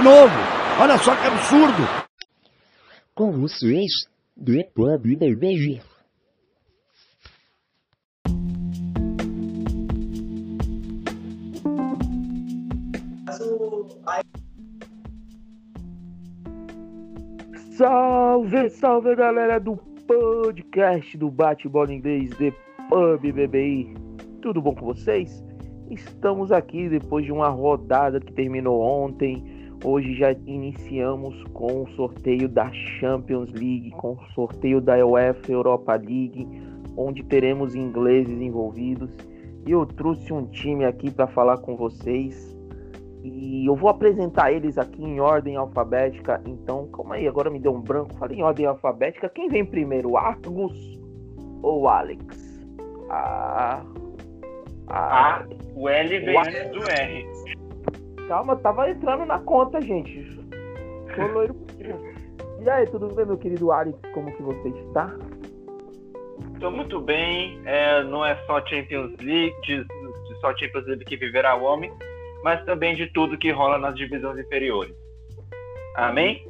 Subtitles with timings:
[0.00, 0.34] de novo.
[0.80, 1.82] Olha só que absurdo.
[3.14, 3.90] Com vocês,
[4.34, 5.82] depois do beijo.
[17.76, 22.52] Salve, salve galera do podcast do Bate-Bola Inglês de
[22.88, 23.94] Pub BBI.
[24.42, 25.44] Tudo bom com vocês?
[25.90, 29.49] Estamos aqui depois de uma rodada que terminou ontem.
[29.82, 35.92] Hoje já iniciamos com o sorteio da Champions League, com o sorteio da UEFA Europa
[35.94, 36.46] League,
[36.96, 39.10] onde teremos ingleses envolvidos.
[39.66, 42.54] E eu trouxe um time aqui para falar com vocês
[43.22, 46.42] e eu vou apresentar eles aqui em ordem alfabética.
[46.46, 48.14] Então, calma aí, agora me deu um branco.
[48.16, 49.28] Falei em ordem alfabética.
[49.28, 50.98] Quem vem primeiro, Argus
[51.62, 52.22] ou Alex?
[53.10, 53.82] Ah,
[54.88, 57.59] ah, o L vem antes do R.
[58.30, 60.24] Calma, tava entrando na conta, gente.
[61.16, 61.56] Tô loiro.
[62.62, 63.98] E aí, tudo bem, meu querido Alex?
[64.14, 65.12] Como que você está?
[66.54, 67.60] Estou muito bem.
[67.64, 71.92] É, não é só Champions League, de, de só Champions League que viverá o homem
[72.42, 74.94] mas também de tudo que rola nas divisões inferiores.
[75.94, 76.46] Amém?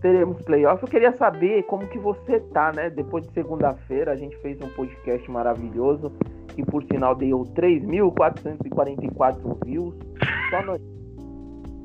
[0.00, 0.82] Teremos playoff.
[0.82, 2.88] Eu queria saber como que você tá, né?
[2.88, 6.12] Depois de segunda-feira, a gente fez um podcast maravilhoso,
[6.54, 9.94] que por sinal deu 3.444 views.
[10.50, 10.76] Só.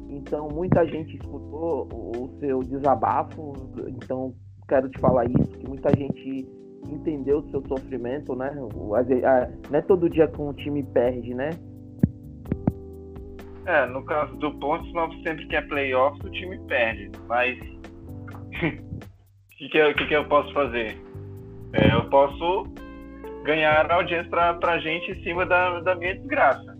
[0.10, 3.54] Então, muita gente escutou o seu desabafo.
[3.88, 4.34] Então,
[4.68, 6.48] quero te falar isso, que muita gente
[6.90, 8.56] entendeu o seu sofrimento, né?
[8.56, 11.50] Não é todo dia que um time perde, né?
[13.66, 17.12] É, no caso do Portsmouth, sempre que é playoffs, o time perde.
[17.28, 18.60] Mas o
[19.58, 20.96] que, que, que, que eu posso fazer?
[21.74, 22.68] É, eu posso
[23.46, 26.76] ganhar audiência pra, pra gente em cima da, da minha desgraça.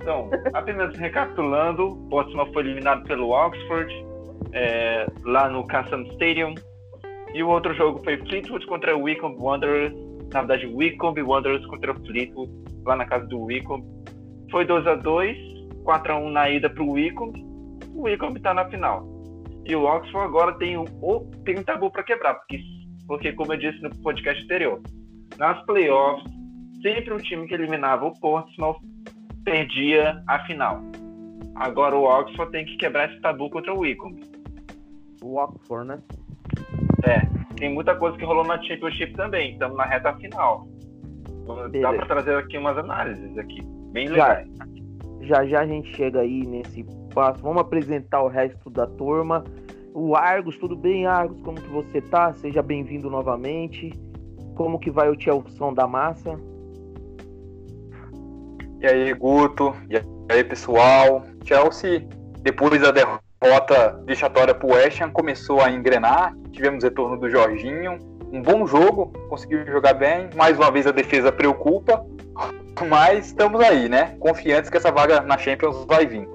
[0.00, 3.92] Então, apenas recapitulando, Portsmouth foi eliminado pelo Oxford,
[4.52, 6.54] é, lá no Castle Stadium.
[7.34, 9.94] E o outro jogo foi Fleetwood contra Wycombe Wanderers.
[10.32, 12.50] Na verdade, Wycombe Wanderers contra Fleetwood,
[12.84, 13.86] lá na casa do Wycombe.
[14.50, 15.50] Foi 2 a 2
[15.84, 17.42] 4x1 na ida para o Wycombe,
[17.94, 19.06] o Wycombe está na final.
[19.66, 20.84] E o Oxford agora tem um,
[21.44, 22.60] tem um tabu para quebrar, porque,
[23.06, 24.80] porque, como eu disse no podcast anterior,
[25.40, 26.22] nas playoffs,
[26.82, 28.76] sempre o time que eliminava o Portsmouth
[29.42, 30.82] perdia a final.
[31.54, 34.22] Agora o Oxford tem que quebrar esse tabu contra o Wycombe.
[35.22, 35.98] O Oxford, né?
[37.04, 37.20] É,
[37.56, 40.68] tem muita coisa que rolou na Championship também, estamos na reta final.
[41.70, 41.80] Beleza.
[41.80, 43.62] Dá para trazer aqui umas análises aqui,
[43.92, 44.46] bem legais.
[45.22, 46.84] Já, já já a gente chega aí nesse
[47.14, 47.42] passo.
[47.42, 49.42] Vamos apresentar o resto da turma.
[49.94, 51.40] O Argos, tudo bem, Argos?
[51.40, 52.30] Como que você tá?
[52.34, 53.90] Seja bem-vindo novamente.
[54.60, 56.38] Como que vai o Chelsea da massa?
[58.78, 59.74] E aí, Guto?
[59.88, 59.96] E
[60.30, 61.24] aí, pessoal?
[61.46, 62.06] Chelsea,
[62.42, 66.36] depois da derrota vexatória pro West Ham, começou a engrenar.
[66.52, 67.98] Tivemos retorno do Jorginho.
[68.30, 70.28] Um bom jogo, conseguiu jogar bem.
[70.36, 72.04] Mais uma vez a defesa preocupa.
[72.86, 74.14] Mas estamos aí, né?
[74.20, 76.28] Confiantes que essa vaga na Champions vai vir.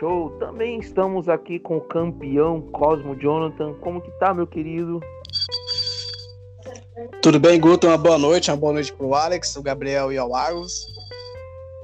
[0.00, 0.30] Show!
[0.40, 3.74] Também estamos aqui com o campeão Cosmo Jonathan.
[3.74, 4.98] Como que tá, meu querido?
[7.24, 7.86] Tudo bem, Guto?
[7.86, 8.50] Uma boa noite.
[8.50, 10.86] Uma boa noite pro Alex, o Gabriel e ao Argos.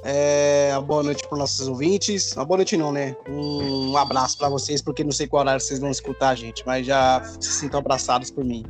[0.04, 2.36] É, uma boa noite para nossos ouvintes.
[2.36, 3.16] Uma boa noite não, né?
[3.26, 6.84] Um abraço para vocês, porque não sei qual horário vocês vão escutar a gente, mas
[6.84, 8.66] já se sintam abraçados por mim.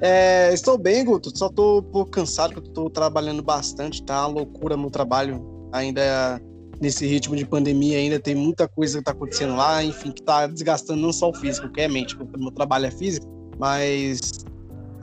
[0.00, 4.28] É, estou bem, Guto, só estou um pouco cansado, porque estou trabalhando bastante, tá uma
[4.28, 6.40] loucura meu trabalho ainda
[6.80, 10.46] nesse ritmo de pandemia, ainda tem muita coisa que está acontecendo lá, enfim, que está
[10.46, 13.26] desgastando não só o físico, que é mente, porque o meu trabalho é físico,
[13.58, 14.44] mas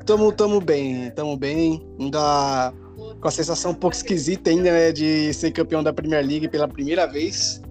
[0.09, 2.73] estamos tamo bem, estamos bem, ainda
[3.21, 6.67] com a sensação um pouco esquisita ainda, né, de ser campeão da Premier League pela
[6.67, 7.61] primeira vez.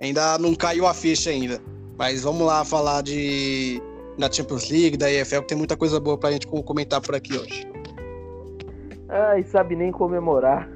[0.00, 1.60] Ainda não caiu a ficha ainda,
[1.98, 3.82] mas vamos lá falar de
[4.16, 7.36] na Champions League, da EFL, que tem muita coisa boa pra gente comentar por aqui
[7.36, 7.70] hoje.
[9.10, 10.70] Ai, sabe nem comemorar.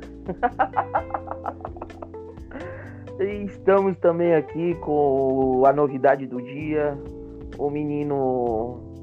[3.19, 6.99] estamos também aqui com a novidade do dia.
[7.56, 8.96] O menino.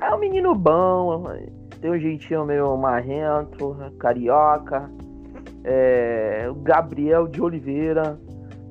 [0.00, 1.24] É um menino bom,
[1.80, 4.90] tem um jeitinho meio marrento, carioca.
[5.62, 8.18] É, o Gabriel de Oliveira,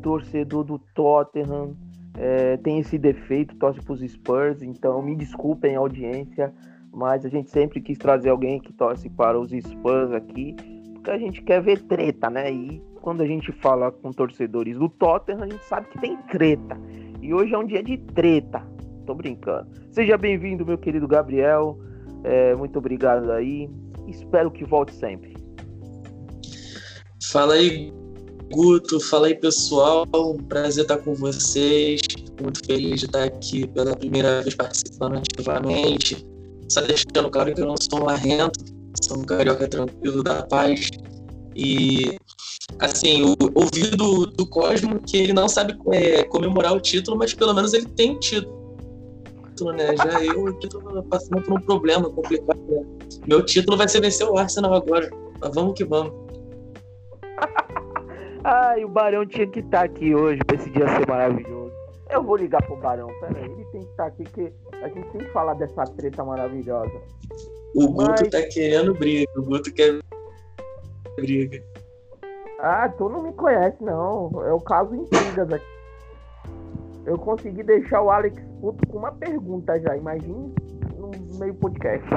[0.01, 1.75] torcedor do Tottenham
[2.17, 6.51] é, tem esse defeito, torce para os Spurs, então me desculpem audiência,
[6.91, 10.55] mas a gente sempre quis trazer alguém que torce para os Spurs aqui,
[10.95, 12.51] porque a gente quer ver treta, né?
[12.51, 16.75] E quando a gente fala com torcedores do Tottenham, a gente sabe que tem treta.
[17.21, 18.68] E hoje é um dia de treta.
[19.09, 19.67] Tô brincando.
[19.89, 21.79] Seja bem-vindo, meu querido Gabriel.
[22.23, 23.67] É, muito obrigado aí.
[24.07, 25.35] Espero que volte sempre.
[27.31, 27.91] Fala aí,
[28.51, 30.05] Guto, fala aí pessoal,
[30.47, 32.01] prazer estar com vocês,
[32.39, 36.23] muito feliz de estar aqui pela primeira vez participando ativamente,
[36.69, 38.63] só deixando claro que eu não sou um marrento,
[39.01, 40.87] sou um carioca tranquilo da paz
[41.55, 42.15] e
[42.77, 47.55] assim, ouvi do, do Cosmo que ele não sabe é, comemorar o título, mas pelo
[47.55, 48.58] menos ele tem título,
[49.65, 49.95] né?
[49.95, 52.59] Já eu tô passando por um problema complicado.
[52.67, 52.85] Né?
[53.27, 55.09] Meu título vai ser vencer o Arsenal agora,
[55.39, 56.13] mas vamos que vamos.
[58.43, 61.71] Ai, o Barão tinha que estar aqui hoje pra esse dia ser maravilhoso.
[62.09, 65.21] Eu vou ligar pro Barão, peraí, ele tem que estar aqui que a gente tem
[65.21, 66.91] que falar dessa treta maravilhosa.
[67.75, 68.29] O Guto Mas...
[68.29, 69.99] tá querendo briga, o Guto quer
[71.15, 71.61] briga.
[72.59, 74.31] Ah, tu não me conhece, não.
[74.45, 75.65] É o caso intrigas aqui.
[77.05, 80.53] Eu consegui deixar o Alex puto com uma pergunta já, imagine
[80.97, 82.07] no meio podcast.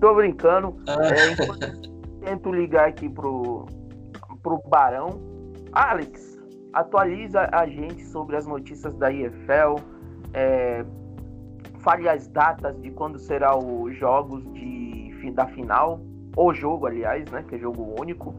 [0.00, 0.76] Tô brincando.
[0.88, 0.98] Ah.
[1.04, 3.66] É, tento ligar aqui pro,
[4.42, 5.20] pro Barão.
[5.72, 6.38] Alex,
[6.72, 9.76] atualiza a gente sobre as notícias da IFL.
[10.32, 10.84] É,
[11.80, 16.00] fale as datas de quando será os jogos de, da final.
[16.36, 17.44] O jogo, aliás, né?
[17.48, 18.34] Que é jogo único.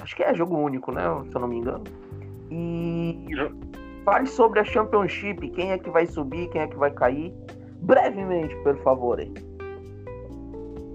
[0.00, 1.02] Acho que é jogo único, né?
[1.30, 1.84] Se eu não me engano.
[2.50, 3.26] E
[4.04, 7.32] fale sobre a Championship, quem é que vai subir, quem é que vai cair.
[7.82, 9.18] Brevemente, por favor.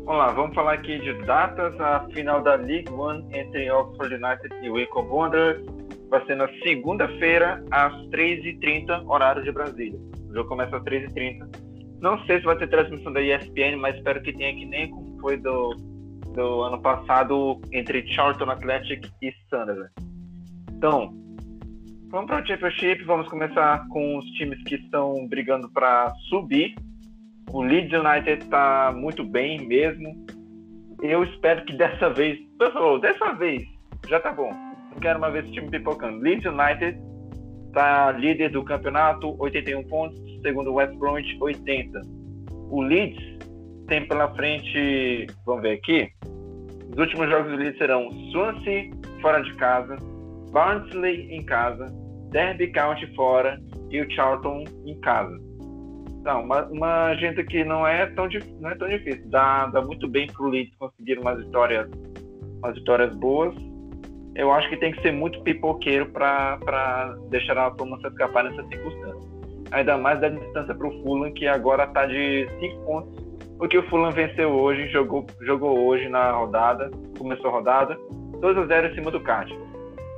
[0.05, 1.77] Vamos lá, vamos falar aqui de datas.
[1.79, 5.65] A final da League One entre Oxford United e Wycombe Wanderers
[6.09, 9.99] vai ser na segunda-feira, às 3h30, horário de Brasília.
[10.29, 11.47] O jogo começa às 3h30.
[11.99, 15.19] Não sei se vai ter transmissão da ESPN, mas espero que tenha que nem como
[15.19, 15.75] foi do
[16.37, 19.91] do ano passado entre Charlton Athletic e Sunderland.
[20.71, 21.11] Então,
[22.09, 26.75] vamos para o Championship, vamos começar com os times que estão brigando para subir.
[27.51, 30.25] O Leeds United está muito bem mesmo.
[31.01, 33.63] Eu espero que dessa vez, pessoal, dessa vez
[34.07, 34.51] já tá bom.
[34.91, 36.19] Não quero mais ver esse time pipocando.
[36.19, 36.99] Leeds United
[37.67, 42.01] está líder do campeonato, 81 pontos, segundo o West Bromwich, 80.
[42.69, 43.37] O Leeds
[43.87, 46.11] tem pela frente, vamos ver aqui,
[46.91, 48.89] os últimos jogos do Leeds serão Swansea
[49.21, 49.95] fora de casa,
[50.57, 51.85] Barnsley em casa,
[52.31, 53.61] Derby County fora
[53.91, 55.39] e o Charlton em casa.
[56.19, 58.27] Então, uma, uma agenda que não é tão,
[58.59, 59.29] não é tão difícil.
[59.29, 61.87] Dá, dá muito bem para o Leeds conseguir umas vitórias,
[62.57, 63.53] umas vitórias boas.
[64.33, 68.67] Eu acho que tem que ser muito pipoqueiro para deixar a turma se escapar nessa
[68.67, 69.29] circunstância.
[69.69, 73.27] Ainda mais da distância para o Fulham, que agora está de 5 pontos
[73.59, 77.97] porque o Fulham venceu hoje, jogou, jogou hoje na rodada, começou a rodada,
[78.39, 79.66] 2 a 0 em cima do Cardiff.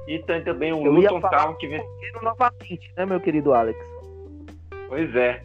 [0.09, 3.79] E tem também o Luton Town que venceu novamente, né, meu querido Alex?
[4.87, 5.43] Pois é.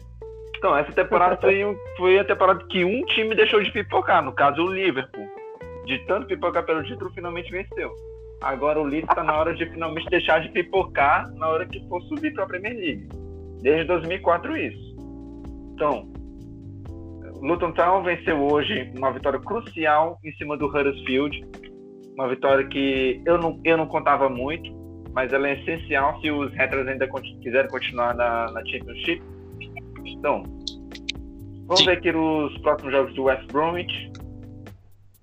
[0.57, 4.63] Então, essa temporada foi, foi a temporada que um time deixou de pipocar, no caso
[4.63, 5.27] o Liverpool.
[5.85, 7.93] De tanto pipocar pelo título, finalmente venceu.
[8.41, 12.01] Agora o Leeds está na hora de finalmente deixar de pipocar na hora que for
[12.03, 13.07] subir para a Premier League.
[13.61, 14.95] Desde 2004 isso.
[15.75, 16.11] Então,
[17.39, 21.45] Luton Town venceu hoje uma vitória crucial em cima do Huddersfield.
[22.15, 24.71] Uma vitória que eu não, eu não contava muito,
[25.13, 27.07] mas ela é essencial se os Retras ainda
[27.41, 29.21] quiserem continuar na, na Championship.
[30.05, 30.43] Então,
[31.67, 31.85] vamos Sim.
[31.85, 34.11] ver aqui os próximos jogos do West Bromwich.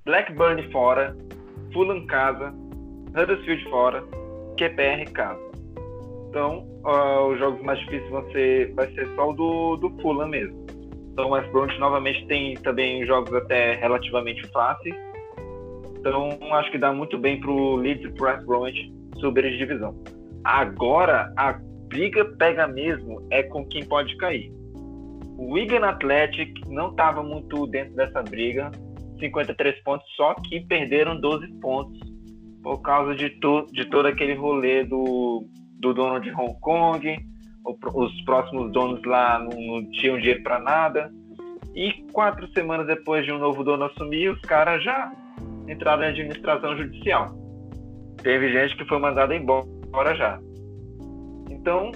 [0.05, 1.17] Blackburn fora,
[1.73, 2.53] Fulham casa,
[3.11, 4.05] Huddersfield fora,
[4.59, 5.41] QPR casa.
[6.29, 10.29] Então, uh, os jogos mais difíceis vão ser, vai ser só o do, do Fulham
[10.29, 10.63] mesmo.
[11.13, 14.95] Então o West Bromwich novamente tem também jogos até relativamente fáceis.
[16.03, 19.49] Então acho que dá muito bem para o Leeds e para o West Bromwich subir
[19.53, 19.95] de divisão.
[20.43, 21.53] Agora a
[21.87, 24.53] briga pega mesmo é com quem pode cair.
[25.39, 28.73] O Wigan Athletic não estava muito dentro dessa briga,
[29.21, 32.01] 53 pontos, só que perderam 12 pontos
[32.65, 35.47] por causa de, to de todo aquele rolê do,
[35.79, 37.17] do dono de Hong Kong,
[37.65, 41.13] os próximos donos lá não, não tinham dinheiro para nada.
[41.77, 45.13] E quatro semanas depois de um novo dono assumir, os caras já
[45.69, 47.27] entraram em administração judicial.
[48.23, 50.39] Teve gente que foi mandada embora já.
[51.51, 51.91] Então,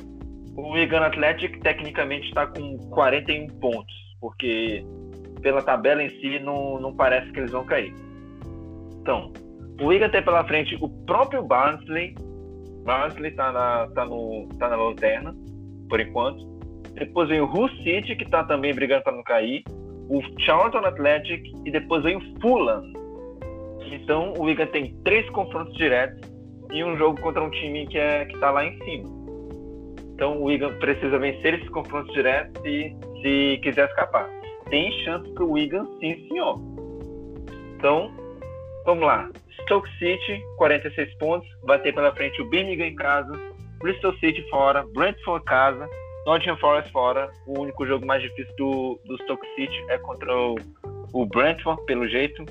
[0.56, 4.84] o Wigan Athletic tecnicamente está com 41 pontos, porque
[5.42, 7.92] pela tabela em si não, não parece que eles vão cair.
[9.00, 9.32] Então,
[9.80, 12.14] o Wigan tem pela frente o próprio Barnsley.
[12.84, 15.34] Barnsley está na, tá no, tá na lanterna
[15.88, 16.44] por enquanto.
[16.94, 19.62] Depois vem o Hull City, que está também brigando para não cair.
[20.08, 22.82] O Charlton Athletic e depois vem o Fulham.
[23.92, 26.20] Então o Wigan tem três confrontos diretos
[26.70, 29.08] e um jogo contra um time que é está lá em cima.
[30.14, 34.28] Então o Wigan precisa vencer esses confrontos diretos se, se quiser escapar.
[34.70, 36.58] Tem chance para o Wigan, sim, senhor.
[37.76, 38.10] Então,
[38.84, 39.30] vamos lá.
[39.62, 43.32] Stoke City, 46 pontos, vai ter pela frente o Birmingham em casa,
[43.78, 45.88] Bristol City fora, Brentford casa,
[46.26, 47.30] Nottingham Forest fora.
[47.46, 50.56] O único jogo mais difícil do, do Stoke City é contra o,
[51.12, 52.44] o Brentford, pelo jeito.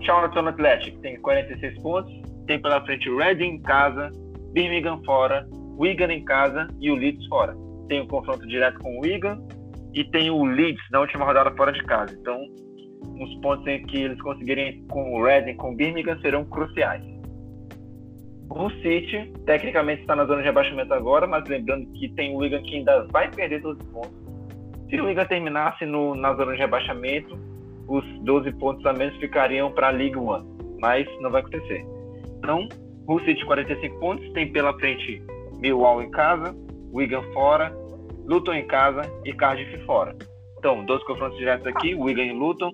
[0.00, 2.12] Charlton Athletic tem 46 pontos,
[2.46, 4.10] tem pela frente Reading em casa,
[4.52, 5.46] Birmingham fora,
[5.78, 7.56] Wigan em casa e o Leeds fora.
[7.88, 9.40] Tem o um confronto direto com o Wigan
[9.92, 12.16] e tem o Leeds na última rodada fora de casa.
[12.18, 12.38] Então,
[13.20, 17.02] os pontos em que eles conseguirem com o Reading, com o Birmingham, serão cruciais.
[18.50, 22.62] O City, tecnicamente, está na zona de rebaixamento agora, mas lembrando que tem o Wigan
[22.62, 24.12] que ainda vai perder 12 pontos.
[24.88, 27.36] Se o Wigan terminasse no, na zona de rebaixamento,
[27.88, 30.46] os 12 pontos a menos ficariam para a League One,
[30.80, 31.84] mas não vai acontecer.
[32.38, 32.68] Então,
[33.06, 35.22] o City 45 pontos, tem pela frente
[35.58, 36.54] Millwall em casa,
[36.92, 37.74] Wigan fora,
[38.26, 40.16] Luton em casa e Cardiff fora.
[40.58, 42.70] Então, dois confrontos diretos aqui, Wigan e Luton.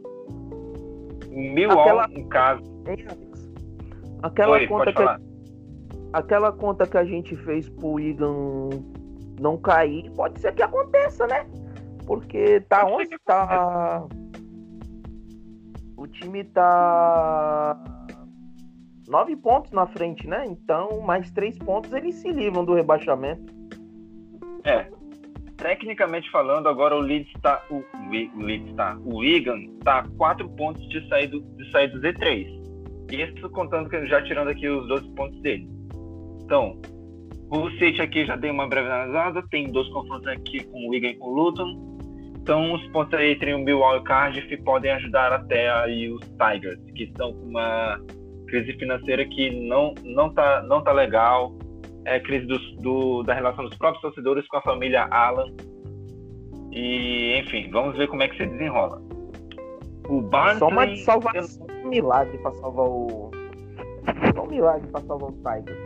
[1.28, 2.08] Millwall Aquela...
[2.12, 2.62] em casa.
[4.22, 5.02] Aquela Oi, conta que
[6.12, 8.68] aquela conta que a gente fez pro Wigan
[9.40, 11.46] não cair, pode ser que aconteça, né?
[12.06, 14.06] Porque tá onde tá.
[16.00, 17.78] O time tá
[19.06, 20.46] nove pontos na frente, né?
[20.46, 23.52] Então, mais três pontos eles se livram do rebaixamento.
[24.64, 24.86] É.
[25.58, 30.48] Tecnicamente falando, agora o Leeds está o, o Leeds tá, o Wigan tá a quatro
[30.48, 32.46] pontos de sair do, de sair do Z3.
[33.12, 35.68] Isso contando que já tirando aqui os 12 pontos dele.
[36.42, 36.80] Então,
[37.50, 41.08] o City aqui já dei uma breve analisada, tem dois confrontos aqui com o Wigan
[41.08, 41.89] e com o Luton.
[42.50, 46.20] Então, os pontos aí entre o Millwall e o Cardiff podem ajudar até aí os
[46.30, 47.96] Tigers, que estão com uma
[48.48, 51.54] crise financeira que não, não, tá, não tá legal.
[52.04, 55.46] É crise do, do, da relação dos próprios torcedores com a família Alan.
[56.72, 59.00] E, enfim, vamos ver como é que se desenrola.
[60.08, 60.58] O Barnsley...
[60.58, 63.30] Só uma salvação, um milagre para salvar o...
[64.34, 65.78] Só um milagre para salvar os Tigers.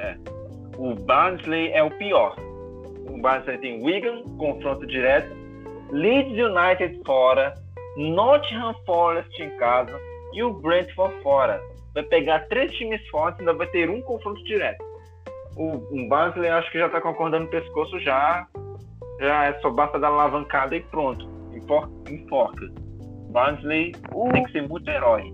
[0.00, 0.16] É.
[0.76, 2.34] O Barnsley é o pior.
[3.08, 5.34] O Barnsley tem Wigan, confronto direto,
[5.90, 7.54] Leeds United fora,
[7.96, 9.98] Nottingham Forest em casa
[10.32, 11.60] e o Brentford fora.
[11.94, 14.82] Vai pegar três times fortes e ainda vai ter um confronto direto.
[15.56, 18.46] O, o Barnsley acho que já está concordando no pescoço já.
[19.20, 21.28] Já é só basta dar alavancada e pronto.
[21.54, 22.72] Enforca.
[23.30, 23.92] Barnsley
[24.32, 25.32] tem que ser muito herói.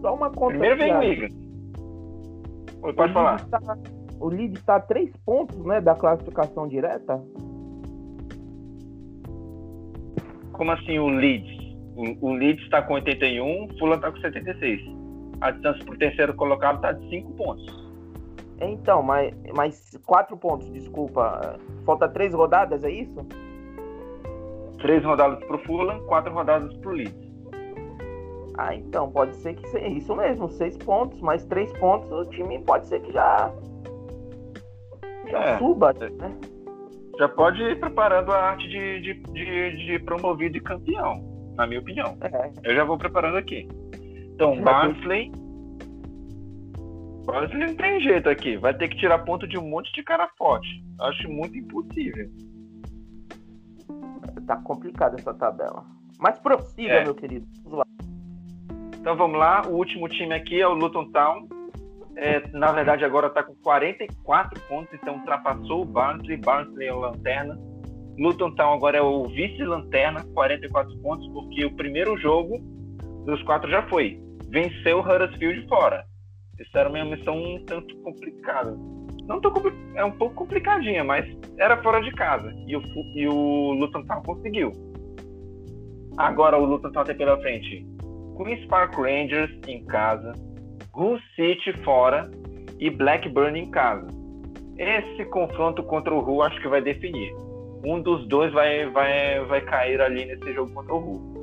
[0.00, 0.58] Só uma conta.
[0.58, 1.28] Primeiro vem
[2.82, 3.36] o pode falar.
[3.36, 3.58] Está,
[4.24, 7.22] o Leeds está a três pontos né, da classificação direta?
[10.52, 11.62] Como assim o Leeds?
[11.94, 14.80] O, o Leeds está com 81, o Fulham está com 76.
[15.42, 17.84] A distância para o terceiro colocado está de 5 pontos.
[18.62, 21.58] Então, mas, mas 4 pontos, desculpa.
[21.84, 23.26] Falta três rodadas, é isso?
[24.78, 27.34] Três rodadas para o Fulham, quatro rodadas para o Leeds.
[28.56, 32.58] Ah, então, pode ser que seja isso mesmo, seis pontos, mais três pontos, o time
[32.60, 33.73] pode ser que já, já
[35.38, 36.36] é, suba, né?
[37.18, 41.22] Já pode ir preparando a arte de, de, de, de promovido e campeão,
[41.56, 42.16] na minha opinião.
[42.20, 42.52] É.
[42.64, 43.68] Eu já vou preparando aqui.
[44.34, 45.30] Então, Barnsley.
[47.24, 48.56] Barnsley não tem jeito aqui.
[48.56, 50.84] Vai ter que tirar ponto de um monte de cara forte.
[51.00, 52.28] Acho muito impossível.
[54.46, 55.84] Tá complicada essa tabela.
[56.18, 57.04] Mas prossiga, é.
[57.04, 57.46] meu querido.
[57.62, 57.86] Vamos lá.
[58.98, 61.46] Então vamos lá, o último time aqui é o Luton Town.
[62.16, 66.36] É, na verdade, agora está com 44 pontos, então ultrapassou o Barnsley.
[66.36, 67.58] Barnsley é o lanterna.
[68.18, 72.58] Luton Town agora é o vice-lanterna, 44 pontos, porque o primeiro jogo
[73.24, 74.20] dos quatro já foi.
[74.48, 76.04] Venceu o Huddersfield fora.
[76.60, 78.76] Isso era uma missão um tanto complicada.
[79.26, 79.52] Não tão
[79.96, 81.26] é um pouco complicadinha, mas
[81.58, 82.52] era fora de casa.
[82.66, 82.82] E o,
[83.16, 84.70] e o Luton Town conseguiu.
[86.16, 87.84] Agora o Luton Town tem pela frente
[88.36, 90.32] Queen's Park Rangers em casa,
[90.96, 92.30] Hull City fora
[92.78, 94.06] e Blackburn em casa.
[94.76, 97.32] Esse confronto contra o Hull acho que vai definir.
[97.84, 101.34] Um dos dois vai, vai, vai cair ali nesse jogo contra o Hull.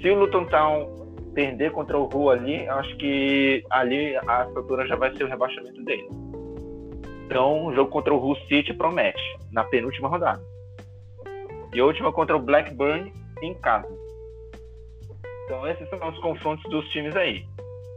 [0.00, 1.02] Se o Luton Town
[1.34, 5.82] perder contra o Hull ali, acho que ali a estrutura já vai ser o rebaixamento
[5.84, 6.08] dele.
[7.24, 10.42] Então, o jogo contra o Hull City promete, na penúltima rodada.
[11.72, 13.10] E a última contra o Blackburn
[13.42, 13.88] em casa.
[15.44, 17.44] Então esses são os confrontos dos times aí.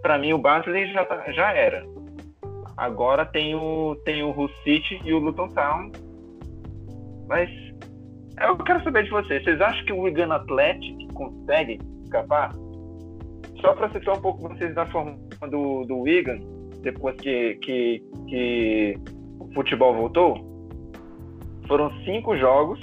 [0.06, 1.84] Para mim o Barnsley já, tá, já era.
[2.78, 5.92] Agora tem o tem o Hull City e o Luton Town.
[7.28, 7.50] Mas
[8.40, 9.44] eu quero saber de vocês.
[9.44, 12.54] Vocês acham que o Wigan Athletic consegue escapar?
[13.62, 15.18] Só para citar um pouco vocês da forma
[15.50, 16.38] do, do Wigan,
[16.84, 19.00] depois que, que, que
[19.40, 20.38] o futebol voltou,
[21.68, 22.80] foram cinco jogos,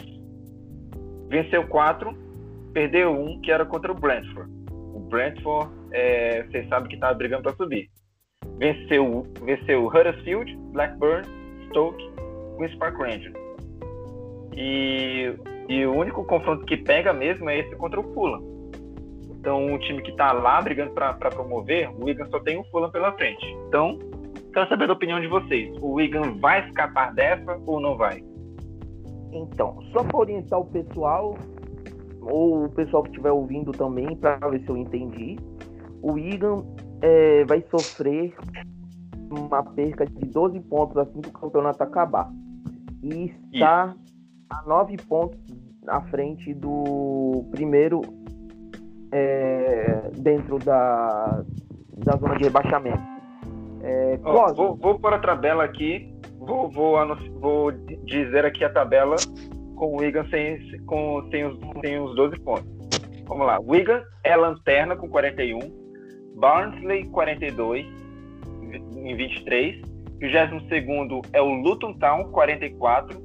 [1.28, 2.18] venceu quatro,
[2.72, 4.50] perdeu um, que era contra o Brentford.
[5.08, 7.88] Brentford é, vocês sabem que tá brigando para subir.
[8.58, 11.26] Venceu, venceu Huddersfield, Blackburn,
[11.68, 12.10] Stoke,
[12.56, 13.34] Queen's Park Rangers.
[14.54, 15.34] E,
[15.68, 18.52] e o único confronto que pega mesmo é esse contra o Fulham.
[19.30, 22.90] Então, o time que está lá brigando para promover, o Wigan só tem o Fulham
[22.90, 23.44] pela frente.
[23.66, 23.98] Então,
[24.52, 25.76] quero saber da opinião de vocês.
[25.80, 28.22] O Wigan vai escapar dessa ou não vai?
[29.32, 31.36] Então, só para orientar o pessoal,
[32.20, 35.36] ou o pessoal que estiver ouvindo também, para ver se eu entendi,
[36.02, 36.64] o Wigan
[37.00, 38.34] é, vai sofrer
[39.30, 42.30] uma perca de 12 pontos assim que o campeonato acabar.
[43.02, 43.94] E está
[44.50, 45.38] a 9 pontos
[45.86, 48.02] à frente do primeiro
[49.12, 51.44] é, dentro da,
[52.04, 53.02] da zona de rebaixamento.
[53.82, 56.96] É, oh, vou, vou pôr a tabela aqui, vou, vou,
[57.40, 57.72] vou
[58.04, 59.16] dizer aqui a tabela
[59.76, 62.70] com o Wigan sem, com, sem, os, sem os 12 pontos.
[63.26, 63.58] Vamos lá.
[63.58, 65.81] Wigan é lanterna com 41,
[66.36, 67.86] Barnsley 42
[68.96, 73.20] em 23, o 22 é o Luton Town 44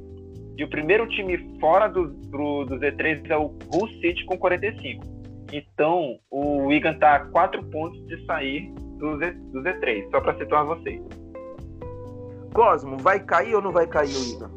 [0.58, 5.06] e o primeiro time fora do, do, do Z3 é o Hull City com 45.
[5.54, 10.38] Então, o Wigan está a 4 pontos de sair do, Z, do Z3, só para
[10.38, 11.02] situar vocês.
[12.54, 14.57] Cosmo, vai cair ou não vai cair o Wigan?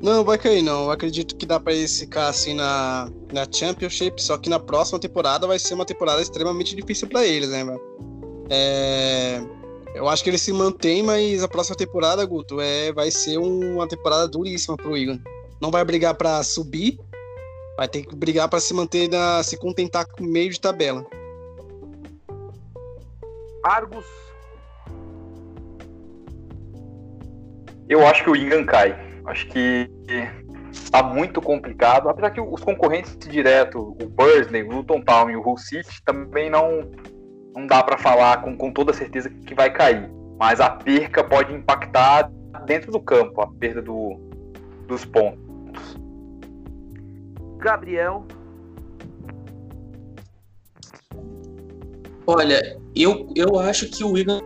[0.00, 0.84] Não, vai cair não.
[0.84, 4.98] Eu acredito que dá para eles ficar assim na, na Championship, só que na próxima
[4.98, 7.64] temporada vai ser uma temporada extremamente difícil para eles, né?
[8.50, 9.40] É...
[9.94, 13.88] Eu acho que ele se mantém, mas a próxima temporada, Guto, é, vai ser uma
[13.88, 15.18] temporada duríssima pro Wigan.
[15.58, 16.98] Não vai brigar para subir,
[17.76, 21.04] Vai ter que brigar para se manter, na, se contentar com o meio de tabela.
[23.62, 24.06] Argos.
[27.86, 29.05] Eu acho que o Ingan cai.
[29.26, 29.90] Acho que
[30.90, 32.08] tá muito complicado.
[32.08, 36.48] Apesar que os concorrentes direto, o Bursley, o Luton Town e o Hull City, também
[36.48, 36.90] não,
[37.54, 40.08] não dá para falar com, com toda certeza que vai cair.
[40.38, 42.30] Mas a perca pode impactar
[42.66, 44.20] dentro do campo, a perda do,
[44.86, 45.98] dos pontos.
[47.58, 48.24] Gabriel.
[52.26, 52.60] Olha,
[52.94, 54.40] eu, eu acho que o Wigan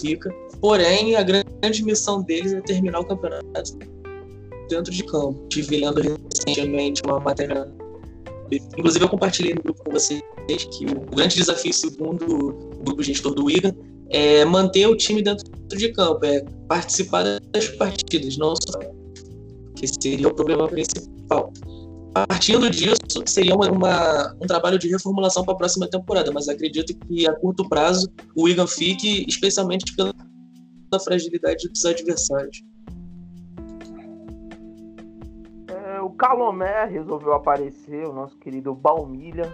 [0.00, 0.30] fica,
[0.62, 3.76] porém a grande missão deles é terminar o campeonato
[4.70, 5.44] dentro de campo.
[5.50, 7.68] Estive lendo recentemente uma matéria,
[8.78, 13.34] inclusive eu compartilhei no grupo com vocês que o grande desafio segundo o grupo gestor
[13.34, 13.74] do Wigan
[14.10, 18.78] é manter o time dentro de campo, é participar das partidas, não só
[19.74, 21.52] que seria o problema principal.
[22.28, 26.94] Partindo disso, seria uma, uma, um trabalho de reformulação para a próxima temporada, mas acredito
[27.06, 30.12] que a curto prazo o Wigan fique, especialmente pela
[31.00, 32.62] fragilidade dos adversários.
[35.68, 39.50] É, o Calomé resolveu aparecer, o nosso querido Balmilha,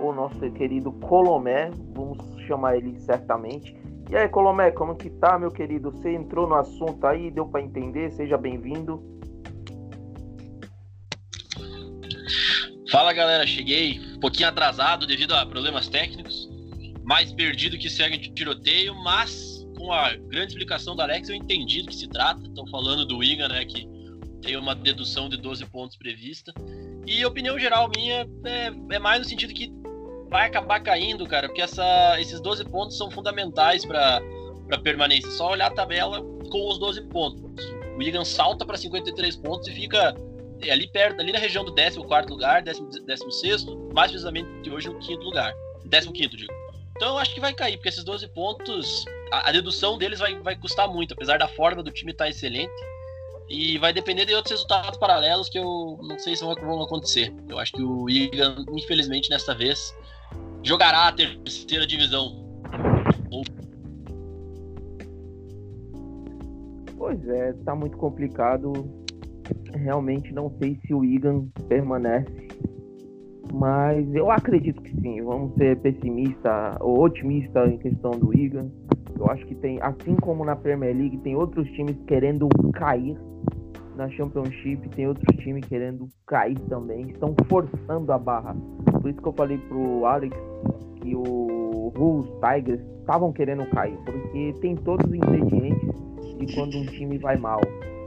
[0.00, 3.76] ou nosso querido Colomé, vamos chamar ele certamente.
[4.10, 5.90] E aí, Colomé, como que tá, meu querido?
[5.90, 8.12] Você entrou no assunto aí, deu para entender?
[8.12, 9.02] Seja bem-vindo.
[12.90, 16.48] Fala galera, cheguei um pouquinho atrasado devido a problemas técnicos,
[17.02, 19.55] mais perdido que segue de tiroteio, mas
[19.86, 22.44] com a grande explicação do Alex eu entendi do que se trata.
[22.44, 23.88] Estão falando do Wigan, né, que
[24.42, 26.52] tem uma dedução de 12 pontos prevista.
[27.06, 29.72] E opinião geral minha é, é mais no sentido que
[30.28, 34.20] vai acabar caindo, cara, porque essa, esses 12 pontos são fundamentais para
[34.82, 35.30] permanência.
[35.30, 36.20] Só olhar a tabela
[36.50, 37.64] com os 12 pontos.
[37.94, 40.16] O Wigan salta para 53 pontos e fica
[40.62, 45.22] é ali perto, ali na região do 14 lugar, 16, mais precisamente hoje o quinto
[45.22, 45.54] lugar.
[45.88, 46.65] 15, digo.
[46.96, 50.34] Então eu acho que vai cair, porque esses 12 pontos, a, a, dedução deles vai,
[50.40, 52.72] vai custar muito, apesar da forma do time estar tá excelente.
[53.48, 57.32] E vai depender de outros resultados paralelos que eu não sei se vão, acontecer.
[57.48, 59.94] Eu acho que o Igan, infelizmente, desta vez,
[60.64, 62.44] jogará a terceira divisão.
[66.96, 68.72] Pois é, tá muito complicado
[69.74, 72.45] realmente não sei se o Igan permanece,
[73.52, 75.22] mas eu acredito que sim.
[75.22, 78.70] Vamos ser pessimista ou otimista em questão do Igan.
[79.18, 83.16] Eu acho que tem, assim como na Premier League, tem outros times querendo cair
[83.96, 88.54] na Championship, tem outros times querendo cair também, estão forçando a barra.
[89.00, 90.36] Por isso que eu falei pro Alex
[91.00, 95.88] que o Bulls, Tigers estavam querendo cair, porque tem todos os ingredientes
[96.38, 97.60] de quando um time vai mal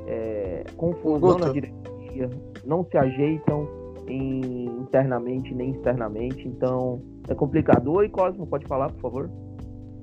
[0.08, 2.30] é, confusão na diretoria,
[2.66, 3.68] não se ajeitam
[4.14, 7.92] internamente nem externamente, então é complicado.
[7.92, 9.30] Oi, Cosmo, pode falar, por favor?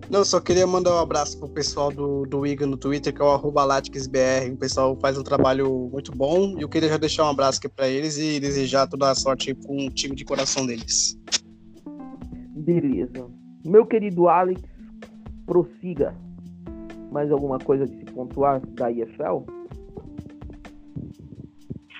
[0.08, 3.24] Não, só queria mandar um abraço pro pessoal do, do IGA no Twitter, que é
[3.24, 3.66] o arroba.
[3.66, 6.56] O pessoal faz um trabalho muito bom.
[6.56, 9.52] E eu queria já deixar um abraço aqui para eles e desejar toda a sorte
[9.54, 11.18] com o time de coração deles.
[12.54, 13.26] Beleza.
[13.64, 14.62] Meu querido Alex,
[15.44, 16.14] prossiga.
[17.10, 19.55] Mais alguma coisa de se pontuar da IFL?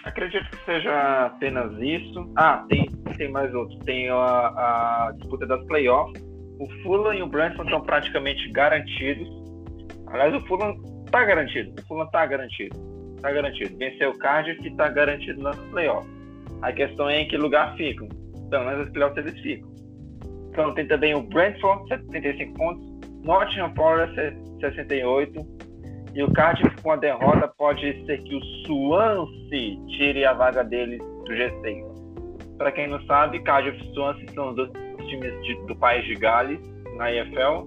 [0.07, 2.33] Acredito que seja apenas isso.
[2.37, 3.77] Ah, tem, tem mais outro.
[3.81, 6.23] Tem a, a disputa das playoffs.
[6.61, 9.29] O Fulham e o Brentford estão praticamente garantidos.
[10.07, 11.75] Aliás, o Fulham está garantido.
[11.77, 12.77] O Fulham está garantido.
[13.17, 13.77] Está garantido.
[13.77, 16.09] Venceu o Cardiff e está garantido nas playoffs.
[16.63, 18.09] A questão é em que lugar ficam.
[18.49, 19.69] Pelo menos as playoffs eles ficam.
[20.51, 22.87] Então tem também o Brentford, 75 pontos.
[23.25, 24.15] Nottingham Forest,
[24.61, 25.56] 68.
[26.17, 30.99] E o Cardiff com a derrota pode ser que o Swansea tire a vaga deles
[30.99, 31.85] do G6.
[32.57, 34.71] Para quem não sabe, Cardiff e Swansea são os dois
[35.09, 36.59] times de, do país de Gales
[36.97, 37.67] na EFL.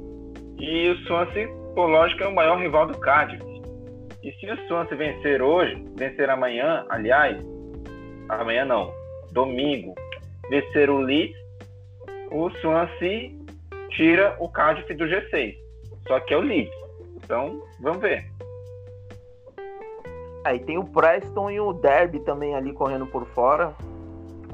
[0.58, 3.44] E o Swansea, por lógica, é o maior rival do Cardiff.
[4.24, 7.38] E se o Swansea vencer hoje, vencer amanhã, aliás,
[8.30, 8.92] amanhã não,
[9.32, 9.94] domingo,
[10.50, 11.38] vencer o Leeds,
[12.32, 13.30] o Swansea
[13.92, 15.56] tira o Cardiff do G6.
[16.08, 16.74] Só que é o Leeds.
[17.24, 18.26] Então, vamos ver.
[20.46, 23.76] Aí tem o Preston e o Derby também ali correndo por fora,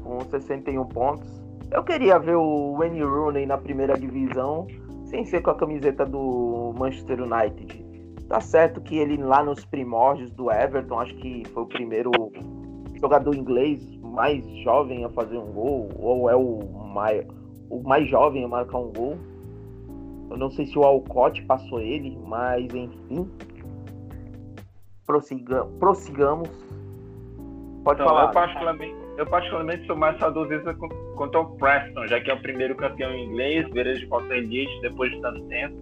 [0.02, 1.42] com 61 pontos.
[1.70, 4.66] Eu queria ver o Wayne Rooney na primeira divisão,
[5.04, 7.84] sem ser com a camiseta do Manchester United.
[8.28, 12.10] Tá certo que ele lá nos primórdios do Everton, acho que foi o primeiro
[13.00, 16.60] jogador inglês mais jovem a fazer um gol, ou é o
[16.92, 17.24] mais,
[17.70, 19.16] o mais jovem a marcar um gol.
[20.30, 23.30] Eu não sei se o Alcott passou ele, mas enfim.
[25.06, 26.48] Prossiga, prossigamos.
[27.84, 28.24] Pode Então, falar.
[28.26, 30.74] eu, particularmente, eu particularmente sou mais saudosista
[31.14, 35.12] quanto ao Preston, já que é o primeiro campeão inglês, ele de à elite depois
[35.12, 35.76] de tanto tempo.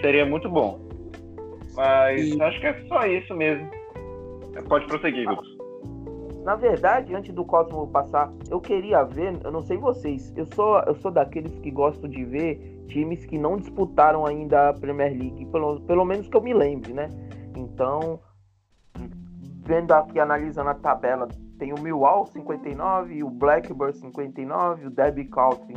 [0.00, 0.80] Seria muito bom.
[1.76, 3.70] Mas E- acho que é só isso mesmo.
[4.68, 5.48] Pode prosseguir, Guto.
[6.44, 10.78] Na verdade, antes do Cosmo passar, eu queria ver, eu não sei vocês, eu sou,
[10.80, 15.44] eu sou daqueles que gosto de ver times que não disputaram ainda a Premier League,
[15.46, 17.08] pelo, pelo menos que eu me lembre, né?
[17.54, 18.18] Então,
[19.64, 25.74] vendo aqui, analisando a tabela, tem o Millwall 59, o Blackburn 59, o Derby County,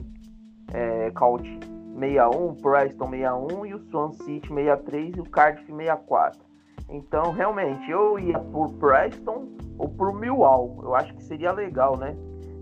[0.73, 1.59] é, County
[1.99, 6.52] 61, o Preston 61 e o Swansea City 63 e o Cardiff 64.
[6.89, 10.79] Então, realmente, eu ia por Preston ou por Millwall.
[10.83, 12.15] Eu acho que seria legal, né?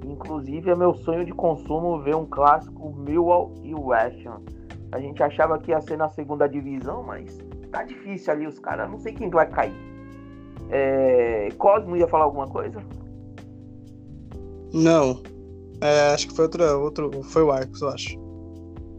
[0.06, 4.42] Inclusive, é meu sonho de consumo ver um clássico Millwall e West Ham.
[4.92, 7.38] A gente achava que ia ser na segunda divisão, mas
[7.72, 8.48] tá difícil ali.
[8.48, 9.74] Os caras, não sei quem vai cair.
[10.70, 11.50] É...
[11.58, 12.82] Cosmo ia falar alguma coisa?
[14.74, 15.22] Não.
[15.82, 17.24] É, acho que foi outra, outro.
[17.24, 18.18] Foi o Arcos, eu acho.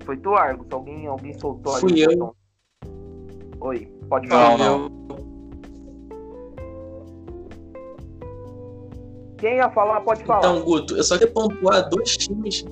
[0.04, 0.66] Foi tu, Argos?
[0.70, 2.02] Alguém, alguém soltou Fui ali?
[2.02, 2.12] eu.
[2.12, 2.34] então?
[3.60, 4.58] Oi, pode Não, falar.
[4.58, 5.01] não.
[9.42, 10.38] Quem ia falar, pode falar.
[10.38, 12.64] Então, Guto, eu só queria pontuar dois times.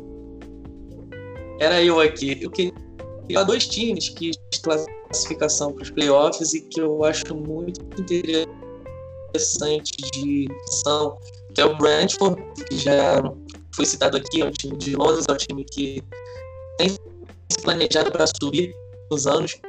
[1.59, 2.39] Era eu aqui.
[2.41, 2.73] Eu queria
[3.45, 4.31] dois times que
[4.63, 10.47] classificação para os playoffs e que eu acho muito interessante de
[10.85, 11.19] são
[11.53, 13.21] que é o Brentford, que já
[13.75, 16.01] foi citado aqui, é um time de Londres, é um time que
[16.79, 16.99] tem se
[17.65, 18.73] planejado para subir
[19.11, 19.61] nos anos.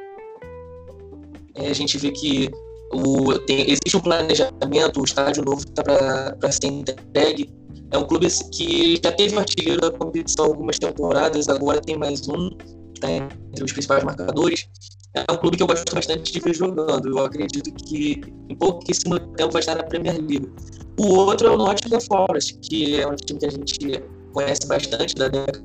[1.56, 2.52] É, a gente vê que
[2.94, 7.50] o, tem, existe um planejamento, o estádio novo está para ser entregue.
[7.92, 12.50] É um clube que já teve artilheiro da competição algumas temporadas, agora tem mais um,
[12.94, 14.68] está entre os principais marcadores.
[15.14, 17.10] É um clube que eu gosto bastante de ver jogando.
[17.10, 20.50] Eu acredito que em pouquíssimo tempo vai estar na Premier League.
[20.98, 25.16] O outro é o Nottingham Forest, que é um time que a gente conhece bastante
[25.16, 25.62] da década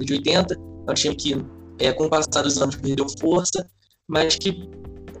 [0.00, 0.54] de 80.
[0.54, 1.46] É um time que,
[1.78, 3.66] é, com o passar dos anos, perdeu força,
[4.06, 4.68] mas que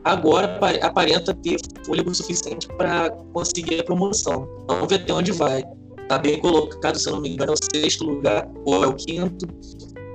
[0.04, 4.46] agora aparenta ter fôlego suficiente para conseguir a promoção.
[4.68, 5.64] Vamos ver até onde vai.
[6.02, 8.94] Está bem colocado, se eu não me engano, é o sexto lugar ou é o
[8.94, 9.46] quinto.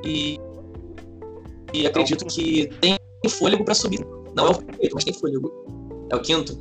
[0.06, 0.38] E,
[1.73, 2.97] e acredito que tem
[3.28, 4.06] fôlego para subir.
[4.36, 5.52] Não é o primeiro, mas tem fôlego.
[6.12, 6.58] É o quinto?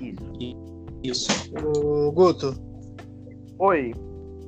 [0.00, 0.62] Isso.
[1.02, 1.28] Isso.
[1.64, 2.54] O Guto,
[3.58, 3.92] Oi.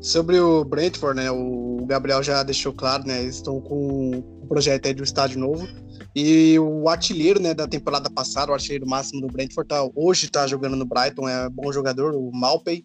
[0.00, 1.30] sobre o Brentford, né?
[1.30, 3.22] O Gabriel já deixou claro, né?
[3.22, 4.10] Eles estão com
[4.42, 5.66] o projeto aí do estádio novo.
[6.14, 10.46] E o artilheiro, né, da temporada passada, o artilheiro máximo do Brentford, tá, hoje tá
[10.46, 12.84] jogando no Brighton, é bom jogador, o Malpey.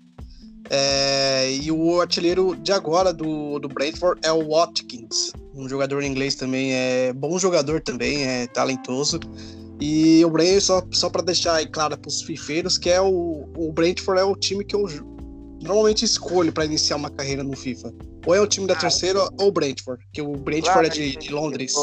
[0.70, 6.36] É, e o artilheiro de agora do, do Brentford é o Watkins, um jogador inglês
[6.36, 9.20] também, é bom jogador também, é talentoso.
[9.80, 13.48] E o Brentford, só, só para deixar aí claro para os fifeiros, que é o,
[13.58, 14.86] o Brentford é o time que eu
[15.62, 17.94] normalmente escolho para iniciar uma carreira no FIFA.
[18.26, 21.32] Ou é o time da terceira ou o Brentford, que o Brentford é de, de
[21.32, 21.74] Londres.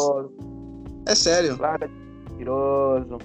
[1.07, 1.57] É sério.
[1.57, 1.89] Claro,
[2.31, 3.19] mentiroso.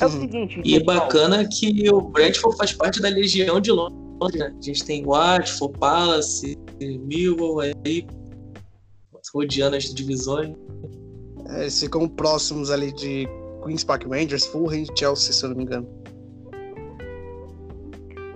[0.00, 3.98] É o seguinte, E pessoal, bacana que o Brentford faz parte da Legião de Londres.
[4.34, 4.54] né?
[4.58, 8.06] A gente tem Watford, Palace, Millwall, aí
[9.34, 10.54] rodeando as divisões.
[11.50, 13.28] É, eles ficam próximos ali de
[13.64, 15.88] Queen's Park Rangers, Fulham e Chelsea, se eu não me engano.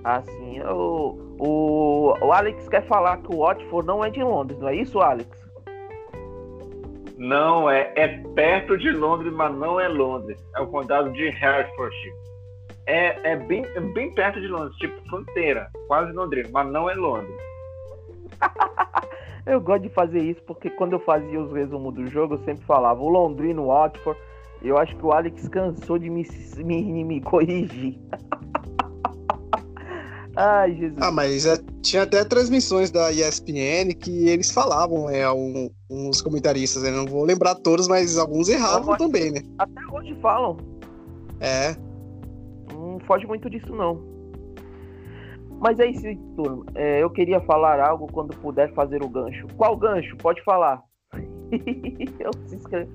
[0.05, 4.69] Assim, o, o, o Alex quer falar que o Watford não é de Londres, não
[4.69, 5.29] é isso, Alex?
[7.19, 10.39] Não, é, é perto de Londres, mas não é Londres.
[10.55, 12.15] É o condado de Hertfordshire.
[12.87, 16.95] É, é, bem, é bem perto de Londres, tipo fronteira, quase Londrina, mas não é
[16.95, 17.37] Londres.
[19.45, 22.63] Eu gosto de fazer isso porque quando eu fazia os resumos do jogo, eu sempre
[22.67, 24.21] falava o Londrino, o Watford.
[24.61, 26.23] Eu acho que o Alex cansou de me,
[26.59, 27.99] me, me corrigir.
[30.41, 31.03] Ai, Jesus.
[31.03, 36.85] Ah, mas é, tinha até transmissões da ESPN que eles falavam, é, um, uns comentaristas,
[36.85, 36.93] né?
[36.93, 39.41] Não vou lembrar todos, mas alguns erravam Não, também, né?
[39.59, 40.57] Até hoje falam.
[41.41, 41.75] É.
[42.73, 44.01] Não foge muito disso, não.
[45.59, 46.03] Mas é isso,
[46.37, 46.65] turma.
[46.77, 49.45] É, eu queria falar algo quando puder fazer o gancho.
[49.57, 50.17] Qual gancho?
[50.19, 50.85] Pode falar.
[52.21, 52.93] eu se inscrevo.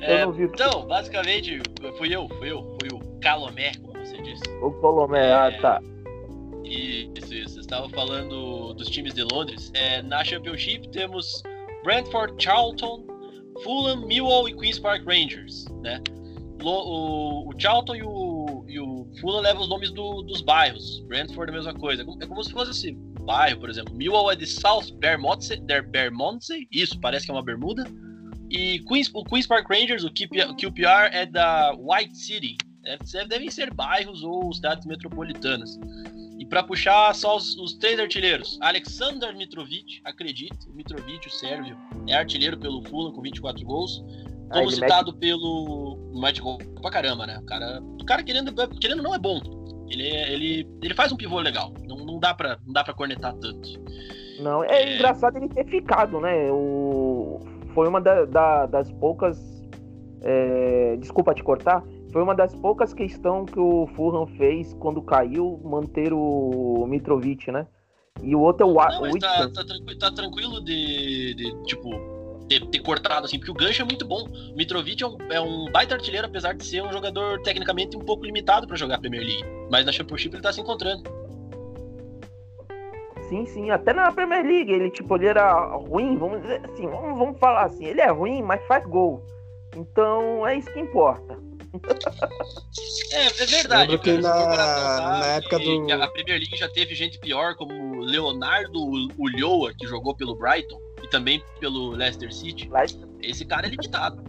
[0.00, 1.60] É, não vi então, basicamente,
[1.98, 4.42] fui eu, fui eu, fui o Calomé, como você disse.
[4.62, 5.82] O Colomé, ah, tá.
[6.66, 7.60] Isso, isso.
[7.60, 9.70] Estava falando dos times de Londres.
[9.74, 11.42] É, na Championship temos
[11.84, 13.04] Brentford, Charlton,
[13.62, 16.00] Fulham, Millwall e Queen's Park Rangers, né?
[16.62, 21.00] O, o Charlton e o, e o Fulham levam os nomes do- dos bairros.
[21.06, 22.02] Brentford é a mesma coisa.
[22.20, 23.94] É como se fosse um bairro, por exemplo.
[23.94, 27.84] Millwall é de South Bermondsey, Bermondsey, isso, parece que é uma bermuda.
[28.50, 32.56] E Queens, o Queen's Park Rangers, o QP- QPR é da White City.
[32.86, 35.78] Deve- Devem ser bairros ou cidades metropolitanas.
[36.38, 41.76] E para puxar só os, os três artilheiros, Alexander Mitrovic, acredite, Mitrovic, o sérvio,
[42.08, 44.04] é artilheiro pelo Fulham com 24 gols.
[44.50, 45.98] Ah, Como ele citado pelo.
[46.14, 47.38] Mete gol pra caramba, né?
[47.42, 49.40] O cara, o cara querendo, querendo não é bom.
[49.90, 51.72] Ele, é- ele, ele faz um pivô legal.
[51.86, 53.68] Não, não, dá pra, não dá pra cornetar tanto.
[54.40, 54.94] Não, é, É.
[54.94, 56.50] engraçado ele ter ficado, né?
[56.52, 57.40] O...
[57.74, 59.38] Foi uma da- da- das poucas.
[60.22, 61.82] é, Desculpa te cortar.
[62.12, 67.66] Foi uma das poucas questões que o Fulham fez quando caiu, manter o Mitrovic, né?
[68.22, 71.62] E o outro é o, Não, o mas tá, tá, tranqui- tá tranquilo de, de,
[71.64, 71.90] tipo,
[72.48, 74.26] ter, ter cortado assim, porque o gancho é muito bom.
[74.52, 78.00] O Mitrovic é um, é um baita artilheiro, apesar de ser um jogador tecnicamente um
[78.00, 79.44] pouco limitado pra jogar a Premier League.
[79.70, 81.02] Mas na Championship ele tá se encontrando.
[83.28, 83.70] Sim, sim.
[83.70, 87.64] Até na Premier League, ele, tipo, ele era ruim, vamos dizer assim, vamos, vamos falar
[87.64, 89.20] assim, ele é ruim, mas faz gol.
[89.76, 91.36] Então é isso que importa.
[93.12, 93.90] É, é verdade.
[93.92, 98.00] Lembro que na- na época do- A Premier League já teve gente pior, como o
[98.00, 98.78] Leonardo
[99.18, 102.68] Ulloa, que jogou pelo Brighton e também pelo Leicester City.
[102.68, 102.84] Lá-
[103.22, 104.22] Esse cara é limitado.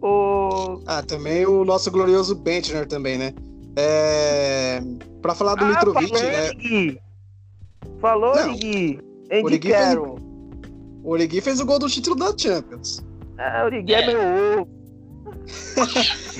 [0.00, 0.80] O...
[0.86, 3.32] Ah, também o nosso glorioso Bentner também, né?
[3.76, 4.80] É...
[5.20, 6.48] Pra falar do Ah, Mitrovic, falou, né?
[6.48, 7.00] Origi.
[8.00, 8.52] Falou, Não.
[9.46, 10.18] Andy Carroll.
[11.04, 13.02] O Origi fez o gol do título da Champions.
[13.38, 14.06] Ah, Origi é, É.
[14.06, 14.20] meu
[14.60, 14.81] ovo.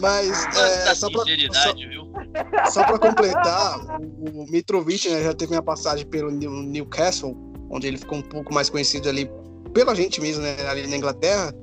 [0.00, 5.52] Mas, é, Quanta só, pra, só, só pra completar, o, o Mitrovic né, já teve
[5.54, 7.36] uma passagem pelo New- Newcastle,
[7.70, 9.30] onde ele ficou um pouco mais conhecido ali
[9.72, 10.56] pela gente mesmo, né?
[10.68, 11.54] Ali na Inglaterra.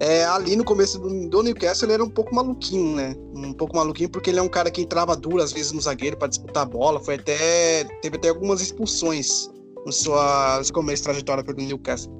[0.00, 3.14] É, ali no começo do, do Newcastle ele era um pouco maluquinho, né?
[3.34, 6.16] Um pouco maluquinho porque ele é um cara que entrava duro às vezes no zagueiro
[6.16, 6.98] para disputar a bola.
[6.98, 9.48] Foi até teve até algumas expulsões
[9.86, 12.12] no sua no seu começo de trajetória pelo Newcastle.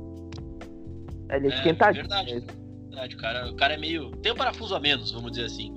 [1.31, 2.07] Ele é É, esquentadinho.
[2.09, 2.47] verdade.
[2.93, 4.11] Verdade, o cara, o cara é meio.
[4.19, 5.75] Tem um parafuso a menos, vamos dizer assim.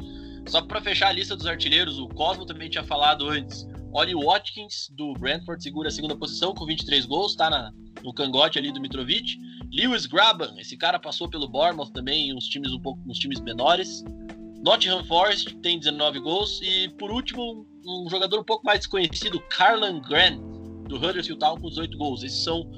[0.48, 3.66] Só pra fechar a lista dos artilheiros, o Cosmo também tinha falado antes.
[3.94, 7.72] Ollie Watkins, do Brentford, segura a segunda posição com 23 gols, tá na,
[8.04, 9.38] no cangote ali do Mitrovic.
[9.72, 14.04] Lewis Graban, esse cara passou pelo Bournemouth também, uns times um pouco, uns times menores.
[14.62, 16.60] Nottingham Forest tem 19 gols.
[16.62, 20.38] E por último, um jogador um pouco mais desconhecido, Carlan Grant,
[20.90, 22.24] do Huddersfield Town, com 18 gols.
[22.24, 22.70] Esses são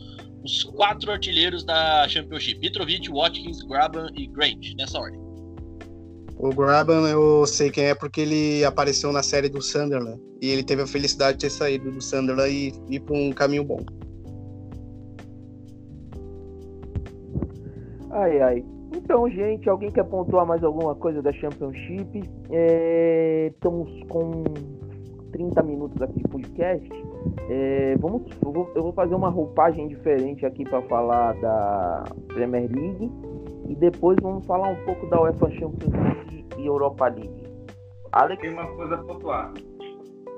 [0.48, 5.20] os quatro artilheiros da Championship: Mitrovic, Watkins, Graban e Grant, nessa ordem.
[6.40, 10.64] O Graban eu sei quem é porque ele apareceu na série do Sunderland e ele
[10.64, 13.80] teve a felicidade de ter saído do Sunderland e ir para um caminho bom.
[18.12, 18.66] Ai, ai.
[18.96, 22.24] Então, gente, alguém quer pontuar mais alguma coisa da Championship?
[22.52, 24.44] É, Estamos com
[25.32, 27.07] 30 minutos aqui de podcast.
[27.50, 32.70] É, vamos, eu, vou, eu vou fazer uma roupagem diferente aqui para falar da Premier
[32.72, 33.10] League
[33.70, 37.48] e depois vamos falar um pouco da UEFA Champions League e Europa League.
[38.12, 39.54] Alex, Tem uma coisa a pontuar.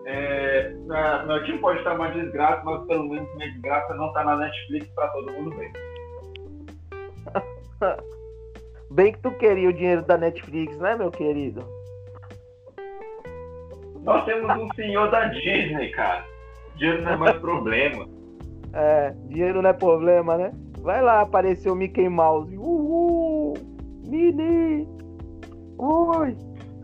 [0.06, 4.24] É, na- meu time pode estar uma desgraça, mas pelo menos minha desgraça não está
[4.24, 5.72] na Netflix para todo mundo ver.
[8.92, 11.64] bem que tu queria o dinheiro da Netflix, né, meu querido?
[14.02, 16.26] Nós temos um senhor da Disney, cara.
[16.80, 18.08] Dinheiro não é mais problema.
[18.72, 20.52] É, dinheiro não é problema, né?
[20.84, 22.56] Vai lá aparecer o Mickey Mouse.
[22.56, 23.56] Uhul!
[24.06, 24.88] Mini!
[25.80, 26.38] Oi!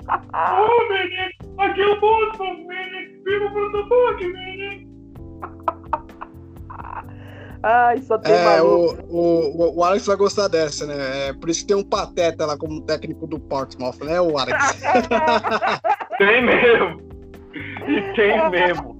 [0.33, 1.29] Ô, menino,
[1.59, 3.23] aqui é o Boston, menino.
[3.23, 3.87] Viva o Bruno
[4.19, 4.89] menino.
[7.61, 8.97] Ai, só tem É, maluco.
[9.09, 11.27] o, o, o Alex vai gostar dessa, né?
[11.29, 14.81] É, por isso que tem um pateta lá como técnico do Portsmouth, né, o Alex?
[16.17, 16.99] Tem mesmo.
[17.87, 18.94] E tem mesmo.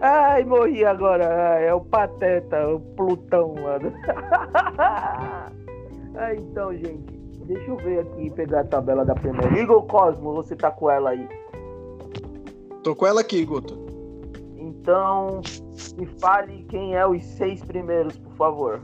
[0.00, 1.54] Ai, morri agora.
[1.54, 3.92] Ai, é o Pateta, o Plutão do-
[6.16, 7.18] Ai, então, gente.
[7.46, 9.70] Deixa eu ver aqui e pegar a tabela da Premier League.
[9.70, 11.26] Ô, Cosmo, você tá com ela aí.
[12.84, 13.74] Tô com ela aqui, Guto.
[14.58, 15.40] Então,
[15.96, 18.80] me fale quem é os seis primeiros, por favor.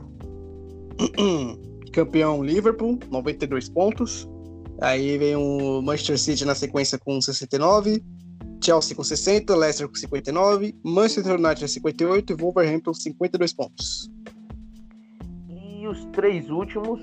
[1.93, 4.27] Campeão Liverpool, 92 pontos.
[4.81, 8.03] Aí vem o Manchester City na sequência com 69.
[8.63, 14.11] Chelsea com 60, Leicester com 59, Manchester United 58 e Wolverhampton 52 pontos.
[15.49, 17.01] E os três últimos.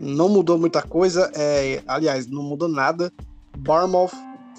[0.00, 3.12] Não mudou muita coisa, é, aliás, não mudou nada.
[3.58, 4.10] Bournemouth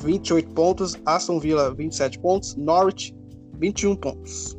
[0.01, 3.15] 28 pontos, Aston Villa 27 pontos, Norwich
[3.53, 4.57] 21 pontos.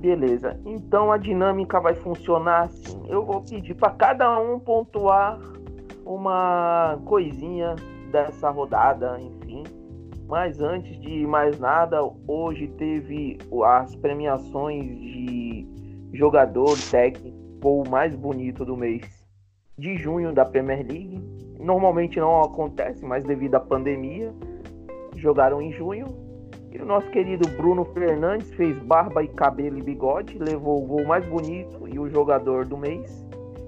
[0.00, 0.58] Beleza.
[0.64, 3.02] Então a dinâmica vai funcionar assim.
[3.08, 5.40] Eu vou pedir para cada um pontuar
[6.04, 7.74] uma coisinha
[8.12, 9.35] dessa rodada, enfim.
[10.28, 15.66] Mas antes de mais nada, hoje teve as premiações de
[16.12, 19.26] jogador técnico mais bonito do mês
[19.78, 21.22] de junho da Premier League.
[21.60, 24.32] Normalmente não acontece, mas devido à pandemia,
[25.16, 26.06] jogaram em junho.
[26.72, 31.04] E o nosso querido Bruno Fernandes fez barba e cabelo e bigode, levou o gol
[31.06, 33.24] mais bonito e o jogador do mês.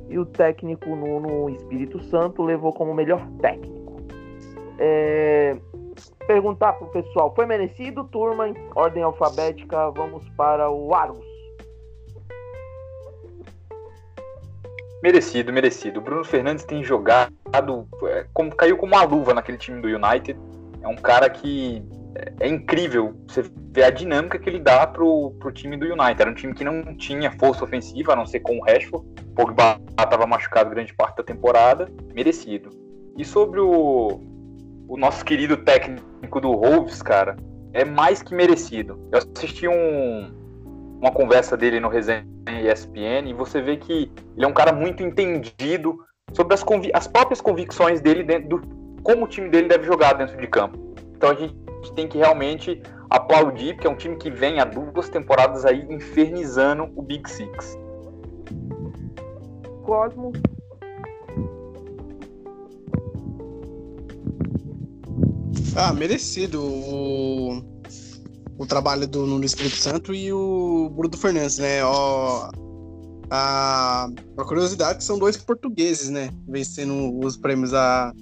[0.09, 3.97] E o técnico Nuno Espírito Santo levou como melhor técnico.
[4.79, 5.57] É,
[6.28, 8.50] Perguntar pro pessoal, foi merecido, turma?
[8.50, 11.24] Em ordem alfabética, vamos para o Argos.
[15.02, 16.00] Merecido, merecido.
[16.00, 17.32] O Bruno Fernandes tem jogado,
[18.08, 20.38] é, como caiu como uma luva naquele time do United.
[20.82, 21.82] É um cara que
[22.14, 26.20] é, é incrível você ver a dinâmica que ele dá pro, pro time do United.
[26.20, 29.06] Era um time que não tinha força ofensiva, a não ser com o Rashford.
[29.34, 31.90] Pogba estava machucado grande parte da temporada.
[32.12, 32.68] Merecido.
[33.16, 34.20] E sobre o,
[34.88, 37.37] o nosso querido técnico do Wolves, cara,
[37.74, 38.98] é mais que merecido.
[39.12, 40.33] Eu assisti um,
[40.98, 45.03] uma conversa dele no Resenha ESPN e você vê que ele é um cara muito
[45.03, 45.98] entendido
[46.33, 50.37] sobre as, as próprias convicções dele dentro do como o time dele deve jogar dentro
[50.38, 50.79] de campo.
[51.14, 51.55] Então a gente
[51.94, 56.90] tem que realmente aplaudir, porque é um time que vem há duas temporadas aí infernizando
[56.96, 57.79] o Big Six.
[59.83, 60.33] Cosmo,
[65.75, 67.62] Ah, merecido o,
[68.59, 71.85] o trabalho do Nuno Espírito Santo e o Bruno Fernandes, né?
[71.85, 72.51] Ó,
[73.31, 76.31] a, a curiosidade são dois portugueses, né?
[76.49, 78.12] Vencendo os prêmios da,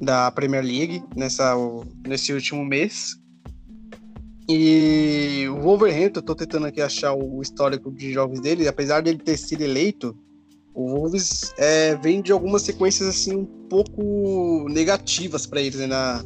[0.00, 1.54] da Premier League nessa,
[2.06, 3.16] nesse último mês.
[4.48, 9.18] E o Wolverhampton, eu tô tentando aqui achar o histórico de jogos dele, apesar dele
[9.18, 10.16] ter sido eleito,
[10.72, 16.22] o Wolves é, vem de algumas sequências assim um pouco negativas para eles né, na,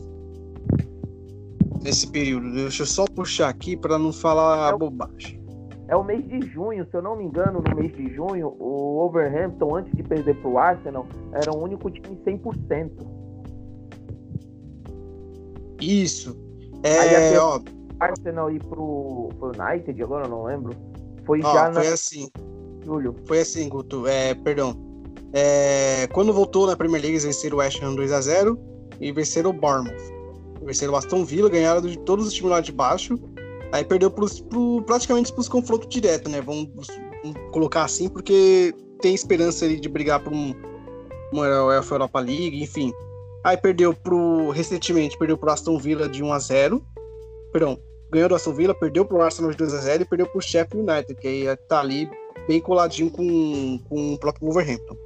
[1.83, 2.53] nesse período.
[2.53, 5.41] Deixa eu só puxar aqui para não falar É o- bobagem.
[5.89, 8.97] é o mês de junho, se eu não me engano, no mês de junho, o
[9.01, 12.93] Wolverhampton, antes de perder pro Arsenal, era o único time 100%.
[15.81, 16.37] Isso.
[16.83, 17.61] É, ó,
[17.99, 20.75] Arsenal ir pro, pro United, agora eu não lembro.
[21.25, 22.29] Foi ó, já na foi assim,
[22.85, 23.15] julho.
[23.27, 24.07] foi assim, Guto.
[24.07, 24.75] É, perdão.
[25.33, 28.59] É, quando voltou na Premier League, eles venceram o West Ham 2x0
[29.01, 30.20] e venceram o Bournemouth.
[30.63, 33.19] Venceram o Aston Villa, ganharam de todos os times lá de baixo.
[33.73, 36.41] Aí perdeu pros, pro, praticamente pros confrontos diretos, né?
[36.41, 40.55] Vamos, vamos colocar assim, porque tem esperança ali de brigar por um,
[41.33, 42.93] uma Europa League, enfim.
[43.45, 44.51] Aí perdeu pro.
[44.51, 46.83] Recentemente, perdeu pro Aston Villa de 1x0.
[47.53, 47.79] Perdão,
[48.11, 51.27] ganhou do Aston Villa, perdeu pro Arsenal de 2x0 e perdeu pro Sheffield United, que
[51.27, 52.09] aí tá ali
[52.47, 54.97] bem coladinho com, com o próprio Wolverhampton.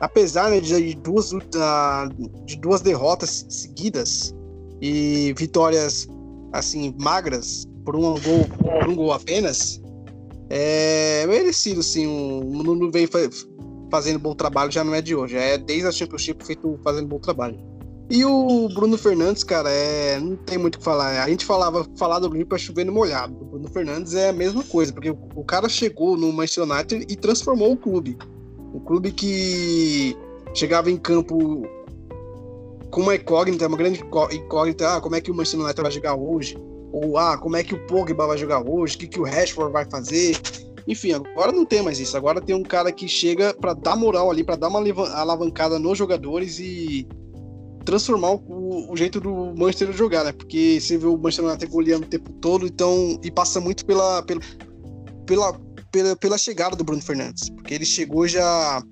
[0.00, 1.30] Apesar né, de, duas,
[2.44, 4.34] de duas derrotas seguidas
[4.80, 6.08] e vitórias
[6.52, 8.46] assim magras por um gol,
[8.80, 9.80] por um gol apenas,
[10.50, 12.06] é merecido sim.
[12.06, 13.30] O Nuno vem fa-
[13.90, 17.18] fazendo bom trabalho, já não é de hoje, é desde a Championship feito fazendo bom
[17.18, 17.58] trabalho.
[18.08, 21.24] E o Bruno Fernandes, cara, é, não tem muito o que falar.
[21.24, 23.34] A gente falava falar do Bruno para chover no molhado.
[23.40, 27.06] O Bruno Fernandes é a mesma coisa, porque o, o cara chegou no Manchester United
[27.08, 28.16] e transformou o clube.
[28.72, 30.16] Um clube que
[30.54, 31.66] chegava em campo
[32.90, 35.92] com uma incógnita, uma grande incó- incógnita, ah, como é que o Manchester United vai
[35.92, 36.56] jogar hoje?
[36.92, 39.72] ou ah, como é que o Pogba vai jogar hoje, o que, que o Rashford
[39.72, 40.38] vai fazer.
[40.88, 42.16] Enfim, agora não tem mais isso.
[42.16, 44.80] Agora tem um cara que chega para dar moral ali, para dar uma
[45.14, 47.06] alavancada nos jogadores e
[47.84, 50.32] transformar o, o, jeito do Manchester jogar, né?
[50.32, 54.22] Porque você vê o Manchester United goleando o tempo todo, então e passa muito pela,
[54.22, 54.40] pela,
[55.26, 55.60] pela,
[55.92, 58.82] pela, pela chegada do Bruno Fernandes, porque ele chegou já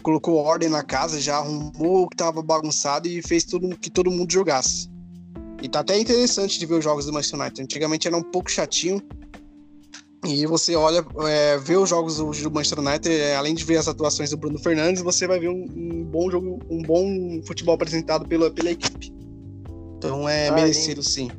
[0.00, 4.10] colocou ordem na casa, já arrumou o que tava bagunçado e fez tudo que todo
[4.10, 4.90] mundo jogasse.
[5.62, 7.62] E tá até interessante de ver os jogos do Manchester United.
[7.62, 9.02] Antigamente era um pouco chatinho.
[10.26, 13.78] E você olha, é, vê os jogos do, do Manchester United, é, além de ver
[13.78, 17.74] as atuações do Bruno Fernandes, você vai ver um, um bom jogo, um bom futebol
[17.74, 19.12] apresentado pela, pela equipe.
[19.96, 21.30] Então é ah, merecido nem, sim.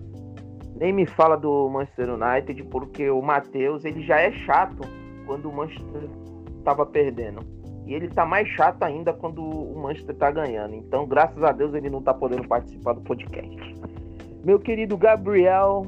[0.80, 4.82] Nem me fala do Manchester United, porque o Matheus ele já é chato
[5.28, 6.10] quando o Manchester
[6.58, 7.61] estava perdendo.
[7.92, 10.76] E ele tá mais chato ainda quando o Manchester tá ganhando.
[10.76, 13.54] Então, graças a Deus, ele não tá podendo participar do podcast.
[14.46, 15.86] Meu querido Gabriel,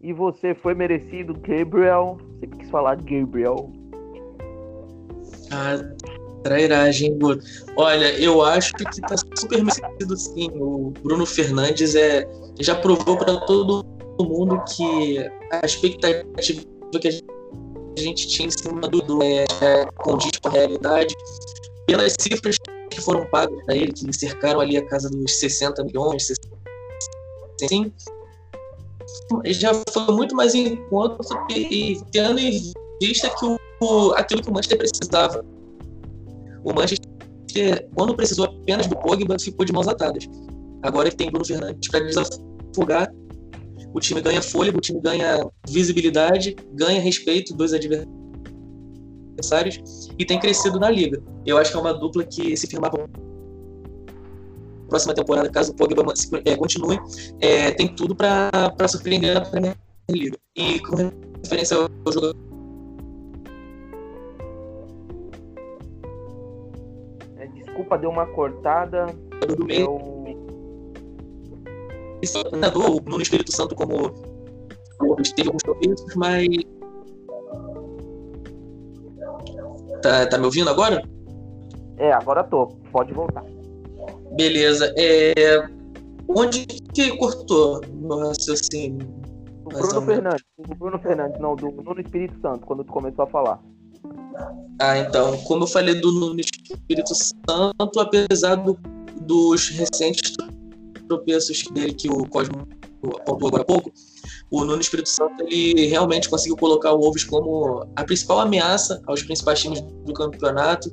[0.00, 2.18] e você foi merecido, Gabriel.
[2.40, 3.70] Sempre quis falar Gabriel.
[5.52, 5.76] Ah,
[6.42, 7.16] trairagem,
[7.76, 10.50] Olha, eu acho que tá super merecido sim.
[10.56, 12.28] O Bruno Fernandes é,
[12.58, 13.86] já provou para todo
[14.18, 15.18] mundo que
[15.52, 16.24] a expectativa
[17.00, 17.23] que a gente
[17.96, 21.14] a gente tinha em cima do Dudu é, é, condiz com a realidade.
[21.86, 22.56] Pelas cifras
[22.90, 26.32] que foram pagas para ele, que cercaram ali a casa dos 60 milhões,
[27.68, 27.92] sim,
[29.46, 31.18] já foi muito mais em conta
[31.50, 35.44] e, tendo em vista que o, aquilo que o Manchester precisava.
[36.64, 40.24] O Manchester, quando precisou apenas do Pogba, ficou de mãos atadas.
[40.82, 43.12] Agora ele tem Bruno Fernandes para desafogar
[43.94, 48.10] o time ganha fôlego, o time ganha visibilidade, ganha respeito dos adversários
[50.18, 51.22] e tem crescido na liga.
[51.46, 52.90] Eu acho que é uma dupla que se firmar
[54.88, 56.02] próxima temporada, caso o Pogba
[56.44, 56.98] é, continue,
[57.40, 59.76] é, tem tudo para surpreender a Premier
[60.10, 60.36] League.
[60.56, 60.96] E com
[61.42, 62.36] referência ao jogador
[67.38, 69.06] é, Desculpa, deu uma cortada.
[69.56, 69.82] Do meio.
[69.82, 70.23] Eu
[72.32, 74.10] treinador, o Nuno Espírito Santo como
[75.36, 76.48] teve alguns tropeços, mas
[80.02, 81.02] tá, tá me ouvindo agora?
[81.96, 82.66] É, agora tô.
[82.90, 83.44] Pode voltar.
[84.32, 84.92] Beleza.
[84.96, 85.34] É...
[86.28, 89.06] Onde que cortou no raciocínio?
[89.64, 90.44] O Bruno Fernandes.
[90.56, 93.60] O Bruno Fernandes, não, do Nuno Espírito Santo, quando tu começou a falar.
[94.80, 98.76] Ah, então, como eu falei do Nuno Espírito Santo, apesar do,
[99.20, 100.34] dos recentes
[101.08, 102.66] tropeços dele que o Cosmo
[103.12, 103.92] apontou agora há pouco,
[104.50, 109.22] o Nuno Espírito Santo ele realmente conseguiu colocar o Wolves como a principal ameaça aos
[109.22, 110.90] principais times do campeonato.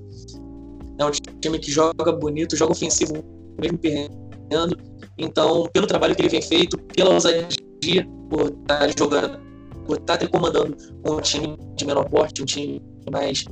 [0.98, 3.24] É um time que joga bonito, joga ofensivo,
[3.60, 4.78] mesmo perdendo.
[5.18, 9.40] Então, pelo trabalho que ele vem feito, pela ousadia, por estar jogando,
[9.86, 12.82] por estar comandando um time de menor porte, um time
[13.12, 13.44] mais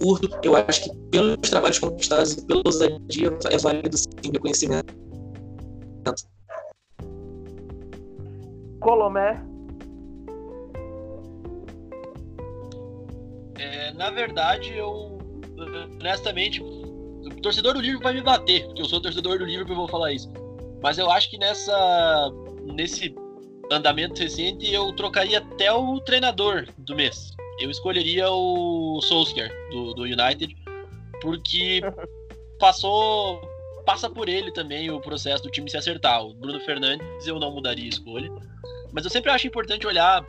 [0.00, 5.03] curto, eu acho que pelos trabalhos conquistados e pela ousadia é válido sim reconhecimento
[8.80, 9.42] Colomé.
[13.58, 15.14] É, na verdade, eu
[16.00, 19.76] honestamente, o torcedor do Liverpool vai me bater, porque eu sou torcedor do Liverpool e
[19.76, 20.30] vou falar isso.
[20.82, 22.32] Mas eu acho que nessa
[22.74, 23.14] nesse
[23.70, 27.30] andamento recente eu trocaria até o treinador do mês.
[27.60, 30.54] Eu escolheria o Solskjaer do, do United,
[31.22, 31.80] porque
[32.58, 33.40] passou
[33.84, 36.22] passa por ele também o processo do time se acertar.
[36.24, 38.30] O Bruno Fernandes eu não mudaria a escolha.
[38.92, 40.24] Mas eu sempre acho importante olhar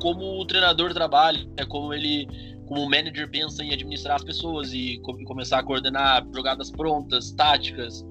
[0.00, 2.26] como o treinador trabalha, como ele,
[2.66, 8.04] como o manager pensa em administrar as pessoas e começar a coordenar jogadas prontas, táticas.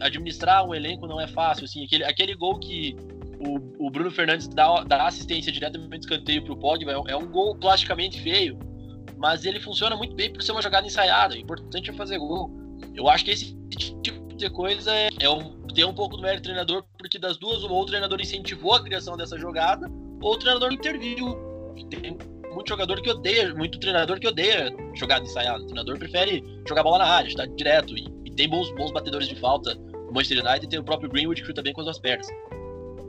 [0.00, 2.96] Administrar um elenco não é fácil, assim, aquele, aquele gol que
[3.38, 7.26] o, o Bruno Fernandes dá, dá assistência diretamente do escanteio pro Pogba é, é um
[7.26, 8.58] gol plasticamente feio,
[9.18, 11.34] mas ele funciona muito bem por ser uma jogada ensaiada.
[11.34, 12.50] O importante é fazer gol.
[12.94, 13.54] Eu acho que esse
[14.02, 17.36] tipo de coisa é, é um, ter um pouco do mérito do treinador, porque das
[17.36, 21.36] duas, ou o treinador incentivou a criação dessa jogada, ou o treinador interviu.
[21.90, 22.16] Tem
[22.52, 25.62] muito jogador que odeia, muito treinador que odeia jogada ensaiada.
[25.62, 27.96] O treinador prefere jogar bola na área, estar direto.
[27.96, 29.76] E, e, tem bons, bons batedores de falta.
[30.08, 32.26] O Manchester United tem o próprio Greenwood que chuta bem com as duas pernas.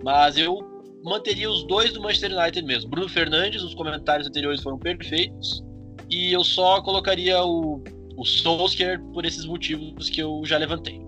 [0.03, 0.59] Mas eu
[1.03, 2.89] manteria os dois do Manchester United mesmo.
[2.89, 5.63] Bruno Fernandes, os comentários anteriores foram perfeitos.
[6.09, 7.81] E eu só colocaria o,
[8.17, 10.99] o Solskjaer por esses motivos que eu já levantei.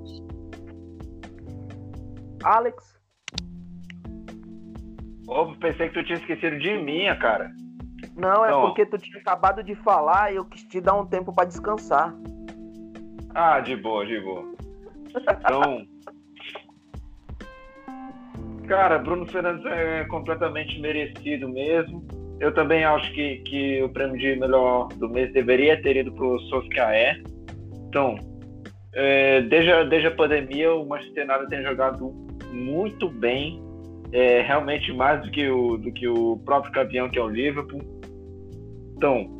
[2.43, 2.99] Alex.
[5.27, 7.51] Ô, pensei que tu tinha esquecido de mim, cara.
[8.15, 11.05] Não, é então, porque tu tinha acabado de falar e eu quis te dar um
[11.05, 12.13] tempo para descansar.
[13.33, 14.53] Ah, de boa, de boa.
[15.07, 15.87] Então.
[18.67, 22.05] Cara, Bruno Fernandes é completamente merecido mesmo.
[22.39, 26.25] Eu também acho que, que o prêmio de melhor do mês deveria ter ido para
[26.25, 27.21] o Soscaé.
[27.87, 28.15] Então,
[28.93, 32.13] é, desde, a, desde a pandemia, o Manchester United tem jogado
[32.51, 33.61] muito bem,
[34.11, 37.81] é, realmente mais do que, o, do que o próprio campeão, que é o Liverpool.
[38.95, 39.39] Então,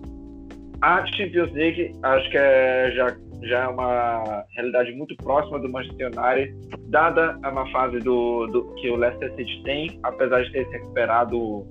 [0.82, 6.08] a Champions League acho que é, já, já é uma realidade muito próxima do Manchester
[6.08, 6.56] United,
[6.88, 10.72] dada a má fase do, do, que o Leicester City tem, apesar de ter se
[10.72, 11.68] recuperado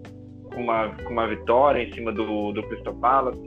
[0.59, 3.38] com uma, com uma vitória em cima do, do Crystal Palace.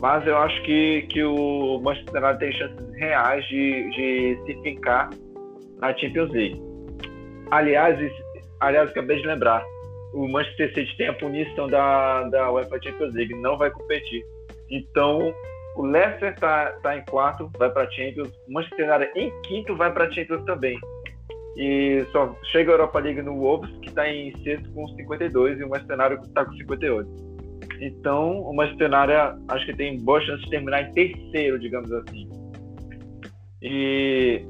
[0.00, 5.10] Mas eu acho que, que o Manchester United tem chances reais de, de se ficar
[5.80, 6.62] na Champions League.
[7.50, 7.98] Aliás,
[8.60, 9.64] aliás, acabei de lembrar,
[10.12, 14.24] o Manchester City tem a punição da, da UEFA Champions League, não vai competir.
[14.70, 15.34] Então,
[15.76, 18.28] o Leicester está tá em quarto, vai para a Champions.
[18.46, 20.78] O Manchester United em quinto vai para a Champions também.
[21.58, 25.64] E só chega a Europa League no Wolves, que está em sexto com 52, e
[25.64, 27.28] o United está com 58.
[27.80, 28.78] Então, o United
[29.48, 32.28] acho que tem boa chance de terminar em terceiro, digamos assim.
[33.60, 34.44] E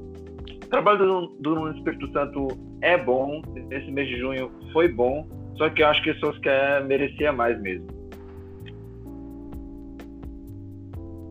[0.63, 2.49] o trabalho do, do Espírito Santo
[2.83, 3.41] é bom,
[3.71, 7.59] esse mês de junho foi bom, só que eu acho que o Solskjaer merecia mais
[7.63, 7.98] mesmo.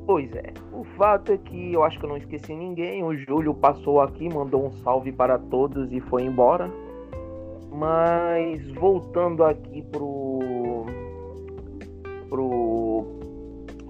[0.08, 0.54] Pois é.
[0.72, 3.04] O fato é que eu acho que eu não esqueci ninguém.
[3.04, 6.72] O Júlio passou aqui, mandou um salve para todos e foi embora.
[7.70, 10.86] Mas voltando aqui pro
[12.30, 13.06] pro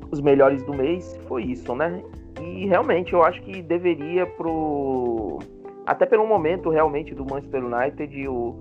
[0.10, 2.02] os melhores do mês, foi isso, né?
[2.42, 5.38] E realmente eu acho que deveria pro
[5.86, 8.56] até pelo momento realmente do Manchester United o,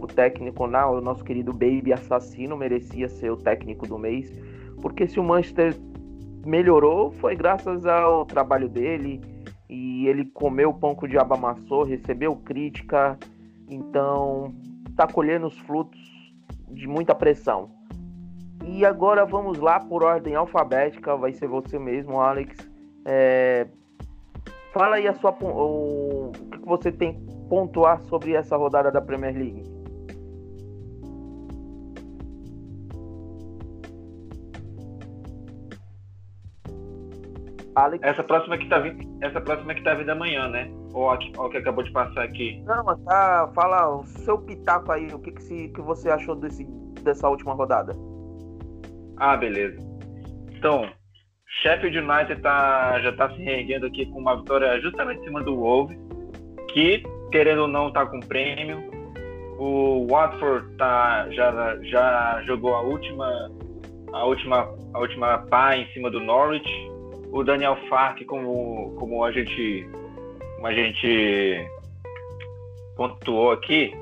[0.00, 4.32] o técnico não, o nosso querido Baby assassino merecia ser o técnico do mês,
[4.80, 5.74] porque se o Manchester
[6.44, 9.20] melhorou foi graças ao trabalho dele
[9.68, 13.18] e ele comeu o pão que o diabo amassou, recebeu crítica,
[13.68, 14.54] então
[14.88, 16.00] está colhendo os frutos
[16.68, 17.70] de muita pressão.
[18.66, 22.56] E agora vamos lá por ordem alfabética, vai ser você mesmo, Alex.
[23.04, 23.66] É...
[24.72, 26.28] Fala aí a sua, o...
[26.28, 29.79] o que você tem pontuar sobre essa rodada da Premier League.
[37.84, 38.02] Alex.
[38.04, 40.70] Essa próxima que tá vindo, essa próxima que tá vindo amanhã, né?
[40.92, 42.62] Ou a, ou a que acabou de passar aqui.
[42.66, 46.64] Não, tá, fala o seu pitaco aí, o que que, se, que você achou desse,
[47.02, 47.94] dessa última rodada?
[49.16, 49.78] Ah, beleza.
[50.52, 50.88] Então,
[51.62, 55.56] Sheffield United tá, já tá se reerguendo aqui com uma vitória justamente em cima do
[55.56, 55.98] Wolves,
[56.72, 58.90] que, querendo ou não, tá com prêmio.
[59.58, 63.50] O Watford tá, já, já jogou a última,
[64.12, 66.89] a última, a última pá em cima do Norwich
[67.32, 69.88] o Daniel Fark, como, como a gente
[70.56, 71.66] como a gente
[72.96, 73.94] pontuou aqui,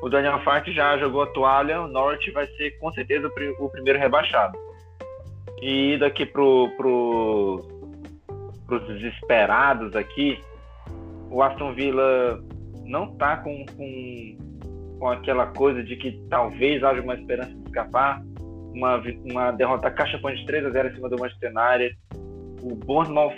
[0.00, 3.98] o Daniel Fark já jogou a toalha, o Norte vai ser com certeza o primeiro
[3.98, 4.56] rebaixado.
[5.60, 7.60] E daqui pro, pro,
[8.66, 10.38] pros desesperados aqui,
[11.30, 12.40] o Aston Villa
[12.84, 14.36] não tá com, com,
[15.00, 18.22] com aquela coisa de que talvez haja uma esperança de escapar.
[18.74, 21.98] Uma, uma derrota caixa de 3 a 0 em cima do Manchester United
[22.70, 23.34] o Bournemouth,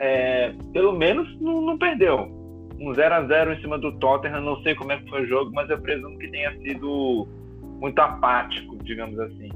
[0.00, 2.28] é, pelo menos, não, não, perdeu.
[2.80, 5.26] Um 0 a 0 em cima do Tottenham, não sei como é que foi o
[5.26, 7.28] jogo, mas eu presumo que tenha sido
[7.78, 9.50] muito apático, digamos assim.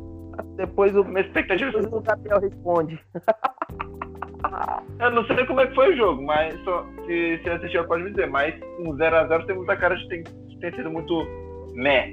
[0.56, 1.70] Depois o, Minha expectativa...
[1.70, 3.00] Depois o Gabriel responde.
[5.00, 8.02] eu não sei como é que foi o jogo, mas só, se, se assistiu pode
[8.02, 10.90] me dizer, mas um 0 a 0 tem muita cara de ter, de ter sido
[10.90, 11.26] muito
[11.74, 12.10] meh.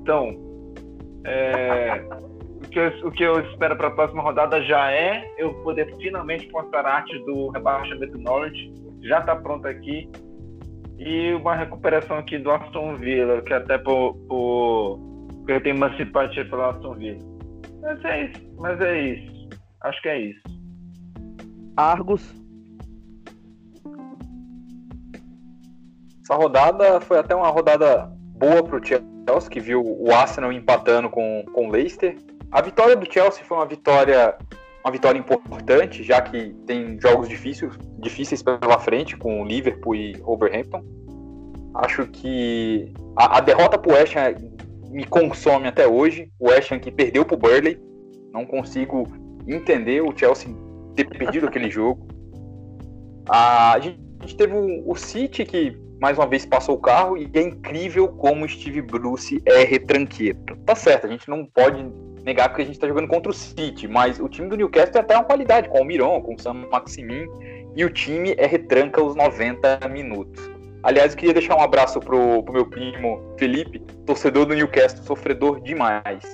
[0.00, 0.34] Então,
[1.24, 2.02] é,
[2.68, 6.46] que eu, o que eu espero para a próxima rodada já é eu poder finalmente
[6.48, 8.72] postar arte do rebaixamento Norwich.
[9.02, 10.08] Já está pronto aqui.
[10.98, 15.00] E uma recuperação aqui do Aston Villa, que até por, por
[15.38, 17.18] porque eu tenho uma simpatia pelo Aston Villa.
[17.80, 18.54] Mas é isso.
[18.58, 19.48] Mas é isso.
[19.82, 20.42] Acho que é isso.
[21.76, 22.34] Argos.
[26.22, 28.06] Essa rodada foi até uma rodada
[28.36, 32.16] boa para o Chelsea, que viu o Arsenal empatando com, com o Leicester.
[32.52, 34.36] A vitória do Chelsea foi uma vitória
[34.82, 40.82] uma vitória importante, já que tem jogos difíceis, difíceis pela frente com Liverpool e Wolverhampton.
[41.74, 44.34] Acho que a, a derrota para o West Ham
[44.90, 46.30] me consome até hoje.
[46.38, 47.78] O West Ham que perdeu para o Burley.
[48.32, 49.06] Não consigo
[49.46, 50.48] entender o Chelsea
[50.96, 52.08] ter perdido aquele jogo.
[53.28, 58.08] A, gente teve o City que mais uma vez passou o carro e é incrível
[58.08, 60.38] como Steve Bruce é retranqueiro.
[60.64, 61.86] Tá certo, a gente não pode
[62.24, 65.02] negar porque a gente está jogando contra o City, mas o time do Newcastle tem
[65.02, 67.26] até uma qualidade, com o Miron, com o Sam Maximin,
[67.76, 70.50] e o time é retranca os 90 minutos.
[70.82, 75.60] Aliás, eu queria deixar um abraço pro, pro meu primo Felipe, torcedor do Newcastle, sofredor
[75.60, 76.24] demais.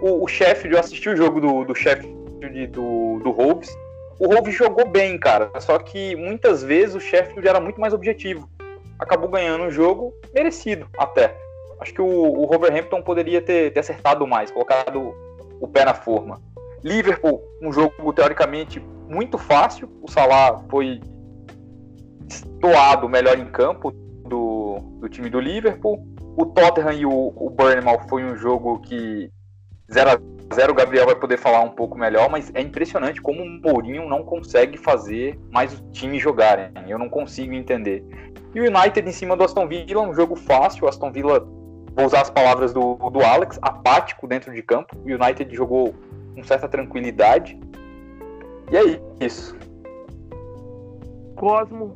[0.00, 3.70] O, o Sheffield, eu assisti o jogo do, do Sheffield do, do Wolves.
[4.18, 8.48] O Wolves jogou bem, cara, só que muitas vezes o Sheffield era muito mais objetivo.
[9.02, 11.36] Acabou ganhando o jogo, merecido até.
[11.80, 15.12] Acho que o, o Wolverhampton poderia ter, ter acertado mais, colocado
[15.60, 16.40] o pé na forma.
[16.84, 19.88] Liverpool, um jogo teoricamente muito fácil.
[20.00, 21.00] O Salah foi
[22.28, 26.06] estoado melhor em campo do, do time do Liverpool.
[26.36, 29.28] O Tottenham e o, o Bournemouth foi um jogo que
[29.90, 33.42] 0 a 0 o Gabriel vai poder falar um pouco melhor, mas é impressionante como
[33.42, 36.70] o Mourinho não consegue fazer mais o time jogarem.
[36.86, 38.04] Eu não consigo entender.
[38.54, 40.84] E o United em cima do Aston Villa, um jogo fácil.
[40.84, 41.40] O Aston Villa,
[41.96, 44.94] vou usar as palavras do, do Alex, apático dentro de campo.
[44.96, 45.94] O United jogou
[46.34, 47.58] com certa tranquilidade.
[48.70, 49.56] E é isso.
[51.34, 51.94] Cosmo.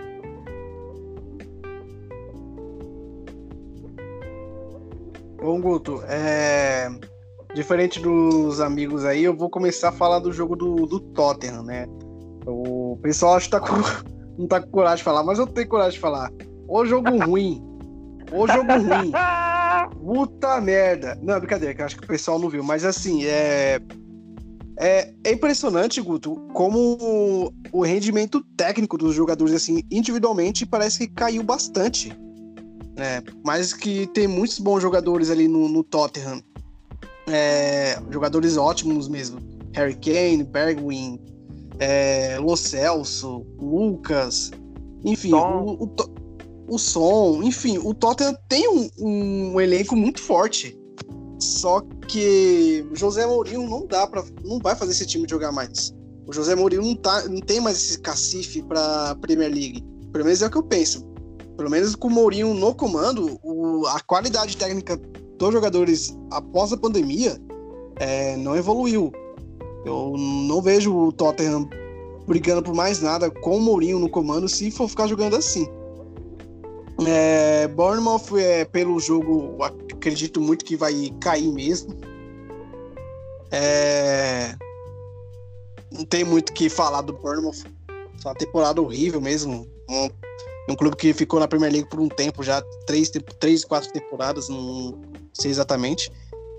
[5.38, 6.88] Bom, Guto, é...
[7.56, 11.86] diferente dos amigos aí, eu vou começar a falar do jogo do, do Tottenham, né?
[12.46, 13.76] O pessoal acho que tá com...
[14.38, 16.30] não tá com coragem de falar, mas eu tenho coragem de falar.
[16.68, 17.64] O jogo ruim.
[18.30, 19.10] O jogo ruim.
[20.04, 21.18] Puta merda.
[21.22, 22.62] Não, brincadeira, que eu acho que o pessoal não viu.
[22.62, 23.80] Mas assim, é.
[24.78, 31.42] É, é impressionante, Guto, como o rendimento técnico dos jogadores, assim, individualmente, parece que caiu
[31.42, 32.10] bastante.
[32.94, 33.22] Né?
[33.42, 36.42] Mas que tem muitos bons jogadores ali no, no Tottenham.
[37.26, 39.38] É, jogadores ótimos mesmo.
[39.74, 41.20] Harry Kane, Bergwijn,
[41.78, 44.50] é, Lo Celso, Lucas,
[45.04, 45.94] enfim, o, o,
[46.68, 50.78] o, som, enfim, o Tottenham tem um, um elenco muito forte.
[51.38, 55.94] Só que o José Mourinho não dá para não vai fazer esse time jogar mais.
[56.26, 59.84] O José Mourinho não, tá, não tem mais esse cacife para Premier League.
[60.12, 61.06] Pelo menos é o que eu penso.
[61.56, 65.00] Pelo menos com o Mourinho no comando, o, a qualidade técnica
[65.38, 67.40] dos jogadores após a pandemia
[67.96, 69.12] é, não evoluiu.
[69.84, 71.68] Eu não vejo o Tottenham
[72.26, 75.68] brigando por mais nada com o Mourinho no comando se for ficar jogando assim.
[77.06, 81.94] É, Bournemouth, é, pelo jogo, acredito muito que vai cair mesmo.
[83.52, 84.56] É,
[85.92, 87.64] não tem muito o que falar do Bournemouth.
[88.18, 89.68] Só uma temporada horrível mesmo.
[89.88, 90.08] Um,
[90.70, 94.48] um, clube que ficou na Premier League por um tempo já, três, três quatro temporadas,
[94.48, 94.98] não
[95.40, 96.10] sei exatamente.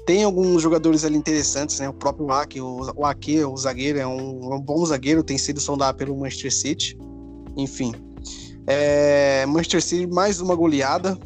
[0.05, 1.89] Tem alguns jogadores ali interessantes, né?
[1.89, 5.59] O próprio Ake, o, o Ake, o zagueiro, é um, um bom zagueiro, tem sido
[5.59, 6.97] sondado pelo Manchester City.
[7.57, 7.93] Enfim,
[8.65, 11.17] é, Manchester City, mais uma goleada.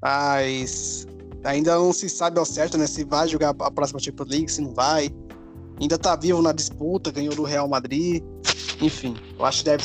[0.00, 1.06] Mas
[1.42, 4.60] ainda não se sabe ao certo né, se vai jogar a próxima Champions League, se
[4.60, 5.10] não vai.
[5.80, 8.22] Ainda tá vivo na disputa, ganhou do Real Madrid.
[8.80, 9.84] Enfim, eu acho que deve.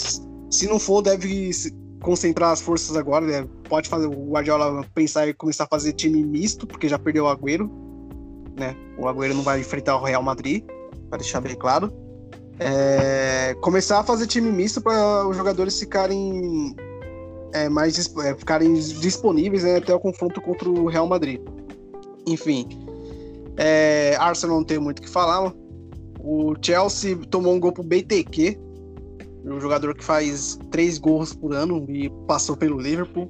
[0.50, 1.52] Se não for, deve
[2.02, 3.26] concentrar as forças agora.
[3.26, 3.48] Né?
[3.70, 7.28] Pode fazer o Guardiola pensar em começar a fazer time misto, porque já perdeu o
[7.28, 7.70] Agüero.
[8.58, 8.76] Né?
[8.98, 10.64] O Agüero não vai enfrentar o Real Madrid,
[11.10, 11.92] para deixar bem claro
[12.62, 16.76] é, começar a fazer time misto para os jogadores ficarem
[17.54, 21.42] é, mais é, ficarem disponíveis né, até o confronto contra o Real Madrid.
[22.28, 22.68] Enfim,
[23.58, 25.52] é, Arsenal não tem muito o que falar.
[26.24, 28.60] O Chelsea tomou um gol pro BTQ,
[29.46, 33.30] um jogador que faz três gols por ano e passou pelo Liverpool.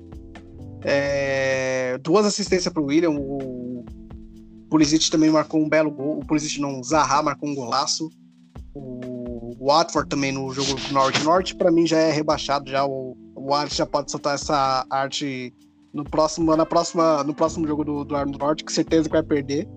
[0.84, 3.12] É, duas assistências para o William.
[3.12, 3.86] O
[4.70, 6.20] Pulisic também marcou um belo gol.
[6.20, 8.10] O Pulisic não, o Zaha marcou um golaço.
[8.74, 9.32] O
[9.62, 11.24] o Watford também no jogo do Norte.
[11.24, 12.70] Norte, para mim, já é rebaixado.
[12.70, 15.54] Já o, o Arte já pode soltar essa arte
[15.94, 19.68] no próximo, na próxima, no próximo jogo do, do Norte, que certeza que vai perder.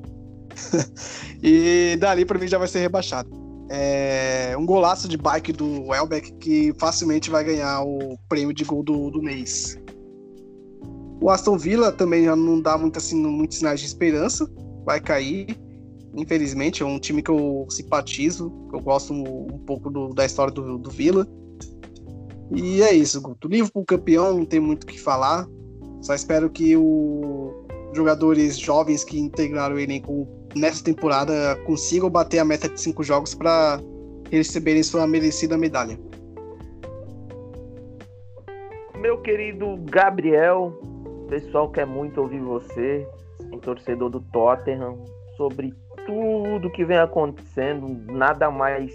[1.43, 3.44] e dali, para mim, já vai ser rebaixado.
[3.77, 8.85] É um golaço de bike do Welbeck que facilmente vai ganhar o prêmio de gol
[8.85, 9.77] do, do mês.
[11.21, 14.49] O Aston Villa também já não dá muito, assim, muitos sinais de esperança,
[14.85, 15.59] vai cair
[16.17, 20.79] infelizmente, é um time que eu simpatizo, eu gosto um, pouco do, da história do,
[20.79, 21.27] do Vila.
[22.55, 23.49] E é isso, Guto.
[23.49, 25.47] Liverpool campeão, não tem muito o que falar.
[26.03, 27.53] Só espero que os
[27.95, 33.35] jogadores jovens que integraram o elenco nessa temporada consigam bater a meta de cinco jogos
[33.35, 33.81] para
[34.31, 35.99] receberem sua merecida medalha.
[38.97, 40.73] Meu querido Gabriel,
[41.29, 43.07] pessoal quer muito ouvir você,
[43.53, 44.97] um torcedor do Tottenham,
[45.37, 45.75] sobre
[46.07, 48.95] tudo que vem acontecendo, nada mais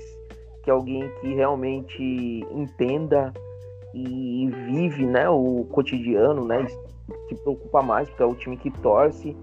[0.64, 3.34] que alguém que realmente entenda
[3.93, 6.66] e vive né, o cotidiano, né,
[7.28, 9.36] se preocupa mais, porque é o time que torce,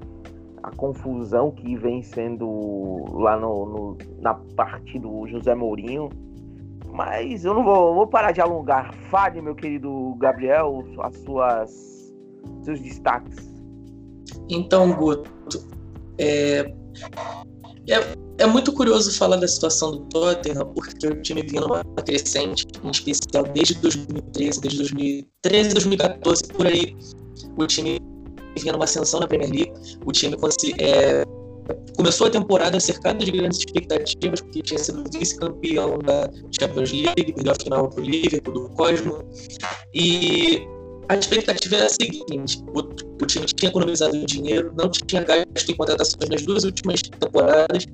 [0.66, 6.08] a confusão que vem sendo lá no, no na parte do José Mourinho.
[6.92, 8.92] Mas eu não vou, vou parar de alongar.
[9.08, 12.12] Fale, meu querido Gabriel, as suas
[12.62, 13.36] seus destaques.
[14.50, 15.30] Então, Guto,
[16.18, 16.74] é,
[17.88, 22.66] é, é muito curioso falar da situação do Tottenham, porque o time vinha numa crescente,
[22.82, 26.96] em especial desde 2013, desde 2013, 2014, por aí,
[27.56, 28.00] o time
[28.61, 29.72] vinha numa ascensão na Premier League,
[30.04, 30.36] o time
[30.78, 31.24] é,
[31.96, 37.52] começou a temporada cercado de grandes expectativas, porque tinha sido vice-campeão da Champions League, perdeu
[37.52, 39.18] a final para o Liverpool, do Cosmo,
[39.94, 40.66] e
[41.09, 45.74] a expectativa era a seguinte: o, o, time tinha economizado dinheiro, não tinha gasto em
[45.74, 47.86] contratações nas duas últimas temporadas,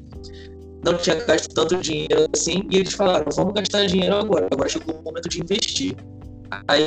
[0.84, 4.96] não tinha gasto tanto dinheiro assim, e eles falaram: vamos gastar dinheiro agora, agora chegou
[4.96, 5.96] o momento de investir.
[6.68, 6.86] Aí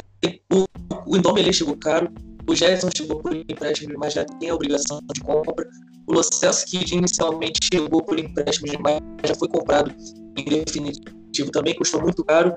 [0.53, 0.65] o,
[1.07, 2.09] o Indomele chegou caro,
[2.47, 5.67] o Gerson chegou por empréstimo, mas já tem a obrigação de compra.
[6.07, 6.21] O Lo
[6.67, 9.91] que inicialmente chegou por empréstimo, mas já foi comprado
[10.37, 12.55] em definitivo, também custou muito caro.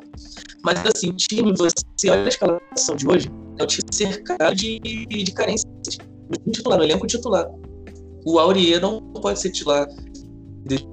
[0.62, 3.28] Mas assim, o time, você olha a escalação de hoje,
[3.58, 5.98] é um time cercado de, de carências.
[6.28, 7.48] No titular, no elenco titular.
[8.26, 9.88] O Aurier não pode ser titular
[10.66, 10.86] de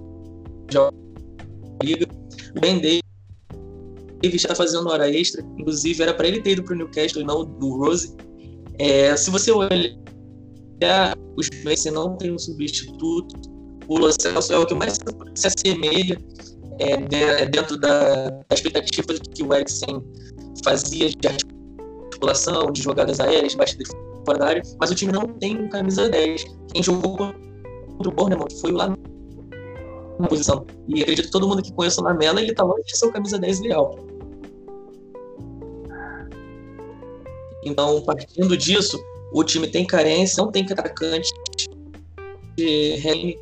[1.83, 2.07] liga.
[2.55, 3.03] O Ben Davis
[4.23, 5.41] está fazendo hora extra.
[5.57, 8.15] Inclusive, era para ele ter ido para o Newcastle e não do Rose.
[8.79, 13.53] É, se você olhar, os Messi não tem um substituto.
[13.87, 14.97] O Lo Celso é o que mais
[15.35, 16.17] se assemelha
[16.79, 20.03] é, dentro da, da expectativa que o Eriksen
[20.63, 23.77] fazia de articulação, de jogadas aéreas, baixa
[24.25, 26.45] fora da área, mas o time não tem camisa 10.
[26.73, 28.95] Quem jogou contra o Bournemouth foi lá
[30.19, 30.65] na posição.
[30.87, 33.11] E acredito que todo mundo que conhece o Lamela, ele tá longe de ser o
[33.11, 33.95] camisa 10 ideal.
[37.65, 39.03] Então, partindo disso,
[39.33, 41.29] o time tem carência, não tem atacante
[42.55, 43.33] de Helm,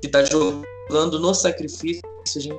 [0.00, 2.02] que tá jogando no sacrifício,
[2.36, 2.58] a gente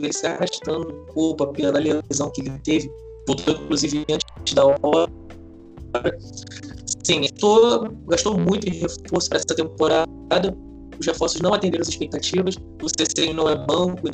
[0.00, 2.90] vê se arrastando culpa pela lesão que ele teve,
[3.28, 5.12] voltou inclusive antes da hora.
[7.04, 10.56] Sim, gastou, gastou muito em reforço para essa temporada,
[10.98, 14.08] os reforços não atenderam as expectativas, o CC não é banco, o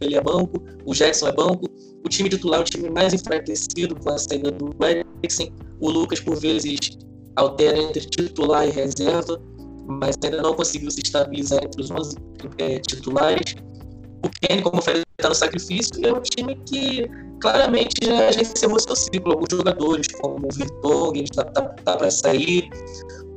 [0.00, 1.68] ele é banco, o Jackson é banco,
[2.04, 6.20] o time titular é o time mais enfraquecido com a saída do Eriksen, o Lucas
[6.20, 6.98] por vezes
[7.36, 9.40] altera entre titular e reserva,
[9.86, 12.16] mas ainda não conseguiu se estabilizar entre os 11
[12.58, 13.54] é, titulares.
[14.24, 17.06] O Kenny, como falei, está no sacrifício é um time que
[17.40, 19.32] claramente já, já encerrou seu ciclo.
[19.32, 22.68] Alguns jogadores, como o Virtong, está tá, tá para sair,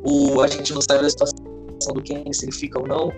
[0.03, 1.37] o, a gente não sabe da situação
[1.93, 3.11] do Kenny, se ele fica ou não.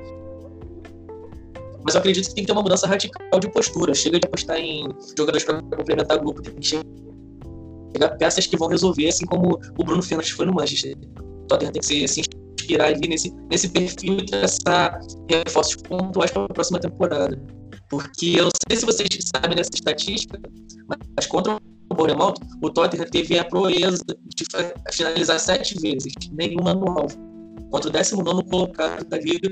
[1.83, 3.93] Mas eu acredito que tem que ter uma mudança radical de postura.
[3.93, 8.67] Chega de apostar em jogadores para complementar o grupo, tem que chegar peças que vão
[8.67, 10.95] resolver, assim como o Bruno Fernandes foi no Manchester.
[11.19, 12.21] O Tottenham tem que se, se
[12.59, 17.41] inspirar ali nesse, nesse perfil e traçar reforços pontuais para a próxima temporada.
[17.89, 20.39] Porque eu não sei se vocês sabem dessa estatística,
[20.87, 21.57] mas contra
[21.89, 24.45] o Bournemouth, o Tottenham teve a proeza de
[24.93, 27.30] finalizar sete vezes, nenhuma no alvo
[27.71, 29.51] contra o 19 colocado da liga,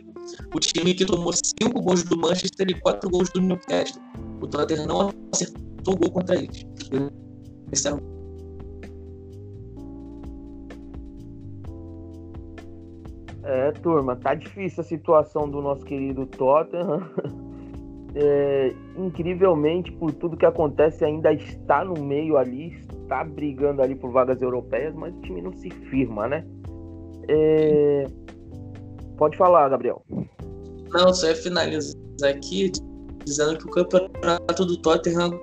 [0.53, 4.01] o time que tomou 5 gols do Manchester e 4 gols do Newcastle.
[4.41, 6.65] O Tottenham não acertou gol contra eles.
[7.71, 7.97] Esse é
[13.41, 17.09] É, turma, tá difícil a situação do nosso querido Tottenham.
[18.15, 24.11] É, incrivelmente, por tudo que acontece, ainda está no meio ali, está brigando ali por
[24.11, 26.43] vagas europeias, mas o time não se firma, né?
[27.29, 28.05] É...
[29.17, 30.01] Pode falar, Gabriel.
[30.91, 32.71] Não, só ia finalizar aqui
[33.23, 35.39] dizendo que o campeonato do Tottenham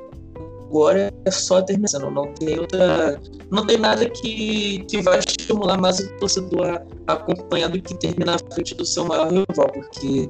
[0.65, 2.11] agora é só terminando.
[2.11, 3.21] Não tem outra.
[3.51, 8.37] Não tem nada que, que vai estimular mais o torcedor a acompanhar do que terminar
[8.37, 10.29] à frente do seu maior rival, porque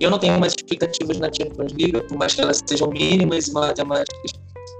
[0.00, 3.52] eu não tenho mais expectativas na Champions League, por mais que elas sejam mínimas e
[3.52, 4.32] matemáticas,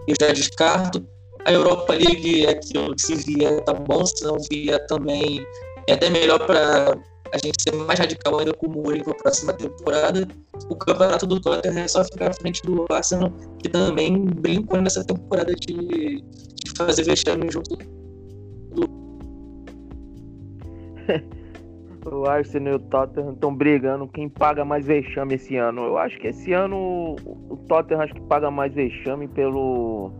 [0.08, 1.06] eu já descarto.
[1.44, 5.46] A Europa League é aquilo que se via tá bom, se não via também
[5.88, 6.98] é até melhor para
[7.32, 10.26] a gente ser mais radical ainda com o Mourinho para a próxima temporada.
[10.68, 15.04] O campeonato do Tottenham é só ficar à frente do Arsenal, que também brincou nessa
[15.04, 18.86] temporada de, de fazer vexame junto do.
[22.10, 25.82] o Arsenal e o Tottenham estão brigando quem paga mais vexame esse ano.
[25.82, 30.12] Eu acho que esse ano o Tottenham acho que paga mais vexame pelo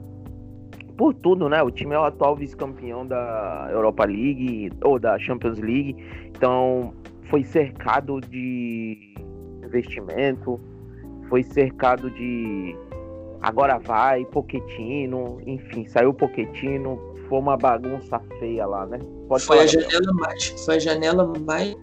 [0.97, 1.62] por tudo, né?
[1.62, 5.97] O time é o atual vice-campeão da Europa League ou da Champions League,
[6.34, 6.94] então
[7.28, 9.14] foi cercado de
[9.64, 10.61] investimento,
[11.28, 12.76] foi cercado de
[13.42, 18.99] agora vai, Poquetino, enfim, saiu Poquetino, foi uma bagunça feia lá, né?
[19.28, 21.76] Pode foi, a janela mais, foi a janela mais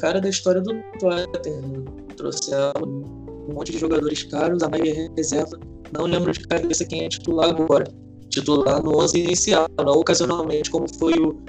[0.00, 1.84] cara da história do Tottenham.
[2.16, 2.50] Trouxe
[2.82, 5.58] um monte de jogadores caros, a maioria reserva
[5.92, 7.84] não lembro de cabeça quem é titular agora.
[8.30, 11.40] titular no 11 inicial, não ocasionalmente como foi o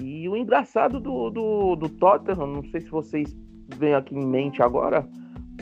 [0.00, 3.36] E o engraçado do, do, do Tottenham, não sei se vocês
[3.76, 5.08] veem aqui em mente agora,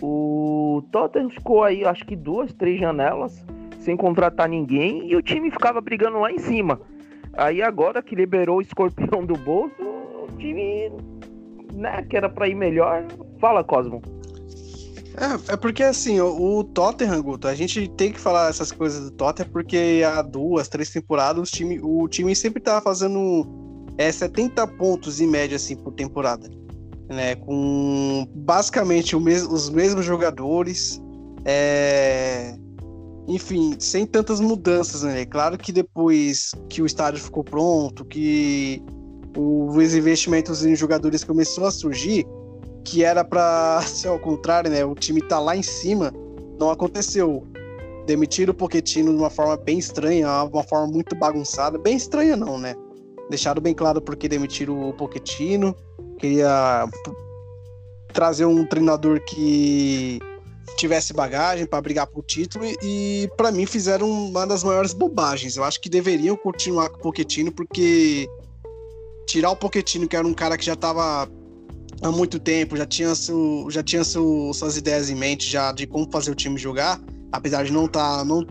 [0.01, 3.45] o Tottenham ficou aí, acho que duas, três janelas
[3.81, 6.81] sem contratar ninguém e o time ficava brigando lá em cima.
[7.33, 10.93] Aí agora que liberou o escorpião do bolso, o time,
[11.73, 13.07] né, que era para ir melhor.
[13.39, 14.03] Fala, Cosmo.
[15.19, 19.11] É, é porque assim, o, o Tottenham, Guto, a gente tem que falar essas coisas
[19.11, 23.45] do Tottenham porque há duas, três temporadas o time, o time sempre tava fazendo
[23.99, 26.49] é, 70 pontos em média assim por temporada.
[27.09, 31.01] Né, com basicamente mes os mesmos jogadores,
[31.43, 32.55] é,
[33.27, 35.25] enfim, sem tantas mudanças, né?
[35.25, 38.83] Claro que depois que o estádio ficou pronto, que
[39.35, 42.27] os investimentos em jogadores começou a surgir,
[42.85, 44.85] que era para ser ao contrário, né?
[44.85, 46.13] O time tá lá em cima,
[46.59, 47.47] não aconteceu.
[48.07, 51.79] Demitiram o Pochettino de uma forma bem estranha, uma forma muito bagunçada.
[51.79, 52.75] Bem estranha não, né?
[53.29, 55.77] Deixaram bem claro porque demitiram o Pochettino.
[56.19, 56.89] Queria
[58.13, 60.19] trazer um treinador que
[60.77, 65.57] tivesse bagagem para brigar por título e, e para mim fizeram uma das maiores bobagens.
[65.57, 68.29] Eu acho que deveriam continuar com o Pochettino porque
[69.27, 71.29] tirar o Pochettino, que era um cara que já estava
[72.03, 75.87] há muito tempo, já tinha, seu, já tinha seu, suas ideias em mente já de
[75.87, 77.01] como fazer o time jogar,
[77.33, 78.47] apesar de não tá, não,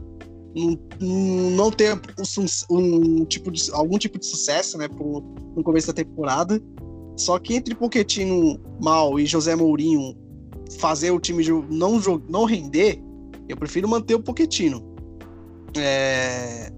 [0.55, 5.21] não, não ter um, um, tipo de, algum tipo de sucesso né, pro,
[5.55, 6.61] no começo da temporada.
[7.15, 10.15] Só que entre Pochettino mal e José Mourinho
[10.79, 13.01] fazer o time não, não render,
[13.49, 14.83] eu prefiro manter o Pochettino.
[15.75, 16.71] É...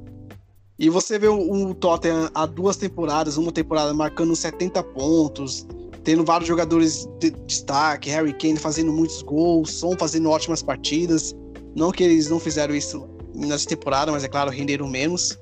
[0.78, 5.68] E você vê o, o Tottenham há duas temporadas, uma temporada marcando 70 pontos,
[6.04, 11.36] tendo vários jogadores de destaque, Harry Kane fazendo muitos gols, Son fazendo ótimas partidas.
[11.76, 15.38] Não que eles não fizeram isso nessa temporada, mas é claro, renderam menos.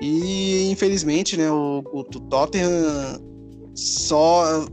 [0.00, 3.20] E infelizmente, né, o, o, o Tottenham
[3.74, 4.64] só.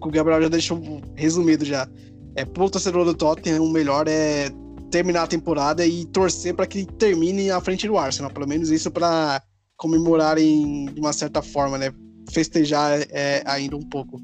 [0.00, 0.80] O Gabriel já deixou
[1.16, 1.88] resumido já.
[2.36, 4.48] É pro torcedor do Tottenham, o melhor é
[4.90, 8.30] terminar a temporada e torcer para que termine à frente do Arsenal.
[8.30, 9.42] Pelo menos isso para
[9.76, 11.92] comemorarem de uma certa forma, né?
[12.30, 14.20] Festejar é, ainda um pouco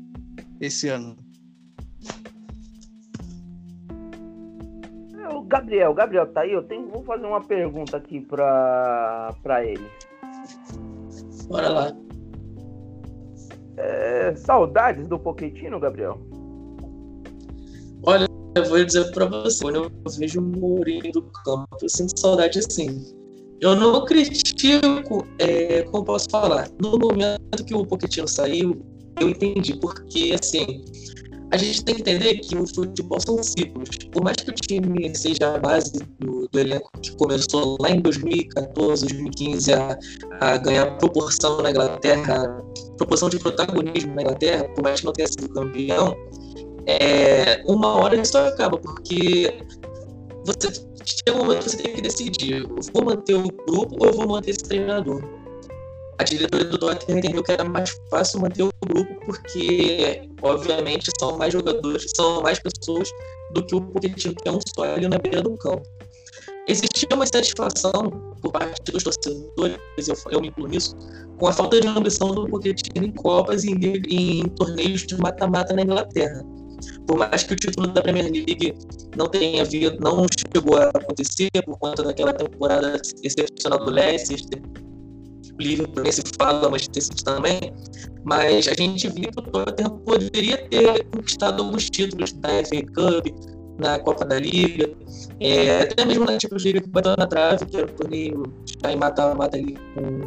[0.60, 1.16] esse ano.
[5.18, 6.52] É, o Gabriel, o Gabriel tá aí?
[6.52, 9.86] Eu tenho, vou fazer uma pergunta aqui para para ele.
[11.48, 11.96] Bora lá.
[13.76, 16.20] É, saudades do Poquetino, Gabriel?
[18.06, 22.18] Olha, eu vou dizer para você, quando eu vejo o Mourinho do campo, eu sinto
[22.18, 23.04] saudade assim.
[23.60, 28.80] Eu não critico, é, como posso falar, no momento que o Pochettino saiu,
[29.20, 30.84] eu entendi, porque assim,
[31.50, 33.88] a gente tem que entender que o futebol são ciclos.
[34.10, 38.00] Por mais que o time seja a base do, do elenco que começou lá em
[38.00, 39.98] 2014, 2015 a,
[40.40, 42.60] a ganhar proporção na Inglaterra,
[42.96, 46.16] proporção de protagonismo na Inglaterra, por mais que não tenha sido campeão,
[46.86, 49.54] é, uma hora isso acaba, porque
[50.44, 50.72] você
[51.04, 54.50] chega um momento que você tem que decidir: vou manter o grupo ou vou manter
[54.50, 55.22] esse treinador?
[56.18, 61.36] A diretoria do Tottenham entendeu que era mais fácil manter o grupo porque, obviamente, são
[61.36, 63.08] mais jogadores, são mais pessoas
[63.52, 65.82] do que o Pochettino, que é um só ali na beira do campo.
[66.68, 68.10] Existia uma satisfação
[68.40, 70.96] por parte dos torcedores, eu, eu me incluo nisso,
[71.38, 75.74] com a falta de ambição do Pochettino em Copas e em, em torneios de mata-mata
[75.74, 76.44] na Inglaterra
[77.06, 78.74] por mais que o título da Premier League
[79.16, 84.60] não tenha havido, não chegou a acontecer por conta daquela temporada excepcional do Leicester,
[85.58, 86.88] Liverpool nem se fala, mas
[87.24, 87.72] também,
[88.24, 93.26] mas a gente viu que o Tottenham poderia ter conquistado alguns títulos da FA Cup,
[93.78, 94.88] na Copa da Liga,
[95.40, 98.42] é, até mesmo na Champions League bateu na trave, que era o torneio
[98.82, 100.20] já em mata-mata ali com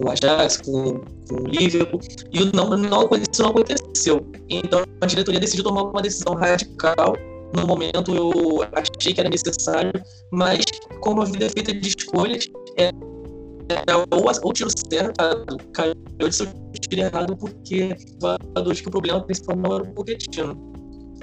[0.00, 2.00] com o Ajax, com, com o Liverpool,
[2.32, 4.26] e não, não, isso não aconteceu.
[4.48, 7.14] Então a diretoria decidiu tomar uma decisão radical.
[7.54, 9.92] No momento eu achei que era necessário,
[10.30, 10.64] mas
[11.00, 12.46] como a vida é feita de escolhas,
[12.78, 12.90] é,
[13.74, 15.14] é ou, ou tiro certo,
[15.72, 16.46] caiu de seu
[16.88, 20.72] tiro errado, porque jogadores que o problema principal não era o Pochettino.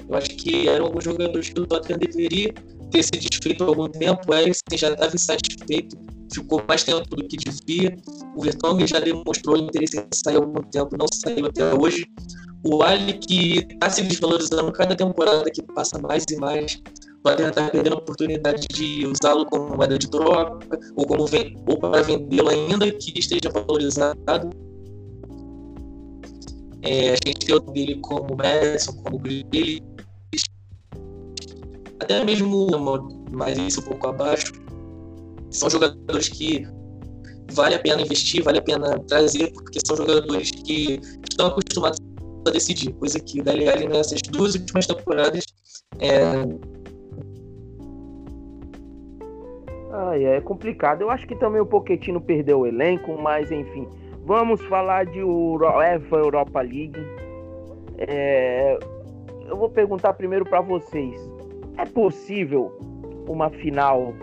[0.10, 2.54] Eu acho que eram alguns jogadores que o Tottenham deveria
[2.92, 4.22] ter se desfeito há algum tempo.
[4.28, 5.98] O Eriksen já estava insatisfeito
[6.34, 7.96] ficou mais tempo do que devia.
[8.36, 12.06] O Vertonghen já demonstrou interesse em sair há algum tempo, não saiu até hoje.
[12.64, 16.82] O Ali, que está se desvalorizando cada temporada que passa mais e mais,
[17.28, 21.26] pode estar perdendo a oportunidade de usá-lo como moeda de troca ou, como
[21.68, 24.50] ou para vendê-lo ainda que esteja valorizado.
[26.84, 29.82] É, a gente tem o dele como Madison, como Grealish,
[32.00, 32.68] até mesmo
[33.32, 34.54] mais isso um pouco abaixo,
[35.50, 36.66] são jogadores que
[37.52, 42.00] vale a pena investir, vale a pena trazer, porque são jogadores que estão acostumados
[42.48, 45.44] a decidir, coisa que o Dele nessas duas últimas temporadas
[46.00, 46.22] é,
[50.00, 51.02] Ai, é complicado.
[51.02, 53.88] Eu acho que também o Pochettino perdeu o elenco, mas enfim.
[54.24, 57.00] Vamos falar de UEFA Europa League.
[57.98, 58.78] É,
[59.48, 61.20] eu vou perguntar primeiro para vocês.
[61.80, 62.78] É possível
[63.28, 64.14] uma final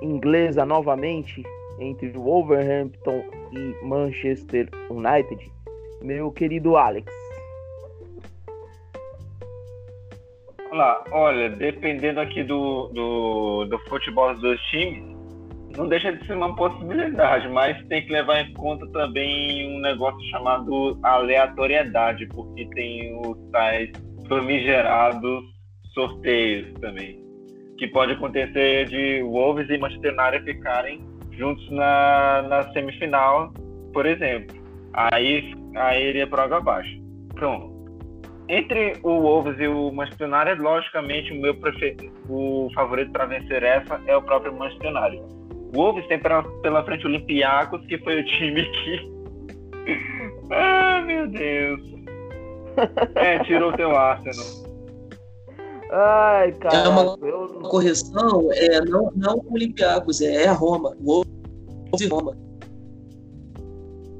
[0.00, 1.42] inglesa novamente
[1.80, 5.52] entre Wolverhampton e Manchester United?
[6.00, 7.12] Meu querido Alex.
[10.70, 15.02] Olá, olha, dependendo aqui do, do, do futebol dos dois times,
[15.76, 20.20] não deixa de ser uma possibilidade, mas tem que levar em conta também um negócio
[20.30, 23.90] chamado aleatoriedade, porque tem os tais
[24.28, 25.42] famigerados
[25.92, 27.20] sorteios também.
[27.76, 31.00] Que pode acontecer de Wolves e Manchester United ficarem
[31.32, 33.52] juntos na, na semifinal,
[33.92, 34.56] por exemplo.
[34.92, 36.96] Aí, aí iria para água abaixo.
[37.34, 37.69] Pronto.
[38.50, 43.62] Entre o Wolves e o Manchester United, logicamente, o meu preferido, o favorito para vencer
[43.62, 45.22] essa é o próprio Manchester United.
[45.72, 49.12] O Wolves tem pela, pela frente o Olympiacos, que foi o time que.
[50.50, 51.80] ah, meu Deus.
[53.14, 54.44] É, tirou teu Arsenal.
[55.92, 56.76] Ai, cara.
[56.76, 57.46] É uma eu...
[57.68, 60.96] correção, é não, não o Olympiacos, é a Roma.
[61.00, 61.30] Wolves
[62.00, 62.36] e Roma.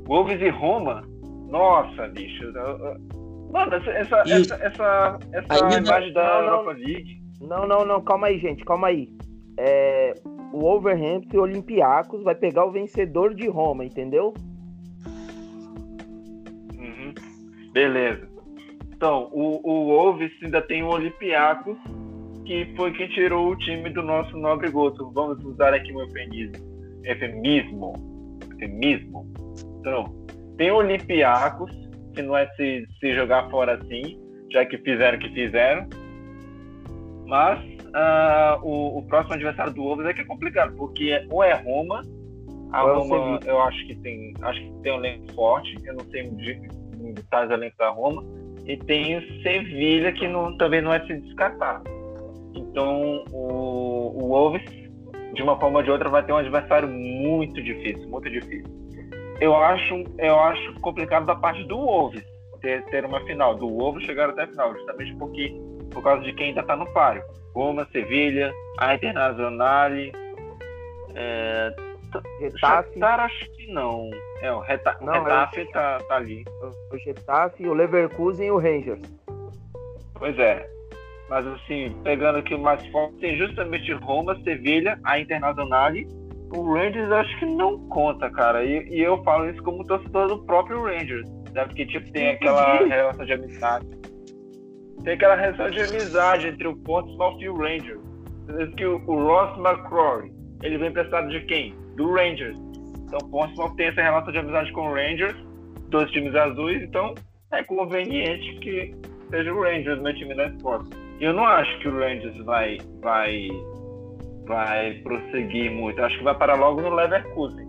[0.07, 1.03] Wolves e Roma?
[1.49, 2.53] Nossa, bicho.
[3.51, 6.47] Mano, essa, essa, essa, essa, essa Aí, imagem da não, não.
[6.47, 7.21] Europa League.
[7.41, 9.09] Não, não, não, calma aí, gente, calma aí.
[9.59, 10.15] É,
[10.53, 14.35] o Wolverhampton e o Olympiacos vai pegar o vencedor de Roma, entendeu?
[16.77, 17.15] Uhum.
[17.73, 18.29] Beleza.
[18.95, 21.77] Então, o, o Wolves ainda tem o Olympiacos,
[22.45, 25.11] que foi quem tirou o time do nosso nobre gosto.
[25.13, 26.57] Vamos usar aqui um eufemismo.
[27.05, 27.93] Eufemismo.
[28.53, 29.27] Eufemismo.
[29.81, 30.05] Então,
[30.59, 31.71] tem o Olympiacos,
[32.13, 34.19] que não é se, se jogar fora assim,
[34.51, 35.89] já que fizeram o que fizeram.
[37.27, 37.61] Mas
[37.95, 42.03] ah, o, o próximo adversário do Wolves é que é complicado, porque ou é Roma,
[42.73, 46.05] a é Roma eu acho que tem acho que tem um elenco forte, eu não
[46.11, 46.23] sei
[47.15, 48.25] detalhes o elenco da Roma,
[48.67, 51.83] e tem o Sevilha que não, também não é se descartar.
[52.55, 54.63] Então o, o Wolves,
[55.35, 58.80] de uma forma ou de outra, vai ter um adversário muito difícil, muito difícil.
[59.41, 62.23] Eu acho, eu acho complicado da parte do Wolves
[62.61, 65.53] ter, ter uma final, do Wolves chegar até a final, justamente porque
[65.91, 67.23] por causa de quem ainda está no páreo.
[67.55, 70.13] Roma, Sevilha, a Internazionale,
[71.15, 71.75] é,
[72.41, 74.11] Getafe, Shakhtar acho que não.
[74.43, 76.45] É, o Reta, Não, é o- Retafe tá, tá ali.
[76.93, 79.01] o Getafe, o Leverkusen e o Rangers.
[80.15, 80.69] Pois é.
[81.29, 86.07] Mas assim, pegando aqui o mais forte, tem justamente Roma, Sevilha, a Internazionale.
[86.53, 88.65] O Rangers acho que não conta, cara.
[88.65, 91.29] E, e eu falo isso como torcedor do próprio Rangers.
[91.53, 91.65] Né?
[91.65, 93.87] Porque tipo, tem aquela relação de amizade.
[95.05, 98.01] Tem aquela relação de amizade entre o Portsmouth e o Rangers.
[98.77, 100.33] Que o, o Ross McCrory,
[100.63, 101.75] ele vem emprestado de quem?
[101.97, 102.59] Do Rangers.
[103.07, 105.37] Então o Portsmouth tem essa relação de amizade com o Rangers,
[105.89, 107.15] dois times azuis, então
[107.53, 108.95] é conveniente que
[109.31, 110.97] seja o Rangers meu time da Escócia.
[111.19, 113.49] E eu não acho que o Rangers vai, vai,
[114.51, 116.03] vai prosseguir muito.
[116.03, 117.69] Acho que vai parar logo no Leverkusen.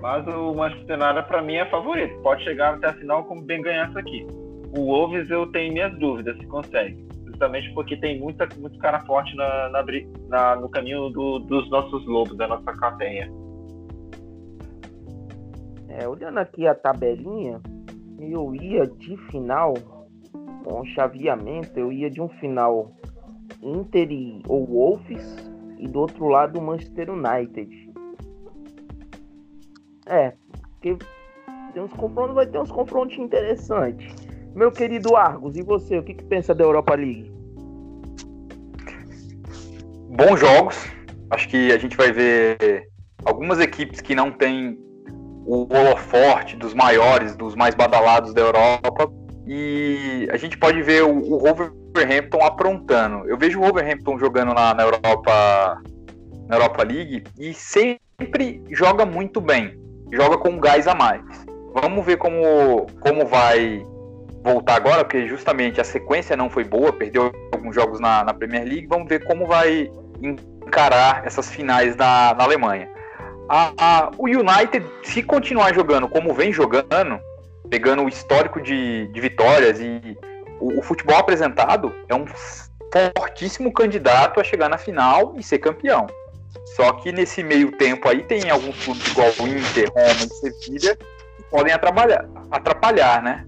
[0.00, 2.20] Mas o Manchester United para mim é favorito.
[2.22, 4.26] Pode chegar até a final como bem ganhar isso aqui.
[4.76, 7.04] O Wolves eu tenho minhas dúvidas se consegue.
[7.26, 9.84] Justamente porque tem muita, muito cara forte na, na
[10.28, 13.28] na- no caminho do- dos nossos lobos, da nossa capenha.
[15.88, 17.60] É, olhando aqui a tabelinha,
[18.20, 19.74] eu ia de final,
[20.64, 22.92] com chaveamento, eu ia de um final
[23.62, 25.36] Inter e- ou Wolves
[25.78, 27.92] e do outro lado o Manchester United.
[30.06, 30.34] É,
[30.72, 30.96] porque
[31.72, 34.14] tem uns confrontos, vai ter uns confrontos interessantes.
[34.54, 37.34] Meu querido Argos, e você, o que, que pensa da Europa League?
[40.14, 40.76] bons jogos.
[41.30, 42.88] Acho que a gente vai ver
[43.24, 44.78] algumas equipes que não têm
[45.46, 49.12] o holoforte dos maiores, dos mais badalados da Europa.
[49.46, 51.48] E a gente pode ver o, o
[51.98, 53.28] Wolverhampton aprontando.
[53.28, 55.80] Eu vejo o Wolverhampton jogando na, na Europa
[56.48, 59.78] na Europa League e sempre joga muito bem.
[60.12, 61.22] Joga com gás a mais.
[61.72, 63.84] Vamos ver como, como vai
[64.42, 68.64] voltar agora, porque justamente a sequência não foi boa, perdeu alguns jogos na, na Premier
[68.64, 68.86] League.
[68.86, 69.90] Vamos ver como vai
[70.22, 72.88] encarar essas finais na, na Alemanha.
[73.48, 77.18] A- a- o United, se continuar jogando como vem jogando,
[77.70, 80.16] pegando o histórico de, de vitórias e
[80.60, 82.26] o, o futebol apresentado é um
[83.18, 86.06] fortíssimo candidato a chegar na final e ser campeão.
[86.76, 90.96] Só que nesse meio tempo aí tem alguns clubes igual o Inter, Roma e Sevilha
[90.96, 93.46] que podem atrapalhar, atrapalhar né?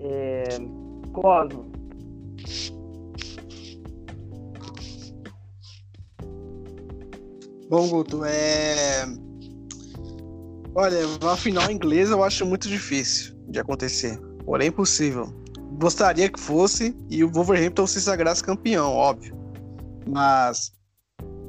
[0.00, 0.44] É...
[1.12, 1.72] Cosmo.
[7.68, 9.06] Bom, Guto, é.
[10.74, 10.98] Olha,
[11.32, 14.18] a final inglesa eu acho muito difícil de acontecer.
[14.44, 15.32] Porém, possível.
[15.78, 19.34] Gostaria que fosse e o Wolverhampton se sagrasse campeão, óbvio.
[20.06, 20.72] Mas,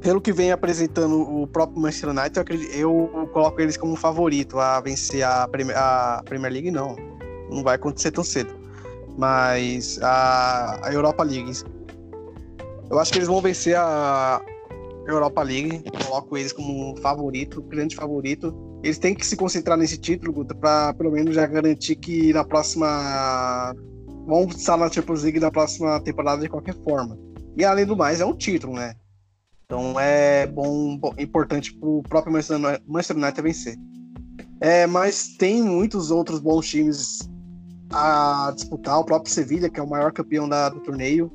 [0.01, 4.59] pelo que vem apresentando o próprio Manchester United, eu, acredito, eu coloco eles como favorito
[4.59, 6.95] a vencer a Premier, a Premier League, não.
[7.49, 8.53] Não vai acontecer tão cedo.
[9.17, 11.51] Mas a, a Europa League.
[12.89, 14.41] Eu acho que eles vão vencer a
[15.07, 15.83] Europa League.
[16.03, 18.53] Coloco eles como favorito, grande favorito.
[18.85, 23.73] Eles têm que se concentrar nesse título, para pelo menos já garantir que na próxima.
[24.27, 27.17] vão estar na Champions League na próxima temporada de qualquer forma.
[27.57, 28.93] E além do mais, é um título, né?
[29.65, 33.75] Então é bom, bom importante para o próprio Manchester United vencer.
[34.61, 37.27] É, mas tem muitos outros bons times
[37.91, 38.99] a disputar.
[38.99, 41.31] O próprio Sevilha, que é o maior campeão da, do torneio,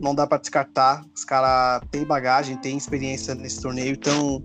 [0.00, 1.04] não dá para descartar.
[1.12, 4.40] Os caras têm bagagem, têm experiência nesse torneio, então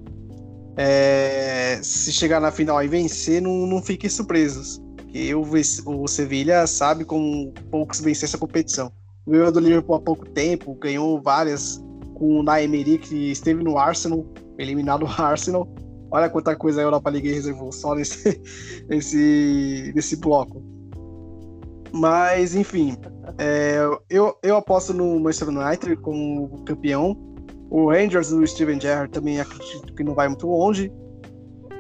[0.78, 4.82] é, se chegar na final e vencer, não, não fiquem surpresos.
[4.96, 5.44] Porque o,
[5.86, 8.92] o Sevilha sabe como poucos vencer essa competição
[9.28, 11.84] ganhou do Liverpool há pouco tempo, ganhou várias
[12.16, 14.26] com o Naemeri, que esteve no Arsenal,
[14.58, 15.68] eliminado o Arsenal.
[16.10, 18.42] Olha quanta coisa a Europa League reservou só nesse,
[18.90, 20.64] nesse, nesse bloco.
[21.92, 22.96] Mas, enfim,
[23.38, 27.16] é, eu, eu aposto no Manchester United como campeão.
[27.70, 30.92] O Rangers do Steven Gerrard também acredito que não vai muito longe.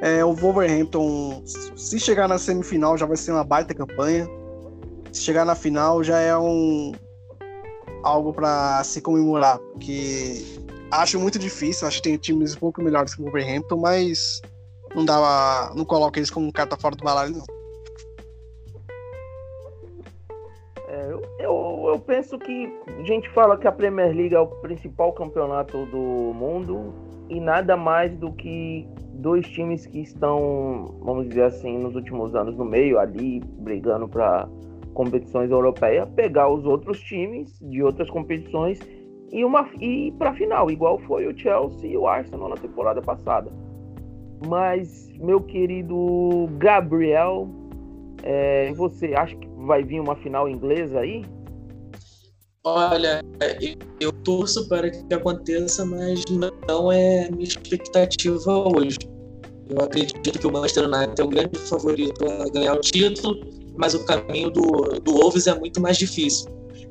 [0.01, 4.27] É, o Wolverhampton, se chegar na semifinal, já vai ser uma baita campanha.
[5.11, 6.91] Se chegar na final, já é um,
[8.03, 10.43] algo para se comemorar, porque
[10.91, 14.41] acho muito difícil, acho que tem times um pouco melhores que o Wolverhampton, mas
[14.95, 17.57] não dá, não coloca eles como carta fora do baralho, não.
[20.97, 25.13] É, eu, eu, penso que a gente fala que a Premier League é o principal
[25.13, 26.91] campeonato do mundo
[27.29, 32.57] e nada mais do que dois times que estão, vamos dizer assim, nos últimos anos
[32.57, 34.49] no meio ali, brigando para
[34.95, 38.79] competições europeias, pegar os outros times de outras competições
[39.31, 43.51] e, uma, e para final, igual foi o Chelsea e o Arsenal na temporada passada.
[44.47, 47.47] Mas, meu querido Gabriel,
[48.23, 51.24] é, você acha que vai vir uma final inglesa aí?
[52.63, 53.22] Olha,
[53.99, 56.24] eu torço para que aconteça, mas
[56.68, 58.97] não é minha expectativa hoje.
[59.70, 63.38] Eu acredito que o Manchester United é o grande favorito a ganhar o título
[63.78, 66.47] mas o caminho do, do Wolves é muito mais difícil.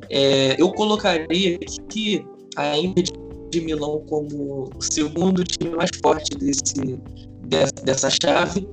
[0.08, 1.58] É, eu colocaria
[1.90, 2.24] que
[2.56, 3.04] a Inter
[3.50, 6.74] de Milão como o segundo time mais forte desse,
[7.42, 8.66] dessa, dessa chave,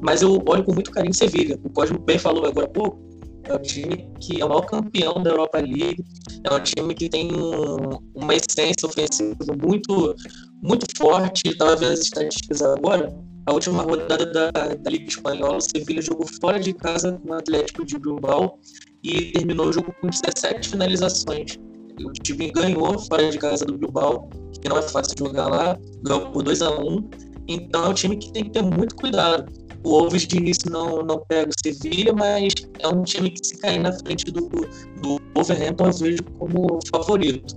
[0.00, 1.58] mas eu olho com muito carinho Sevilha.
[1.64, 2.98] O Cosmo bem falou agora há pouco,
[3.44, 6.04] é um time que é o maior campeão da Europa League,
[6.44, 10.14] é um time que tem um, uma essência ofensiva muito,
[10.62, 11.42] muito forte.
[11.46, 13.14] Estava vendo as estatísticas agora
[13.46, 17.34] a última rodada da, da Liga Espanhola, o Sevilla jogou fora de casa com o
[17.34, 18.58] Atlético de Bilbao
[19.04, 21.56] e terminou o jogo com 17 finalizações.
[22.04, 24.28] O time ganhou fora de casa do Bilbao,
[24.60, 27.10] que não é fácil jogar lá, ganhou por 2 a 1
[27.46, 29.46] Então é um time que tem que ter muito cuidado.
[29.86, 33.56] O Wolves de início não, não pega o Sevilla, mas é um time que se
[33.58, 37.54] cair na frente do, do Wolverhampton eu vejo como favorito.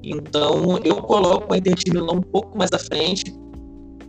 [0.00, 3.24] Então eu coloco a Inter de Milão um pouco mais à frente,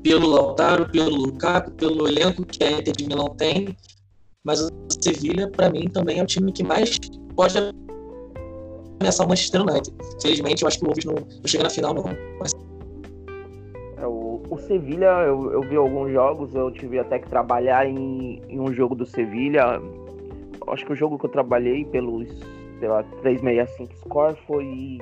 [0.03, 3.75] pelo Lautaro, pelo Lukaku, pelo elenco que a Inter de Milão tem.
[4.43, 4.69] Mas o
[5.01, 6.99] Sevilha, para mim, também é o time que mais
[7.35, 7.57] pode
[9.01, 9.91] ameaçar o Manchester United.
[10.21, 12.03] Felizmente, eu acho que o Wolves não, não chega na final, não.
[12.39, 12.51] Mas...
[14.07, 18.59] O, o Sevilha, eu, eu vi alguns jogos, eu tive até que trabalhar em, em
[18.59, 19.81] um jogo do Sevilha.
[20.67, 22.27] Acho que o jogo que eu trabalhei pelos,
[22.79, 24.97] pela 365 Score foi.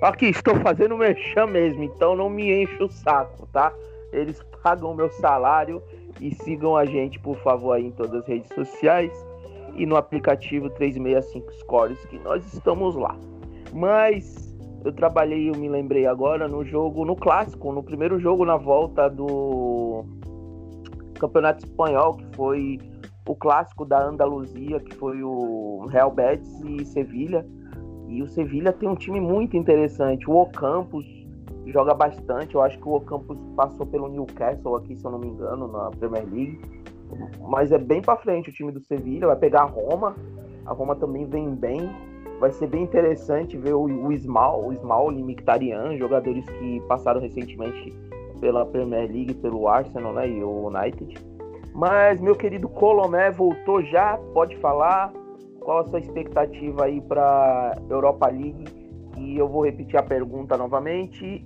[0.00, 3.72] Aqui, estou fazendo merchan mesmo, então não me enche o saco, tá?
[4.12, 5.82] eles pagam meu salário
[6.20, 9.12] e sigam a gente, por favor, aí em todas as redes sociais
[9.74, 13.16] e no aplicativo 365 Scores, que nós estamos lá.
[13.72, 14.41] Mas
[14.84, 19.08] eu trabalhei, eu me lembrei agora, no jogo, no clássico, no primeiro jogo na volta
[19.08, 20.04] do
[21.18, 22.78] Campeonato Espanhol, que foi
[23.28, 27.46] o clássico da Andaluzia, que foi o Real Betis e Sevilha.
[28.08, 30.28] E o Sevilha tem um time muito interessante.
[30.28, 31.06] O Ocampos
[31.66, 32.54] joga bastante.
[32.54, 35.90] Eu acho que o Ocampos passou pelo Newcastle aqui, se eu não me engano, na
[35.90, 36.60] Premier League.
[37.48, 40.16] mas é bem para frente o time do Sevilha, vai pegar a Roma.
[40.66, 41.90] A Roma também vem bem.
[42.42, 47.20] Vai ser bem interessante ver o, o Ismal, o Ismal e Mkhitaryan, jogadores que passaram
[47.20, 47.96] recentemente
[48.40, 51.14] pela Premier League, pelo Arsenal né, e o United.
[51.72, 55.12] Mas meu querido Colomé voltou já, pode falar
[55.60, 58.64] qual a sua expectativa aí para Europa League?
[59.18, 61.44] E eu vou repetir a pergunta novamente.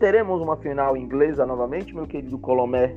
[0.00, 2.96] Teremos uma final inglesa novamente, meu querido Colomé?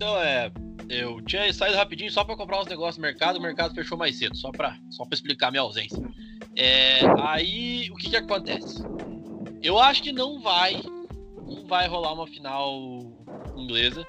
[0.00, 0.50] Então é,
[0.88, 4.16] eu tinha saído rapidinho só para comprar uns negócios no mercado, o mercado fechou mais
[4.16, 6.02] cedo, só para só pra explicar minha ausência.
[6.56, 8.82] É, aí o que que acontece?
[9.62, 10.82] Eu acho que não vai,
[11.46, 12.80] não vai rolar uma final
[13.54, 14.06] inglesa,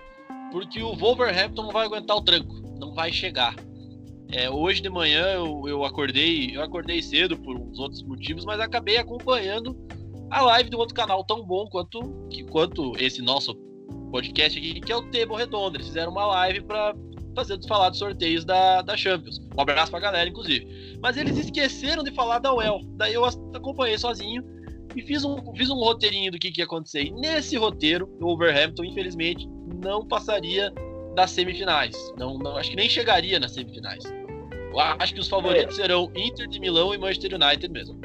[0.49, 3.53] porque o Wolverhampton não vai aguentar o tranco, não vai chegar.
[4.31, 8.61] É, hoje de manhã eu, eu acordei, eu acordei cedo por uns outros motivos, mas
[8.61, 9.75] acabei acompanhando
[10.29, 13.53] a live do outro canal tão bom quanto, que, quanto esse nosso
[14.11, 15.77] podcast aqui, que é o Table Redondo.
[15.77, 16.93] Eles fizeram uma live para
[17.35, 19.39] fazer falar dos sorteios da, da Champions.
[19.57, 20.97] Um abraço pra galera, inclusive.
[21.01, 22.81] Mas eles esqueceram de falar da UEL.
[22.97, 24.43] Daí eu acompanhei sozinho
[24.95, 27.03] e fiz um, fiz um roteirinho do que, que ia acontecer.
[27.03, 29.47] E nesse roteiro, o Wolverhampton, infelizmente,
[29.81, 30.71] não passaria
[31.15, 31.95] das semifinais.
[32.17, 34.03] Não, não, acho que nem chegaria nas semifinais.
[34.71, 35.81] Eu acho que os favoritos é.
[35.81, 37.99] serão Inter de Milão e Manchester United mesmo.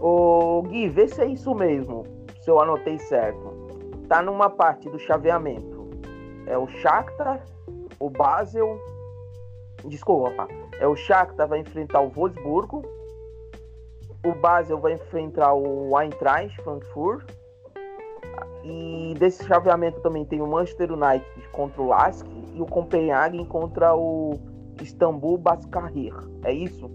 [0.00, 2.04] Ô Gui, vê se é isso mesmo,
[2.40, 3.51] se eu anotei certo.
[4.12, 5.88] Tá numa parte do chaveamento.
[6.46, 7.42] É o Shakhtar,
[7.98, 8.78] o Basel.
[9.86, 10.46] Desculpa,
[10.78, 12.82] é o Shakhtar vai enfrentar o Wolfsburgo.
[14.22, 17.26] O Basel vai enfrentar o Eintracht Frankfurt
[18.62, 23.96] e desse chaveamento também tem o Manchester United contra o Lask e o Copenhagen contra
[23.96, 24.38] o
[24.82, 26.12] Istambul Basaksehir.
[26.44, 26.90] É isso?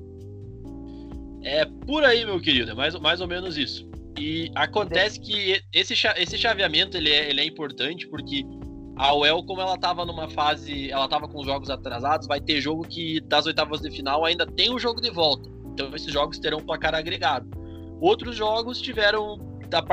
[1.41, 2.69] É por aí, meu querido.
[2.69, 3.86] É mais, mais ou menos isso.
[4.17, 8.43] E acontece que esse, esse chaveamento ele é, ele é importante porque
[8.95, 12.87] a UEL, como ela estava numa fase, ela estava com jogos atrasados, vai ter jogo
[12.87, 15.49] que das oitavas de final ainda tem o jogo de volta.
[15.73, 17.47] Então esses jogos terão placar agregado.
[18.01, 19.37] Outros jogos tiveram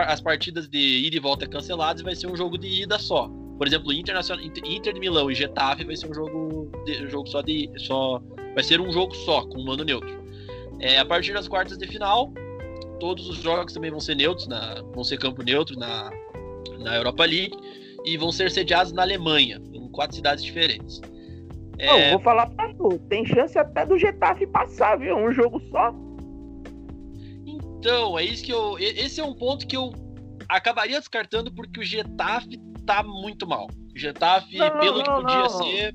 [0.06, 3.28] as partidas de ida e volta canceladas e vai ser um jogo de ida só.
[3.58, 7.40] Por exemplo, Internacional, Inter de Milão e Getafe vai ser um jogo, de, jogo só
[7.40, 8.22] de só
[8.54, 10.24] vai ser um jogo só com um mano neutro.
[10.80, 12.32] É, a partir das quartas de final,
[12.98, 16.10] todos os jogos também vão ser neutros, na, vão ser campo neutro na,
[16.78, 17.56] na Europa League
[18.04, 21.00] e vão ser sediados na Alemanha, em quatro cidades diferentes.
[21.78, 22.10] É...
[22.10, 25.16] vou falar pra tu, tem chance até do Getafe passar, viu?
[25.16, 25.92] Um jogo só.
[27.46, 28.78] Então, é isso que eu.
[28.78, 29.92] Esse é um ponto que eu
[30.48, 33.68] acabaria descartando porque o Getafe tá muito mal.
[33.94, 35.48] O Getafe, não, pelo não, que podia não.
[35.48, 35.94] ser,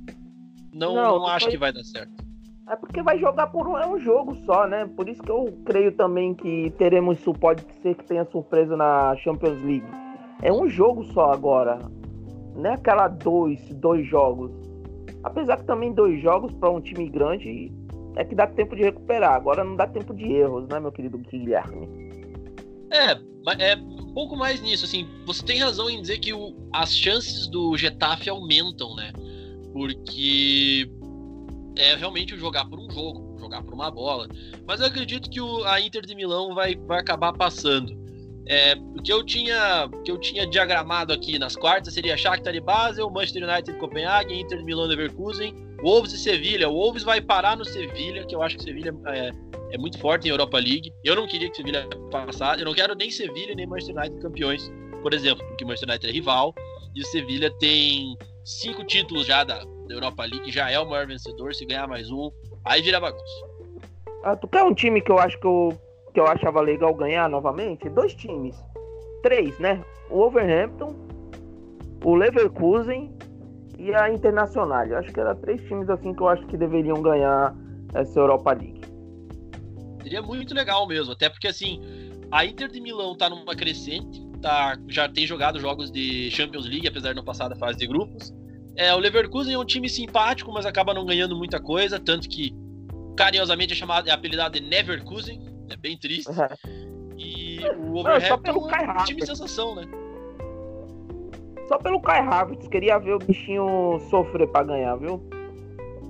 [0.74, 1.52] não, não, acho foi...
[1.52, 2.19] que vai dar certo.
[2.70, 4.88] É porque vai jogar por um, é um jogo só, né?
[4.96, 7.34] Por isso que eu creio também que teremos isso.
[7.34, 9.88] Pode ser que tenha surpresa na Champions League.
[10.44, 11.80] É um jogo só agora.
[12.56, 14.52] Não é aquela dois, dois jogos.
[15.24, 17.72] Apesar que também dois jogos para um time grande
[18.16, 19.34] é que dá tempo de recuperar.
[19.34, 21.88] Agora não dá tempo de erros, né, meu querido Guilherme?
[22.92, 23.14] É,
[23.72, 27.48] é um pouco mais nisso, assim, você tem razão em dizer que o, as chances
[27.48, 29.12] do Getafe aumentam, né?
[29.74, 30.90] Porque
[31.80, 34.28] é realmente jogar por um jogo, jogar por uma bola.
[34.68, 37.98] Mas eu acredito que o, a Inter de Milão vai, vai acabar passando.
[38.46, 42.60] É, o que eu tinha que eu tinha diagramado aqui nas quartas seria Shakhtar e
[42.60, 45.54] Basel, Manchester United e Copenhague, Inter de Milão e Leverkusen,
[45.84, 46.68] Wolves e Sevilha.
[46.68, 49.32] O Wolves vai parar no Sevilha, que eu acho que Sevilha é,
[49.72, 50.92] é muito forte em Europa League.
[51.04, 54.72] Eu não queria que Sevilha passasse, eu não quero nem Sevilha nem Manchester United campeões,
[55.02, 56.54] por exemplo, porque o Manchester United é rival
[56.96, 61.08] e o Sevilha tem cinco títulos já da, da Europa League, já é o maior
[61.08, 61.54] vencedor.
[61.54, 62.32] Se ganhar mais um,
[62.64, 63.50] aí vira bagunça.
[64.24, 65.78] Ah, tu quer um time que eu acho que eu
[66.14, 68.56] que eu achava legal ganhar novamente, dois times.
[69.22, 69.84] Três, né?
[70.10, 70.96] O Wolverhampton,
[72.04, 73.14] o Leverkusen
[73.78, 74.86] e a Internacional.
[74.88, 77.56] Eu acho que eram três times assim que eu acho que deveriam ganhar
[77.94, 78.82] essa Europa League.
[80.02, 81.80] Seria muito legal mesmo, até porque assim,
[82.32, 86.88] a Inter de Milão tá numa crescente, tá, já tem jogado jogos de Champions League,
[86.88, 88.34] apesar de não passar da fase de grupos.
[88.76, 92.54] É, o Leverkusen é um time simpático, mas acaba não ganhando muita coisa, tanto que
[93.18, 96.32] carinhosamente é chamado, é apelidado de Neverkusen, é bem triste.
[97.18, 99.84] E o Overhampton é um time sensação, né?
[101.68, 105.22] Só pelo Kai Havertz, queria ver o bichinho sofrer pra ganhar, viu?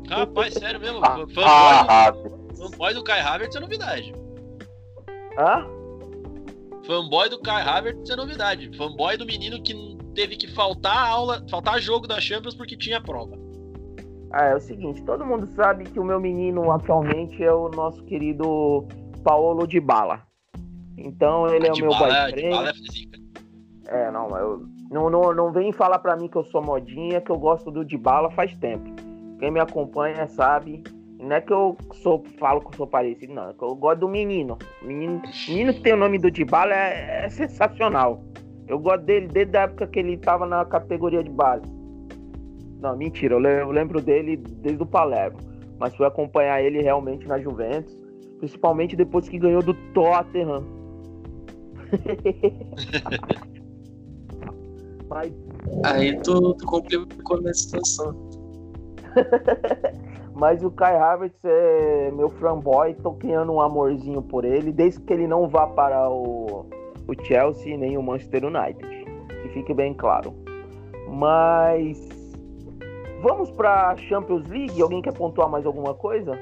[0.07, 0.99] Rapaz, sério mesmo.
[1.03, 2.13] Ah, fanboy, ah,
[2.57, 4.13] fanboy do Kai Havertz é novidade.
[5.37, 5.78] Hã?
[6.89, 8.75] Fanboy do Kai Havertz é novidade.
[8.75, 9.75] Fanboy do menino que
[10.15, 13.37] teve que faltar aula, faltar jogo da Champions porque tinha prova.
[14.33, 18.03] Ah, é o seguinte, todo mundo sabe que o meu menino atualmente é o nosso
[18.05, 18.87] querido
[19.23, 20.23] Paulo de Bala.
[20.97, 22.31] Então ele é o meu bala.
[22.31, 22.71] De bala
[23.87, 27.21] é, é, não, eu, Não, não, não vem falar pra mim que eu sou modinha,
[27.21, 28.95] que eu gosto do Dybala faz tempo.
[29.39, 30.83] Quem me acompanha sabe.
[31.19, 33.49] Não é que eu sou, falo que eu sou parecido, não.
[33.49, 34.57] É que eu gosto do menino.
[34.81, 38.23] O menino, menino que tem o nome do Dybala é, é sensacional.
[38.67, 41.65] Eu gosto dele desde a época que ele tava na categoria de base.
[42.79, 45.37] Não, mentira, eu lembro dele desde o Palermo.
[45.77, 47.97] Mas fui acompanhar ele realmente na Juventus.
[48.37, 50.63] Principalmente depois que ganhou do Tottenham.
[55.09, 55.33] Mas
[55.83, 58.15] Aí tu, tu complicou a minha situação.
[60.39, 65.11] Mas o Kai Havertz é meu fanboy, tô criando um amorzinho por ele, desde que
[65.11, 66.65] ele não vá para o,
[67.05, 68.87] o Chelsea nem o Manchester United.
[69.41, 70.33] Que fique bem claro.
[71.09, 72.07] Mas
[73.21, 74.81] vamos para Champions League?
[74.81, 76.39] Alguém quer pontuar mais alguma coisa?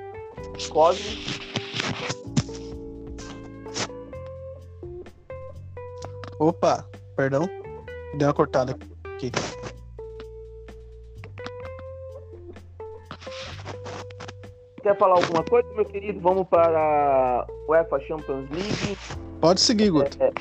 [0.70, 1.18] Cosme?
[6.40, 7.50] Opa, perdão.
[8.16, 8.78] Deu uma cortada
[9.16, 9.32] aqui.
[14.88, 16.22] Quer falar alguma coisa, meu querido?
[16.22, 18.98] Vamos para a UEFA Champions League.
[19.42, 20.18] Pode seguir, Guto.
[20.18, 20.32] É,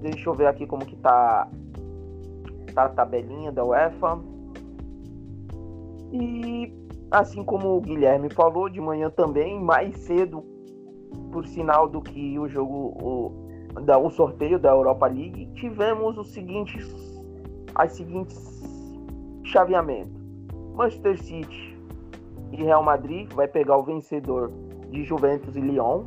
[0.00, 1.48] deixa eu ver aqui como que tá,
[2.72, 4.20] tá a tabelinha da UEFA.
[6.12, 6.72] E
[7.10, 10.44] assim como o Guilherme falou, de manhã também, mais cedo,
[11.32, 16.32] por sinal do que o jogo, o, da, o sorteio da Europa League, tivemos os
[16.32, 16.94] seguintes,
[17.74, 18.38] as seguintes
[19.42, 20.14] chaveamentos.
[20.76, 21.73] Manchester City
[22.54, 24.52] e Real Madrid vai pegar o vencedor
[24.90, 26.04] de Juventus e Lyon.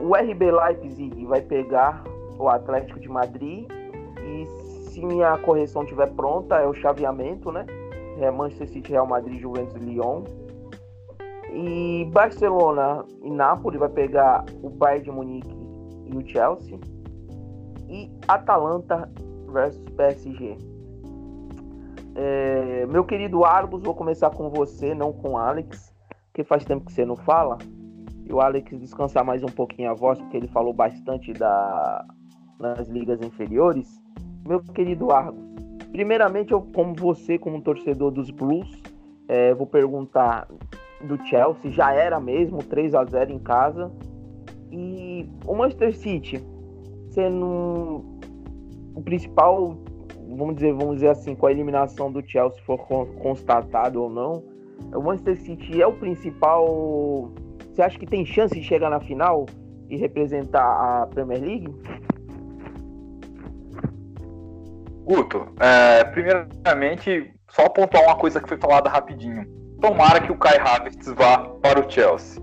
[0.00, 2.02] O RB Leipzig vai pegar
[2.38, 3.68] o Atlético de Madrid.
[3.70, 4.46] E
[4.88, 7.66] se minha correção estiver pronta, é o chaveamento, né?
[8.18, 10.24] É Manchester City, Real Madrid, Juventus e Lyon.
[11.52, 15.56] E Barcelona e Napoli vai pegar o Bayern de Munique
[16.06, 16.78] e o Chelsea.
[17.88, 19.10] E Atalanta
[19.52, 20.56] versus PSG.
[22.18, 25.94] É, meu querido Argos, vou começar com você, não com Alex,
[26.28, 27.58] porque faz tempo que você não fala.
[28.24, 32.06] E o Alex descansar mais um pouquinho a voz, porque ele falou bastante da,
[32.58, 34.02] nas ligas inferiores.
[34.48, 35.38] Meu querido Argos,
[35.92, 38.82] primeiramente, eu, como você, como torcedor dos Blues,
[39.28, 40.48] é, vou perguntar
[41.02, 43.92] do Chelsea, já era mesmo 3 a 0 em casa.
[44.72, 46.42] E o Manchester City,
[47.10, 48.02] sendo
[48.94, 49.76] o principal
[50.28, 54.42] vamos dizer, vamos dizer assim, com a eliminação do Chelsea for constatado ou não,
[54.94, 57.30] o Manchester City é o principal.
[57.72, 59.46] Você acha que tem chance de chegar na final
[59.88, 61.74] e representar a Premier League?
[65.04, 69.46] Guto, é, primeiramente, só pontuar uma coisa que foi falada rapidinho.
[69.80, 72.42] Tomara que o Kai Havertz vá para o Chelsea.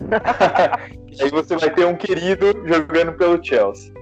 [1.22, 3.94] Aí você vai ter um querido jogando pelo Chelsea.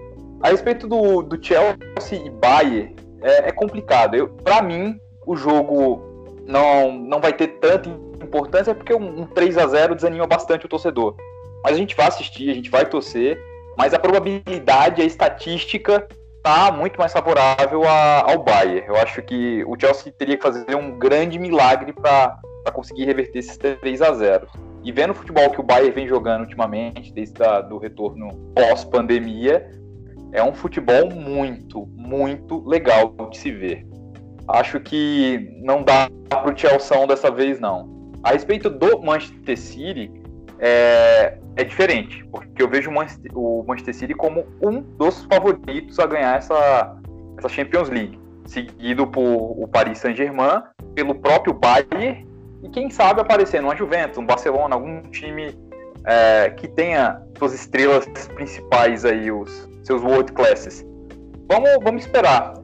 [0.43, 2.94] A respeito do, do Chelsea e Bayern,
[3.25, 4.29] é, é complicado.
[4.45, 7.89] Para mim, o jogo não, não vai ter tanta
[8.23, 11.17] importância porque um, um 3 a 0 desanima bastante o torcedor.
[11.65, 13.41] Mas a gente vai assistir, a gente vai torcer,
[13.77, 16.07] mas a probabilidade, a estatística
[16.43, 18.87] tá muito mais favorável a, ao Bayern.
[18.87, 22.39] Eu acho que o Chelsea teria que fazer um grande milagre para
[22.71, 24.47] conseguir reverter esses 3 a 0
[24.85, 29.67] E vendo o futebol que o Bayern vem jogando ultimamente, desde a, do retorno pós-pandemia,
[30.35, 33.86] é um futebol muito, muito legal de se ver.
[34.48, 38.12] Acho que não dá para o Chelsea dessa vez, não.
[38.23, 40.11] A respeito do Manchester City,
[40.59, 46.36] é, é diferente, porque eu vejo o Manchester, City como um dos favoritos a ganhar
[46.36, 46.97] essa,
[47.39, 50.62] essa Champions League, seguido por o Paris Saint-Germain,
[50.94, 52.27] pelo próprio Bayern
[52.62, 55.55] e quem sabe aparecendo uma Juventus, um Barcelona, algum time
[56.05, 60.85] é, que tenha suas estrelas principais aí, os seus world classes.
[61.47, 62.55] Vamos, vamos esperar.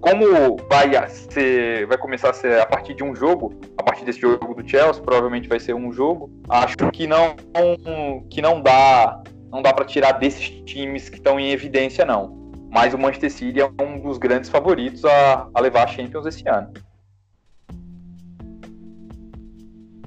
[0.00, 4.20] Como vai ser, vai começar a ser a partir de um jogo, a partir desse
[4.20, 6.30] jogo do Chelsea, provavelmente vai ser um jogo.
[6.48, 7.36] Acho que não
[8.28, 12.42] que não dá, não dá para tirar desses times que estão em evidência não.
[12.70, 16.46] Mas o Manchester City é um dos grandes favoritos a, a levar a Champions esse
[16.48, 16.72] ano.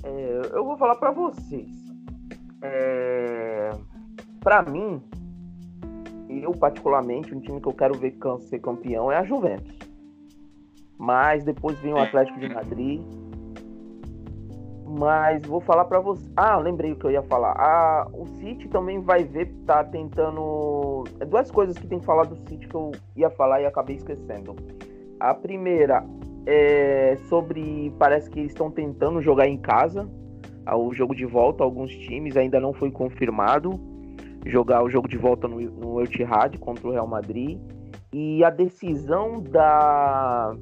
[0.03, 1.69] É, eu vou falar para vocês.
[2.61, 3.69] É,
[4.41, 5.01] para mim,
[6.29, 9.77] eu particularmente, um time que eu quero ver ser campeão é a Juventus.
[10.97, 13.01] Mas depois vem o Atlético de Madrid.
[14.85, 16.27] Mas vou falar para você.
[16.35, 17.51] Ah, lembrei o que eu ia falar.
[17.51, 21.03] Ah, o City também vai ver, tá tentando.
[21.19, 23.97] É duas coisas que tem que falar do City que eu ia falar e acabei
[23.97, 24.55] esquecendo.
[25.19, 26.03] A primeira
[26.45, 27.93] é sobre.
[27.99, 30.09] Parece que eles estão tentando jogar em casa.
[30.75, 33.96] O jogo de volta, alguns times ainda não foi confirmado
[34.49, 37.59] jogar o jogo de volta no, no Etihad contra o Real Madrid.
[38.13, 40.55] E a decisão da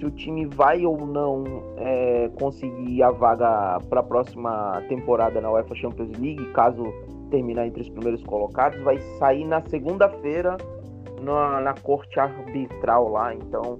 [0.00, 1.44] se o time vai ou não
[1.76, 6.82] é, conseguir a vaga para a próxima temporada na UEFA Champions League, caso
[7.30, 10.56] terminar entre os primeiros colocados, vai sair na segunda-feira
[11.22, 13.34] na, na corte arbitral lá.
[13.34, 13.78] Então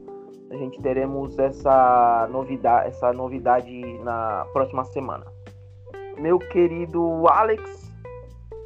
[0.50, 5.24] a gente teremos essa novidade, essa novidade na próxima semana.
[6.18, 7.90] Meu querido Alex,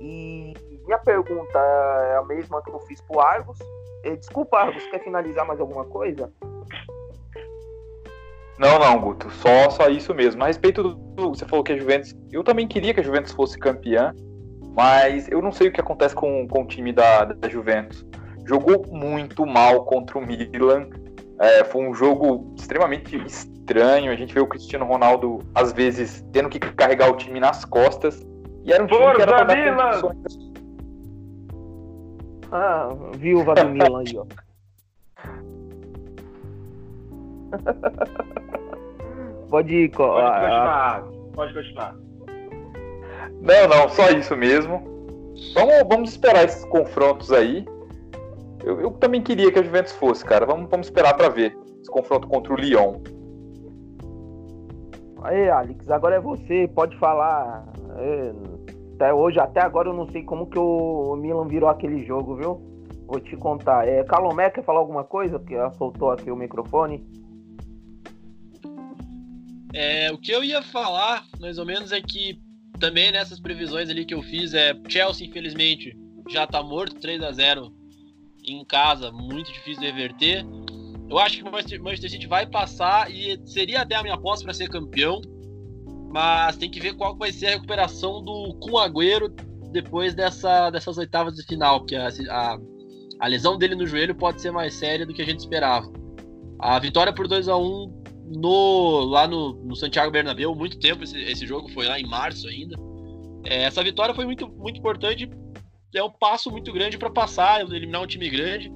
[0.01, 0.55] e
[0.85, 3.59] minha pergunta é a mesma que eu fiz pro Argos.
[4.03, 6.31] Desculpa, Argos, quer finalizar mais alguma coisa?
[8.59, 9.31] Não, não, Guto.
[9.31, 10.43] Só, só isso mesmo.
[10.45, 12.15] A respeito do, Você falou que a Juventus.
[12.31, 14.13] Eu também queria que a Juventus fosse campeã,
[14.77, 18.05] mas eu não sei o que acontece com, com o time da, da Juventus.
[18.47, 20.89] Jogou muito mal contra o Milan.
[21.41, 24.13] É, foi um jogo extremamente estranho.
[24.13, 28.23] A gente vê o Cristiano Ronaldo, às vezes, tendo que carregar o time nas costas.
[28.63, 30.55] E era um time que era pra dar condições.
[32.57, 34.25] Ah, viúva do Milan aí, ó.
[39.51, 41.05] Pode ir, co- Pode a- a- continuar.
[41.35, 41.95] Pode continuar.
[43.41, 44.83] Não, não, só isso mesmo.
[45.55, 47.65] Vamos, vamos esperar esses confrontos aí.
[48.65, 50.47] Eu, eu também queria que a Juventus fosse, cara.
[50.47, 53.01] Vamos, vamos esperar pra ver esse confronto contra o Lyon.
[55.23, 57.65] Aí, Alex, agora é você, pode falar.
[57.99, 58.33] É,
[58.95, 62.63] até hoje, até agora eu não sei como que o Milan virou aquele jogo, viu?
[63.07, 63.87] Vou te contar.
[63.87, 65.39] É, Calomé quer falar alguma coisa?
[65.39, 67.05] Porque ela soltou aqui o microfone.
[69.75, 72.41] É, o que eu ia falar, mais ou menos, é que
[72.79, 75.97] também nessas previsões ali que eu fiz, é Chelsea, infelizmente,
[76.31, 77.73] já tá morto, 3 a 0
[78.47, 80.45] em casa, muito difícil de reverter.
[81.11, 84.55] Eu acho que o Manchester, City vai passar e seria até a minha aposta para
[84.55, 85.21] ser campeão,
[86.15, 89.35] mas tem que ver qual vai ser a recuperação do Kun Agüero
[89.73, 92.59] depois dessa, dessas oitavas de final, porque a, a,
[93.19, 95.93] a lesão dele no joelho pode ser mais séria do que a gente esperava.
[96.61, 98.03] A vitória por 2 a 1
[98.37, 102.47] no, lá no, no Santiago Bernabéu, muito tempo esse, esse jogo, foi lá em março
[102.47, 102.77] ainda.
[103.45, 105.29] É, essa vitória foi muito, muito importante,
[105.93, 108.73] é um passo muito grande para passar, eliminar um time grande,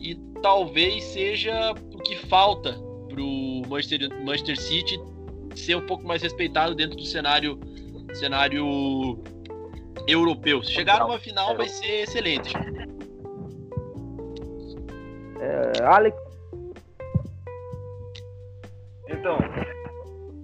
[0.00, 2.72] e talvez seja o que falta
[3.10, 4.98] para o Manchester, Manchester City
[5.60, 7.58] ser um pouco mais respeitado dentro do cenário,
[8.14, 9.18] cenário
[10.06, 10.62] europeu.
[10.62, 12.54] Se chegar numa final, vai ser excelente.
[15.40, 16.16] É, Alex,
[19.22, 19.38] Então,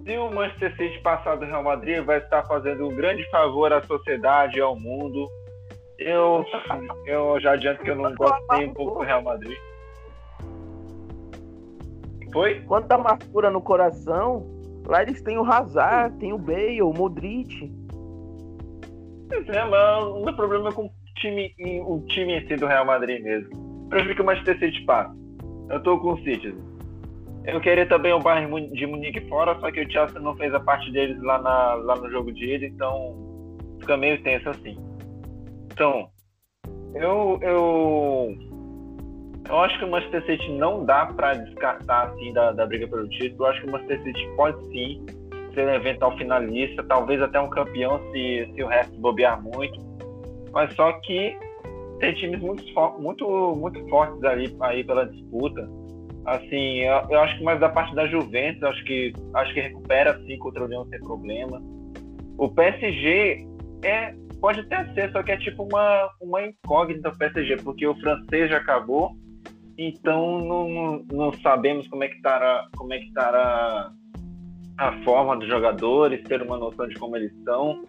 [0.05, 3.81] se o Manchester City passar do Real Madrid, vai estar fazendo um grande favor à
[3.83, 5.27] sociedade e ao mundo.
[5.97, 6.45] Eu,
[7.05, 9.57] eu já adianto que eu não gosto nem um pouco do Real Madrid.
[12.31, 12.61] Foi?
[12.61, 14.45] quanta amargura no coração,
[14.89, 17.71] lá eles têm o Hazard, tem o Bale, o Modric.
[19.29, 21.53] Pois é, mas o meu problema é com o time,
[21.85, 23.87] o time em si do Real Madrid mesmo.
[23.89, 25.15] Prefiro que o Manchester City passe.
[25.69, 26.55] Eu tô com o City.
[27.45, 30.59] Eu queria também o Bayern de Munique fora, só que o Chelsea não fez a
[30.59, 33.15] parte deles lá, na, lá no jogo de ida, então
[33.79, 34.77] fica meio tenso assim.
[35.71, 36.09] Então,
[36.93, 38.35] eu, eu,
[39.49, 43.07] eu acho que o Manchester City não dá pra descartar assim da, da briga pelo
[43.09, 43.45] título.
[43.45, 45.05] Eu acho que o Manchester City pode sim
[45.53, 49.79] ser um eventual finalista, talvez até um campeão se, se o resto bobear muito.
[50.51, 51.35] Mas só que
[51.99, 52.63] tem times muito,
[52.99, 55.67] muito, muito fortes ali aí pela disputa.
[56.25, 60.11] Assim, eu, eu acho que mais da parte da Juventus, acho que acho que recupera
[60.11, 61.59] assim contra o Leão sem problema.
[62.37, 63.47] O PSG
[63.83, 67.95] é pode até ser, só que é tipo uma, uma incógnita o PSG, porque o
[67.95, 69.11] francês já acabou,
[69.87, 73.91] então não, não sabemos como é que estará como é que estará
[74.77, 77.83] a forma dos jogadores, ter uma noção de como eles estão.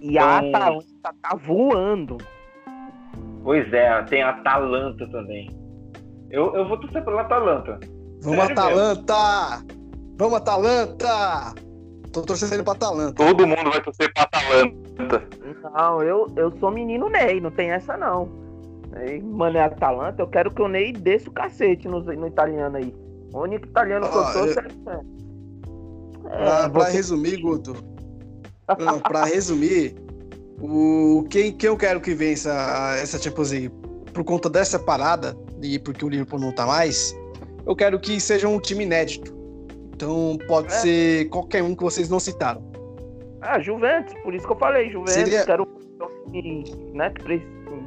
[0.00, 2.18] E a Então- Atalanta tá voando.
[3.42, 5.48] Pois é, tem a Atalanta também.
[6.30, 7.78] Eu, eu vou torcer pela Atalanta.
[8.22, 9.64] Vamos, Sério Atalanta!
[10.18, 11.54] Vamos, Atalanta!
[12.12, 13.14] Tô torcendo pra Atalanta.
[13.14, 15.28] Todo mundo vai torcer pra Atalanta.
[15.74, 18.28] Não, eu, eu sou menino Ney, não tem essa não.
[18.92, 22.76] Aí, Mano, é Atalanta, eu quero que o Ney desça o cacete no, no italiano
[22.76, 22.94] aí.
[23.32, 24.62] O único italiano que eu Ah, sou eu- é.
[26.22, 27.74] Pra, É, pra você- resumir, Guto.
[28.78, 29.94] Não, pra resumir,
[30.60, 32.50] o, quem, quem eu quero que vença
[33.00, 33.70] essa Champions League
[34.12, 37.14] por conta dessa parada e porque o Liverpool não tá mais,
[37.66, 39.36] eu quero que seja um time inédito.
[39.94, 40.70] Então pode É.
[40.70, 42.62] ser qualquer um que vocês não citaram.
[43.40, 45.66] Ah, Juventus, por isso que eu falei, Juventus, Seria- quero
[46.94, 47.22] né, que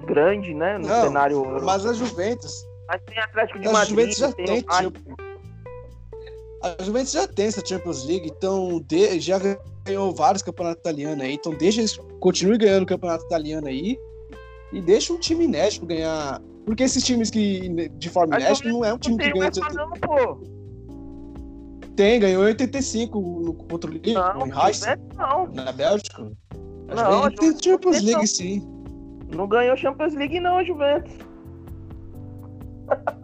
[0.05, 1.43] grande, né, no Não, cenário.
[1.63, 4.93] Mas a Juventus, Mas tem Atlético de a Madrid, Juventus já tem, tem, o Bayern.
[6.63, 9.39] a Juventus já tem essa Champions League, então de- já
[9.85, 13.97] ganhou vários campeonatos italianos aí, então deixa eles continue ganhando o campeonato italiano aí
[14.71, 18.85] e deixa um time inédito ganhar Porque esses times que de forma Mas inérita não
[18.85, 19.49] é um time que ganha.
[19.73, 20.39] Não, pô.
[21.95, 25.47] Tem, ganhou 85 no, contra o em Juventus não.
[25.47, 26.31] na Bélgica.
[26.87, 28.80] Não, tem Champions League sim.
[29.35, 31.13] Não ganhou Champions League não, a Juventus.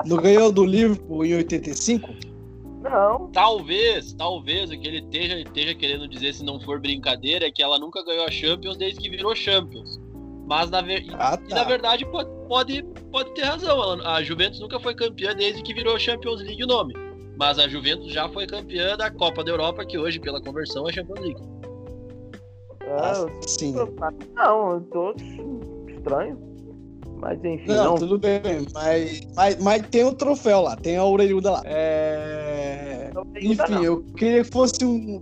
[0.05, 2.09] Não ganhou do Liverpool em 85?
[2.81, 3.27] Não.
[3.31, 7.61] Talvez, talvez o que ele esteja, esteja querendo dizer, se não for brincadeira, é que
[7.61, 9.99] ela nunca ganhou a Champions desde que virou Champions.
[10.47, 11.05] Mas na, ver...
[11.19, 11.63] Ah, e, na tá.
[11.65, 13.81] verdade pode, pode, pode ter razão.
[13.81, 16.93] Ela- a Juventus nunca foi campeã desde que virou Champions League o nome.
[17.37, 20.93] Mas a Juventus já foi campeã da Copa da Europa, que hoje, pela conversão, é
[20.93, 21.41] Champions League.
[22.89, 23.75] Ah, eu- Sim.
[24.33, 25.13] Não, eu tô
[26.07, 26.37] estranho.
[27.19, 27.95] Mas enfim, Não, não.
[27.95, 28.39] tudo bem,
[28.73, 31.61] mas, mas, mas tem o troféu lá, tem a orelhuda lá.
[31.65, 33.09] É...
[33.13, 33.83] dúvida, Enfim, não.
[33.83, 35.19] eu queria que fosse um.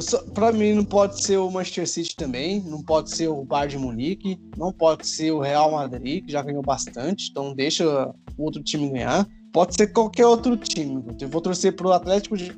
[0.00, 3.70] só- Pra mim, não pode ser o Manchester City também, não pode ser o Bayern
[3.70, 8.44] de Munique, não pode ser o Real Madrid, que já ganhou bastante, então deixa o
[8.44, 9.26] outro time ganhar.
[9.50, 11.02] Pode ser qualquer outro time.
[11.18, 12.52] Eu vou torcer pro Atlético de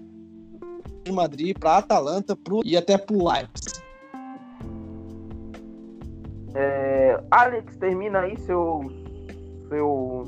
[1.03, 2.61] de Madrid, pra Atalanta pro...
[2.65, 3.81] e até pro Leipzig.
[6.55, 6.80] É,
[7.31, 8.81] Alex, termina aí seu.
[9.69, 10.25] Seu.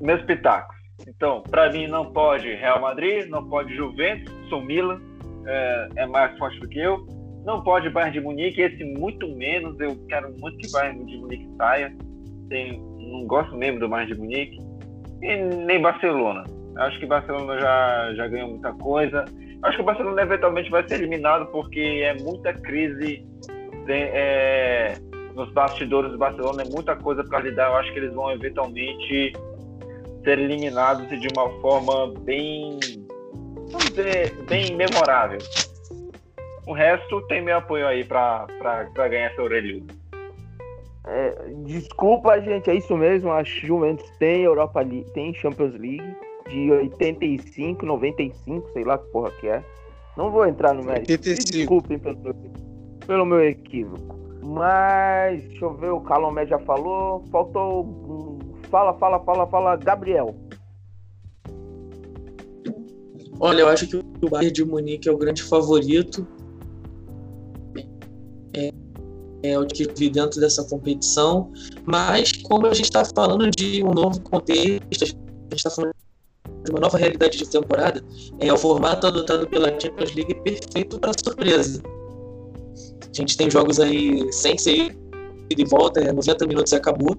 [0.00, 0.76] Meus pitacos.
[1.06, 5.00] Então, pra mim não pode Real Madrid, não pode Juventus, sou Milan,
[5.46, 7.06] é, é mais forte do que eu.
[7.44, 9.78] Não pode Bayern de Munique, esse muito menos.
[9.80, 11.94] Eu quero muito que Bayern de Munique saia.
[12.48, 14.58] Tem, não gosto mesmo do Bayern de Munique.
[15.22, 16.44] E nem Barcelona.
[16.76, 19.24] Acho que Barcelona já, já ganhou muita coisa.
[19.62, 23.26] Acho que o Barcelona eventualmente vai ser eliminado porque é muita crise
[23.88, 24.94] é,
[25.34, 27.68] nos bastidores do Barcelona, é muita coisa para lidar.
[27.68, 29.32] Eu acho que eles vão eventualmente
[30.24, 32.78] ser eliminados de uma forma bem,
[33.70, 35.38] vamos dizer, bem memorável.
[36.66, 38.46] O resto tem meu apoio aí para
[38.94, 39.92] ganhar essa orelhuda.
[41.06, 41.34] É,
[41.64, 43.32] desculpa, gente, é isso mesmo.
[43.32, 46.16] A Juventus tem Europa League, tem Champions League
[46.50, 49.64] de 85, 95, sei lá que porra que é.
[50.16, 51.12] Não vou entrar no mérito.
[51.12, 51.52] 85.
[51.52, 52.34] Desculpem pelo,
[53.06, 54.18] pelo meu equívoco.
[54.42, 57.24] Mas, deixa eu ver, o Calomé já falou.
[57.30, 58.38] Faltou.
[58.68, 60.34] Fala, fala, fala, fala, Gabriel.
[63.38, 66.26] Olha, eu acho que o Bayern de Munique é o grande favorito.
[68.54, 68.70] É,
[69.42, 71.52] é o que vi dentro dessa competição.
[71.84, 75.16] Mas, como a gente está falando de um novo contexto, a gente
[75.54, 75.94] está falando
[76.64, 78.02] de uma nova realidade de temporada,
[78.38, 81.82] é o formato adotado pela Champions League perfeito para surpresa.
[83.02, 84.96] A gente tem jogos aí sem ser
[85.50, 87.16] ida e volta, é 90 minutos e acabou.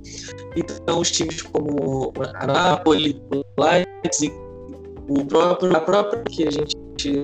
[0.55, 4.33] Então, os times como a Napoli, o Leipzig,
[5.09, 7.23] o próprio, a própria que a gente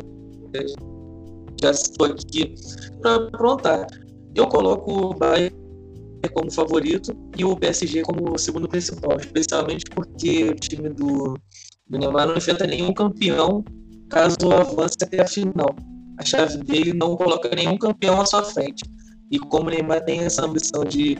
[1.62, 2.56] já citou aqui
[3.02, 3.88] para aprontar.
[4.36, 5.56] Eu coloco o Bayern
[6.34, 11.36] como favorito e o PSG como segundo principal, especialmente porque o time do,
[11.90, 13.64] do Neymar não enfrenta nenhum campeão
[14.10, 15.76] caso avance até a final.
[16.18, 18.84] A chave dele não coloca nenhum campeão à sua frente.
[19.30, 21.18] E como o Neymar tem essa ambição de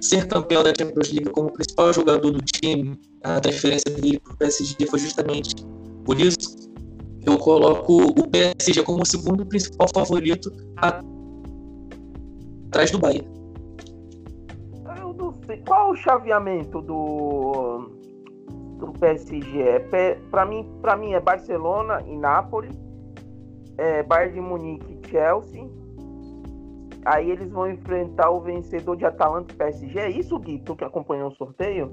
[0.00, 4.36] ser campeão da Champions League como principal jogador do time, a transferência dele para o
[4.38, 5.54] PSG foi justamente
[6.04, 6.70] por isso.
[7.24, 10.50] Eu coloco o PSG como o segundo principal favorito
[12.66, 13.28] atrás do Bayern.
[14.96, 15.58] Eu não sei.
[15.66, 17.99] Qual o chaveamento do.
[18.80, 19.60] Do PSG?
[19.60, 22.74] É, P- pra, mim, pra mim é Barcelona e Nápoles.
[23.76, 25.68] É Bayern de Munique e Chelsea.
[27.04, 29.98] Aí eles vão enfrentar o vencedor de Atalanta e PSG.
[29.98, 30.58] É isso, Gui?
[30.58, 31.90] Tu que acompanhou o sorteio?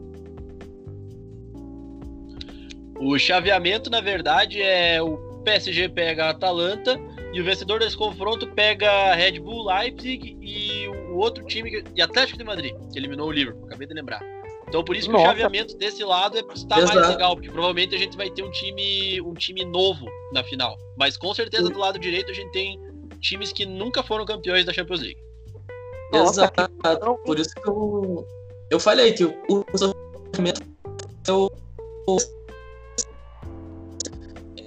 [2.99, 6.99] O chaveamento, na verdade, é o PSG pega a Atalanta
[7.31, 12.37] e o vencedor desse confronto pega Red Bull Leipzig e o outro time, e Atlético
[12.37, 14.36] de Madrid, que eliminou o Liverpool, acabei de lembrar.
[14.67, 15.25] Então por isso que Nossa.
[15.25, 17.09] o chaveamento desse lado é, está mais Exato.
[17.09, 20.77] legal, porque provavelmente a gente vai ter um time, um time novo na final.
[20.97, 22.79] Mas com certeza do lado direito a gente tem
[23.21, 25.19] times que nunca foram campeões da Champions League.
[26.11, 27.19] Nossa, Exato.
[27.25, 28.27] Por isso que eu,
[28.69, 30.61] eu falei que o o sorteamento
[31.27, 32.37] é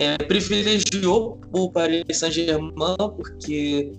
[0.00, 3.92] é, privilegiou o Paris Saint-Germain porque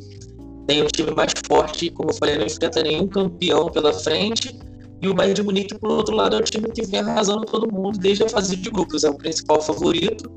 [0.65, 4.57] tem um time mais forte, como eu falei, não enfrenta nenhum campeão pela frente.
[5.01, 7.71] E o Bayern de Munique, por outro lado, é o time que vem arrasando todo
[7.71, 10.31] mundo desde a fase de grupos, é o principal favorito.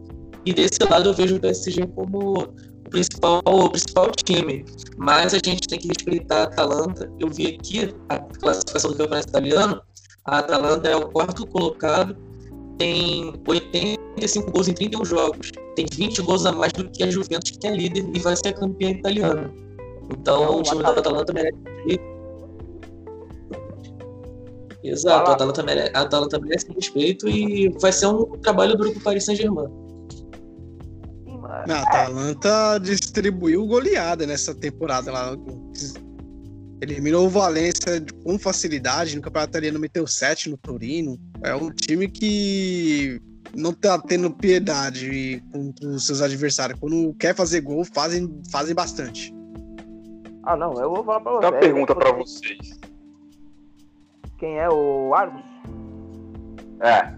[0.46, 4.64] E desse lado eu vejo o PSG como o principal, o principal time.
[4.96, 7.10] Mas a gente tem que respeitar a Atalanta.
[7.20, 9.82] Eu vi aqui a classificação do campeonato italiano.
[10.24, 12.16] A Atalanta é o quarto colocado,
[12.78, 15.52] tem 85 gols em 31 jogos.
[15.76, 18.54] Tem 20 gols a mais do que a Juventus, que é líder e vai ser
[18.54, 19.52] campeã italiana.
[20.10, 22.13] Então, o time da Atalanta merece.
[24.84, 29.00] Exato, a Atalanta, mere- a Atalanta merece respeito e vai ser um trabalho duro pro
[29.00, 29.68] Paris Saint-Germain.
[31.68, 35.34] A Atalanta distribuiu goleada nessa temporada lá.
[36.82, 39.16] Eliminou o Valência com facilidade.
[39.16, 41.18] No Campeonato Italiano meteu 7 no Torino.
[41.42, 43.18] É um time que
[43.56, 46.78] não tá tendo piedade contra os seus adversários.
[46.78, 49.32] Quando quer fazer gol, fazem, fazem bastante.
[50.42, 51.40] Ah, não, eu vou falar pra você.
[51.40, 52.80] Tem uma pergunta É, pra vocês.
[54.44, 55.40] Quem é o Argos?
[56.82, 57.14] É.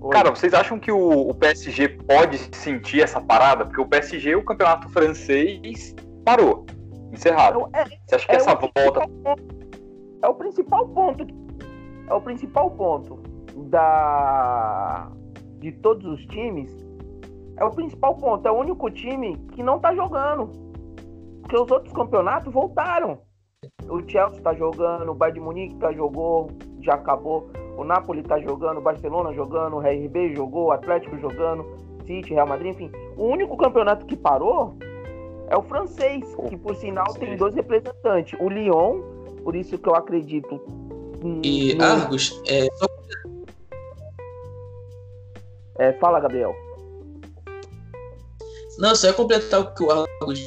[0.00, 0.10] Oi.
[0.10, 3.64] Cara, vocês acham que o, o PSG pode sentir essa parada?
[3.64, 5.94] Porque o PSG, o campeonato francês,
[6.24, 6.66] parou.
[7.12, 7.70] Encerrado.
[7.72, 9.08] É, Você acha que é essa volta.
[10.22, 11.24] É o principal ponto.
[12.08, 13.22] É o principal ponto
[13.70, 15.08] da
[15.60, 16.68] de todos os times.
[17.58, 18.48] É o principal ponto.
[18.48, 20.50] É o único time que não tá jogando.
[21.42, 23.20] Porque os outros campeonatos voltaram.
[23.88, 26.50] O Chelsea tá jogando, o Bayern de Munique tá jogou,
[26.80, 27.48] já acabou.
[27.76, 31.64] O Napoli tá jogando, o Barcelona jogando, o RB jogou, o Atlético jogando,
[32.06, 32.90] City, Real Madrid, enfim.
[33.16, 34.76] O único campeonato que parou
[35.48, 37.36] é o francês, que por sinal tem Sim.
[37.36, 38.38] dois representantes.
[38.40, 39.00] O Lyon,
[39.42, 40.60] por isso que eu acredito.
[41.42, 42.68] E no- Argos, é,
[45.78, 46.54] é, fala, Gabriel.
[48.78, 50.46] Não, só ia completar o que o Argos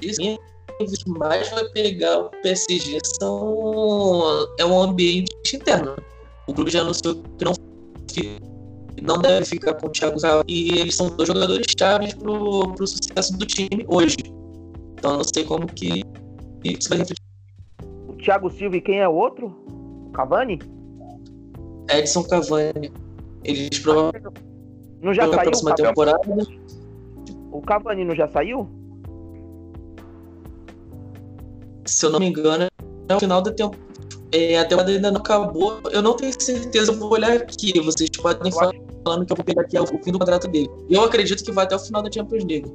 [0.00, 0.38] disse.
[0.78, 0.88] Quem
[1.18, 5.94] mais vai pegar o PSG são, é um ambiente interno.
[6.46, 7.14] O clube já anunciou
[8.08, 8.38] que
[9.02, 12.74] não, não deve ficar com o Thiago Silva e eles são dois jogadores chaves pro,
[12.86, 14.16] sucesso do time hoje.
[14.98, 16.02] Então eu não sei como que
[16.64, 17.22] isso vai refletir.
[18.08, 19.46] O Thiago Silva e quem é o outro?
[20.06, 20.60] O Cavani?
[21.90, 22.90] Edson Cavani.
[23.44, 24.40] Eles provavelmente
[25.02, 25.38] Não já saiu?
[25.38, 25.88] o próxima Cavani?
[25.88, 26.46] temporada.
[27.52, 28.68] O Cavani não já saiu?
[31.84, 32.66] Se eu não me engano,
[33.08, 33.84] é o final da temporada.
[34.32, 35.80] É, a temporada ainda não acabou.
[35.92, 37.78] Eu não tenho certeza, eu vou olhar aqui.
[37.80, 38.72] Vocês podem falar
[39.04, 40.68] falando que eu vou pegar aqui o fim do contrato dele.
[40.88, 42.72] Eu acredito que vai até o final da Champions League.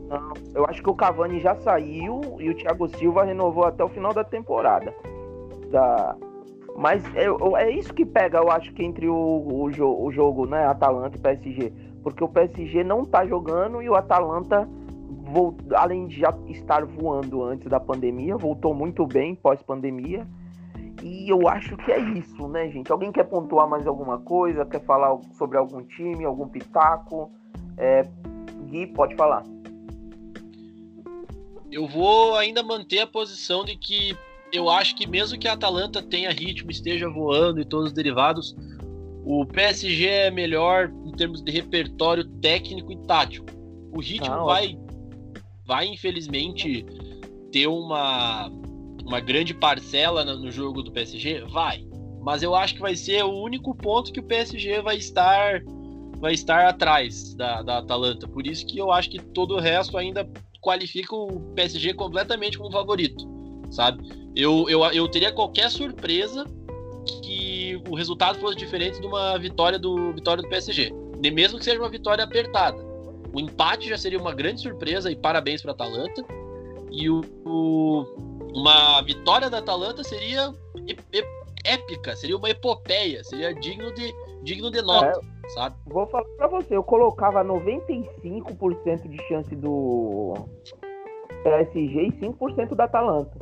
[0.54, 4.14] Eu acho que o Cavani já saiu e o Thiago Silva renovou até o final
[4.14, 4.94] da temporada.
[5.72, 6.16] Da...
[6.78, 7.26] Mas é,
[7.58, 9.64] é isso que pega, eu acho que entre o, o,
[10.06, 11.74] o jogo, né, Atalanta e PSG.
[12.04, 14.70] Porque o PSG não tá jogando e o Atalanta,
[15.10, 20.28] vol- além de já estar voando antes da pandemia, voltou muito bem pós-pandemia.
[21.04, 22.92] E eu acho que é isso, né, gente?
[22.92, 24.66] Alguém quer pontuar mais alguma coisa?
[24.66, 27.32] Quer falar sobre algum time, algum pitaco?
[27.78, 28.06] É,
[28.68, 29.44] Gui, pode falar.
[31.72, 34.18] Eu vou ainda manter a posição de que
[34.52, 38.56] eu acho que mesmo que a Atalanta tenha ritmo, esteja voando e todos os derivados,
[39.24, 43.46] o PSG é melhor em termos de repertório técnico e tático.
[43.92, 44.78] O ritmo Não, vai,
[45.70, 46.84] vai infelizmente
[47.52, 48.52] ter uma,
[49.06, 51.88] uma grande parcela no jogo do PSG, vai.
[52.22, 55.62] Mas eu acho que vai ser o único ponto que o PSG vai estar
[56.18, 58.28] vai estar atrás da, da Atalanta.
[58.28, 60.28] Por isso que eu acho que todo o resto ainda
[60.60, 63.24] qualifica o PSG completamente como favorito,
[63.72, 64.04] sabe?
[64.36, 66.46] Eu, eu, eu teria qualquer surpresa
[67.24, 70.92] que o resultado fosse diferente de uma vitória do vitória do PSG,
[71.32, 72.89] mesmo que seja uma vitória apertada.
[73.34, 76.24] O empate já seria uma grande surpresa e parabéns para a Atalanta.
[76.92, 78.06] E o, o-
[78.54, 80.54] uma vitória da Atalanta seria
[81.64, 84.12] épica, seria uma epopeia, seria digno de
[84.44, 85.20] digno de nota,
[85.54, 85.76] sabe?
[85.86, 90.34] Vou falar pra você, eu colocava 95% de chance do
[91.44, 93.38] PSG e 5% da Atalanta.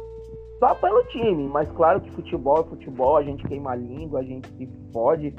[0.60, 4.24] Só pelo time, mas claro que futebol é futebol, a gente queima a língua, a
[4.24, 5.34] gente se fode,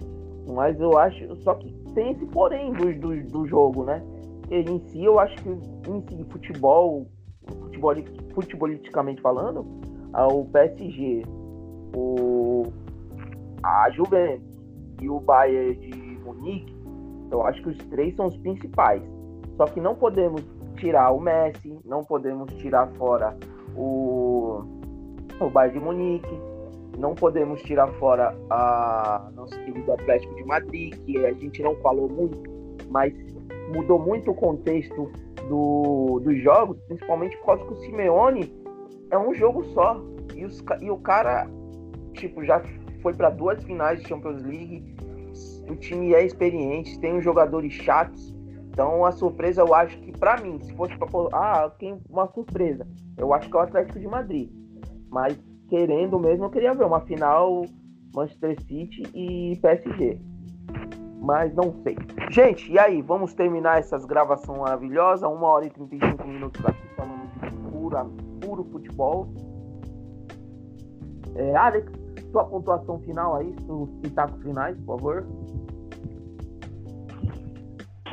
[0.46, 4.00] mas eu acho, só que tem esse porém do, do, do jogo, né?
[4.50, 7.06] E em si, eu acho que em si, futebol,
[7.46, 7.94] futebol,
[8.34, 9.66] futebolisticamente falando,
[10.12, 11.22] ah, o PSG,
[11.94, 12.64] o,
[13.62, 14.58] a Juventus
[15.00, 16.74] e o Bayern de Munique,
[17.30, 19.02] eu acho que os três são os principais.
[19.56, 20.42] Só que não podemos
[20.76, 23.36] tirar o Messi, não podemos tirar fora
[23.76, 24.62] o,
[25.40, 26.40] o Bayern de Munique,
[26.98, 32.08] não podemos tirar fora a nosso querido Atlético de Madrid, que a gente não falou
[32.08, 32.42] muito,
[32.90, 33.12] mas
[33.68, 35.10] mudou muito o contexto
[35.48, 38.52] do, dos jogos, principalmente por causa que o Simeone
[39.10, 40.00] é um jogo só.
[40.34, 41.48] E, os, e o cara,
[42.14, 42.62] tipo, já
[43.02, 44.96] foi para duas finais de Champions League.
[45.68, 48.34] O time é experiente, tem os jogadores chatos.
[48.70, 52.86] Então a surpresa eu acho que pra mim, se fosse pôr, ah, quem uma surpresa,
[53.16, 54.50] eu acho que é o Atlético de Madrid.
[55.10, 55.38] Mas
[55.68, 57.64] querendo mesmo, eu queria ver uma final
[58.14, 60.20] Manchester City e PSG.
[61.20, 61.96] Mas não sei.
[62.30, 63.02] Gente, e aí?
[63.02, 65.28] Vamos terminar essas gravações maravilhosas.
[65.28, 68.06] Uma hora e 35 minutos aqui falando de pura,
[68.40, 69.28] puro futebol.
[71.34, 71.90] É, Alex,
[72.32, 75.26] Sua pontuação final aí, os pitacos finais, por favor.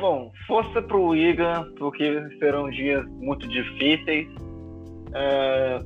[0.00, 4.28] Bom, força pro Wigan, porque serão dias muito difíceis.
[5.14, 5.78] É,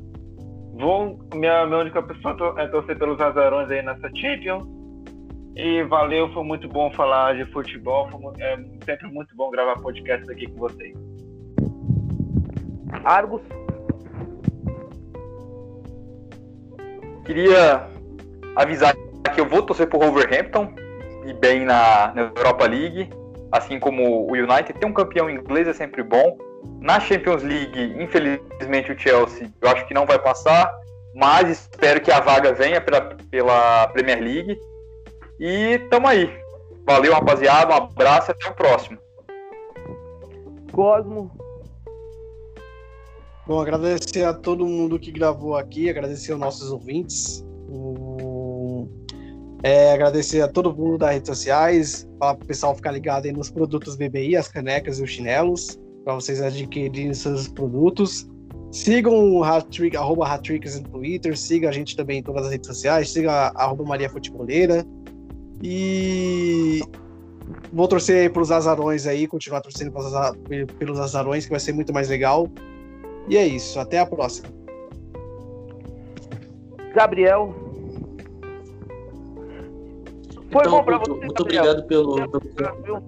[0.74, 4.79] vou, minha, minha única opção é torcer pelos azarões aí nessa Champions.
[5.56, 8.08] E valeu, foi muito bom falar de futebol.
[8.08, 10.96] Foi, é sempre muito bom gravar podcast aqui com vocês.
[13.04, 13.42] Argos.
[17.24, 17.88] Queria
[18.56, 18.94] avisar
[19.34, 20.72] que eu vou torcer pro Wolverhampton
[21.26, 23.10] e bem na, na Europa League,
[23.52, 24.72] assim como o United.
[24.74, 26.36] Ter um campeão inglês é sempre bom.
[26.80, 30.70] Na Champions League, infelizmente, o Chelsea eu acho que não vai passar,
[31.14, 34.58] mas espero que a vaga venha pela, pela Premier League.
[35.40, 36.28] E tamo aí.
[36.84, 37.72] Valeu, rapaziada.
[37.72, 38.98] Um abraço e até o próximo.
[40.70, 41.30] Cosmo.
[43.46, 47.44] Bom, agradecer a todo mundo que gravou aqui, agradecer aos nossos ouvintes,
[49.62, 53.50] é, agradecer a todo mundo das redes sociais, para o pessoal ficar ligado aí nos
[53.50, 58.28] produtos BBI, as canecas e os chinelos, para vocês adquirirem seus produtos.
[58.70, 62.68] Sigam o Hatrick, arroba Hatricks no Twitter, siga a gente também em todas as redes
[62.68, 64.86] sociais, siga arroba Maria Futeboleira.
[65.62, 66.80] E
[67.72, 69.92] vou torcer aí pelos azarões aí, continuar torcendo
[70.78, 72.48] pelos azarões, que vai ser muito mais legal.
[73.28, 74.48] E é isso, até a próxima.
[76.94, 77.54] Gabriel.
[80.50, 83.02] Foi então, bom pra muito, você, muito obrigado pelo, pelo.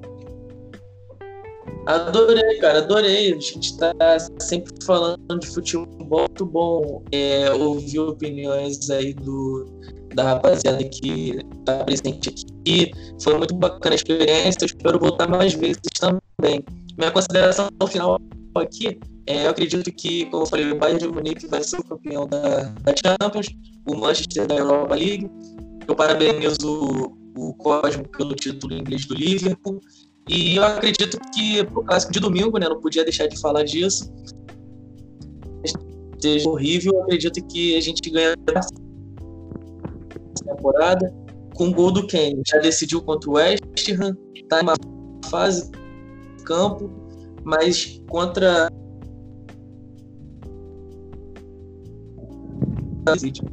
[1.87, 3.33] Adorei, cara, adorei.
[3.33, 3.93] A gente tá
[4.39, 7.03] sempre falando de futebol muito bom.
[7.11, 9.67] É, ouvir opiniões aí do,
[10.15, 12.91] da rapaziada que tá presente aqui.
[13.23, 14.59] Foi muito bacana a experiência.
[14.63, 16.65] Eu espero voltar mais vezes também.
[16.97, 18.21] Minha consideração final
[18.55, 21.85] aqui é, eu acredito que, como eu falei, o Bayern de Munique vai ser o
[21.85, 23.49] campeão da, da Champions,
[23.87, 25.31] o Manchester da Europa League.
[25.87, 29.81] Eu parabenizo o, o Cosmo pelo título inglês do Liverpool.
[30.29, 32.69] E eu acredito que o clássico de domingo, né?
[32.69, 34.13] Não podia deixar de falar disso.
[36.21, 38.35] Seja horrível, eu acredito que a gente ganha
[40.43, 41.13] temporada
[41.55, 42.43] com o gol do Kane.
[42.47, 44.17] Já decidiu contra o West Ham,
[44.49, 44.75] tá em uma
[45.31, 45.71] fase
[46.45, 46.91] campo,
[47.45, 48.69] mas contra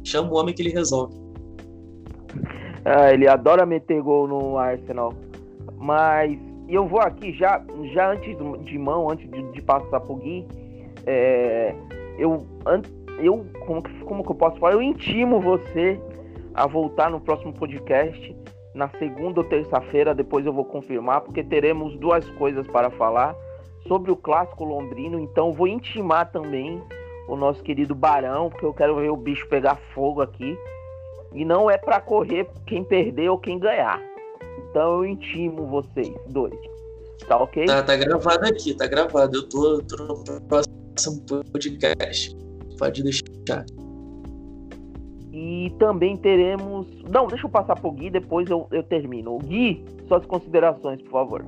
[0.04, 1.14] Chama o homem que ele resolve.
[2.84, 5.12] Ah, ele adora meter gol no Arsenal.
[5.76, 6.38] Mas
[6.68, 7.62] eu vou aqui já,
[7.92, 10.46] já antes de mão, antes de, de passar pro Gui,
[11.06, 11.74] é,
[12.18, 12.46] eu,
[13.18, 14.74] eu como, como que eu posso falar?
[14.74, 16.00] Eu intimo você
[16.60, 18.36] a voltar no próximo podcast,
[18.74, 23.34] na segunda ou terça-feira, depois eu vou confirmar, porque teremos duas coisas para falar
[23.88, 26.82] sobre o clássico londrino, então vou intimar também
[27.28, 30.54] o nosso querido Barão, porque eu quero ver o bicho pegar fogo aqui.
[31.32, 34.02] E não é para correr quem perder ou quem ganhar.
[34.68, 36.58] Então eu intimo vocês dois.
[37.26, 37.64] Tá ok?
[37.66, 39.36] Tá, tá gravado aqui, tá gravado.
[39.36, 42.36] Eu tô, tô no próximo podcast.
[42.78, 43.64] Pode deixar.
[45.32, 46.86] E também teremos.
[47.08, 49.38] Não, deixa eu passar pro Gui, depois eu, eu termino.
[49.38, 51.44] Gui, suas considerações, por favor.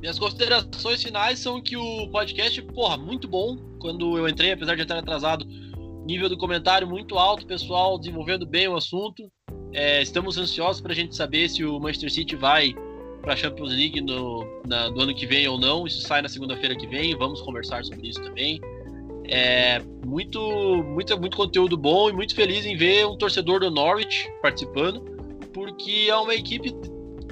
[0.00, 3.56] Minhas considerações finais são que o podcast, porra, muito bom.
[3.80, 5.44] Quando eu entrei, apesar de estar atrasado,
[6.06, 9.30] nível do comentário muito alto, pessoal desenvolvendo bem o assunto.
[9.72, 12.74] É, estamos ansiosos para a gente saber se o Manchester City vai
[13.20, 15.86] para a Champions League no, na, do ano que vem ou não.
[15.86, 17.16] Isso sai na segunda-feira que vem.
[17.16, 18.60] Vamos conversar sobre isso também.
[19.28, 20.40] É, muito,
[20.84, 25.00] muito, muito conteúdo bom e muito feliz em ver um torcedor do Norwich participando,
[25.52, 26.72] porque é uma equipe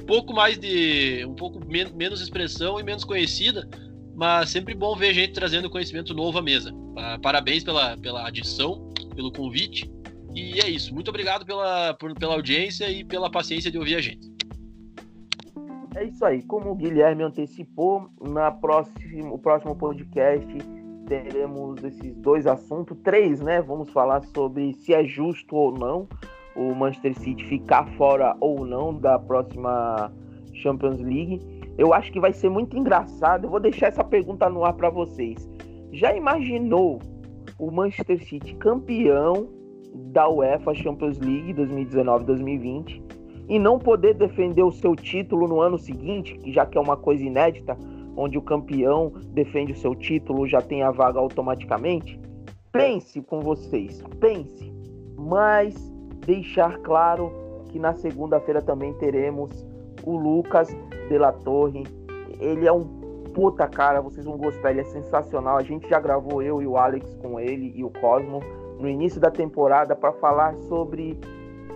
[0.06, 1.24] pouco mais de.
[1.26, 3.68] um pouco men menos expressão e menos conhecida,
[4.14, 6.72] mas sempre bom ver gente trazendo conhecimento novo à mesa.
[7.20, 9.90] Parabéns pela, pela adição, pelo convite.
[10.34, 10.94] E é isso.
[10.94, 14.30] Muito obrigado pela, por, pela audiência e pela paciência de ouvir a gente.
[15.94, 16.42] É isso aí.
[16.42, 20.46] Como o Guilherme antecipou, na próximo, o próximo podcast
[21.06, 23.62] teremos esses dois assuntos, três, né?
[23.62, 26.08] Vamos falar sobre se é justo ou não
[26.54, 30.12] o Manchester City ficar fora ou não da próxima
[30.52, 31.40] Champions League.
[31.78, 33.44] Eu acho que vai ser muito engraçado.
[33.44, 35.48] Eu vou deixar essa pergunta no ar para vocês.
[35.92, 36.98] Já imaginou
[37.58, 39.48] o Manchester City campeão
[39.94, 43.02] da UEFA Champions League 2019-2020
[43.48, 47.22] e não poder defender o seu título no ano seguinte, já que é uma coisa
[47.22, 47.76] inédita,
[48.16, 52.20] onde o campeão defende o seu título, já tem a vaga automaticamente?
[52.72, 54.72] Pense com vocês, pense.
[55.16, 55.74] Mas
[56.24, 57.32] deixar claro
[57.68, 59.66] que na segunda-feira também teremos
[60.02, 60.68] o Lucas
[61.08, 61.84] de la Torre.
[62.40, 62.84] Ele é um
[63.34, 65.58] puta cara, vocês vão gostar, ele é sensacional.
[65.58, 68.40] A gente já gravou eu e o Alex com ele e o Cosmo.
[68.78, 71.18] no início da temporada para falar sobre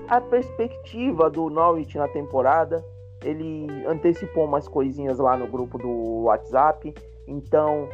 [0.07, 2.85] a perspectiva do Norwich na temporada.
[3.23, 6.95] Ele antecipou umas coisinhas lá no grupo do WhatsApp,
[7.27, 7.89] então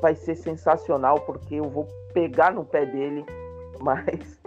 [0.00, 3.24] vai ser sensacional porque eu vou pegar no pé dele,
[3.80, 4.40] mas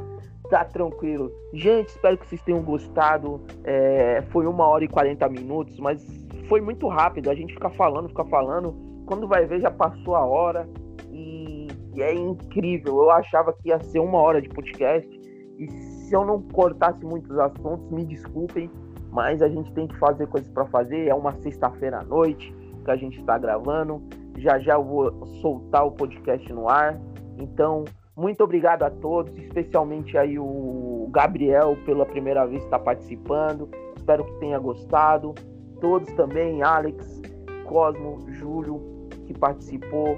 [0.50, 1.32] tá tranquilo.
[1.54, 3.42] Gente, espero que vocês tenham gostado.
[3.64, 6.06] É, foi uma hora e 40 minutos, mas
[6.48, 7.30] foi muito rápido.
[7.30, 8.76] A gente fica falando, fica falando.
[9.06, 10.68] Quando vai ver, já passou a hora.
[11.12, 12.98] E, e é incrível.
[12.98, 15.10] Eu achava que ia ser uma hora de podcast.
[15.58, 18.70] E se eu não cortasse muitos assuntos, me desculpem.
[19.16, 21.08] Mas a gente tem que fazer coisas para fazer.
[21.08, 24.04] É uma sexta-feira à noite que a gente está gravando.
[24.38, 27.00] Já já eu vou soltar o podcast no ar.
[27.38, 33.70] Então, muito obrigado a todos, especialmente aí o Gabriel pela primeira vez está participando.
[33.96, 35.34] Espero que tenha gostado.
[35.80, 37.22] Todos também, Alex,
[37.64, 40.18] Cosmo, Júlio, que participou,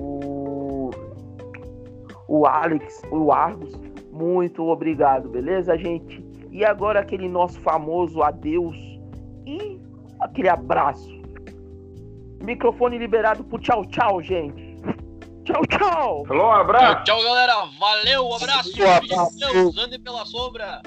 [0.00, 0.90] o,
[2.28, 3.74] o Alex, o Argos.
[4.12, 6.27] Muito obrigado, beleza, gente?
[6.58, 8.76] E agora aquele nosso famoso adeus
[9.46, 9.80] e
[10.18, 11.08] aquele abraço.
[12.42, 14.76] Microfone liberado pro tchau, tchau, gente.
[15.44, 16.24] Tchau, tchau.
[16.26, 17.04] Falou, um abraço.
[17.04, 17.64] Tchau, galera.
[17.78, 18.72] Valeu, um abraço.
[18.74, 20.82] Um ande pela sombra.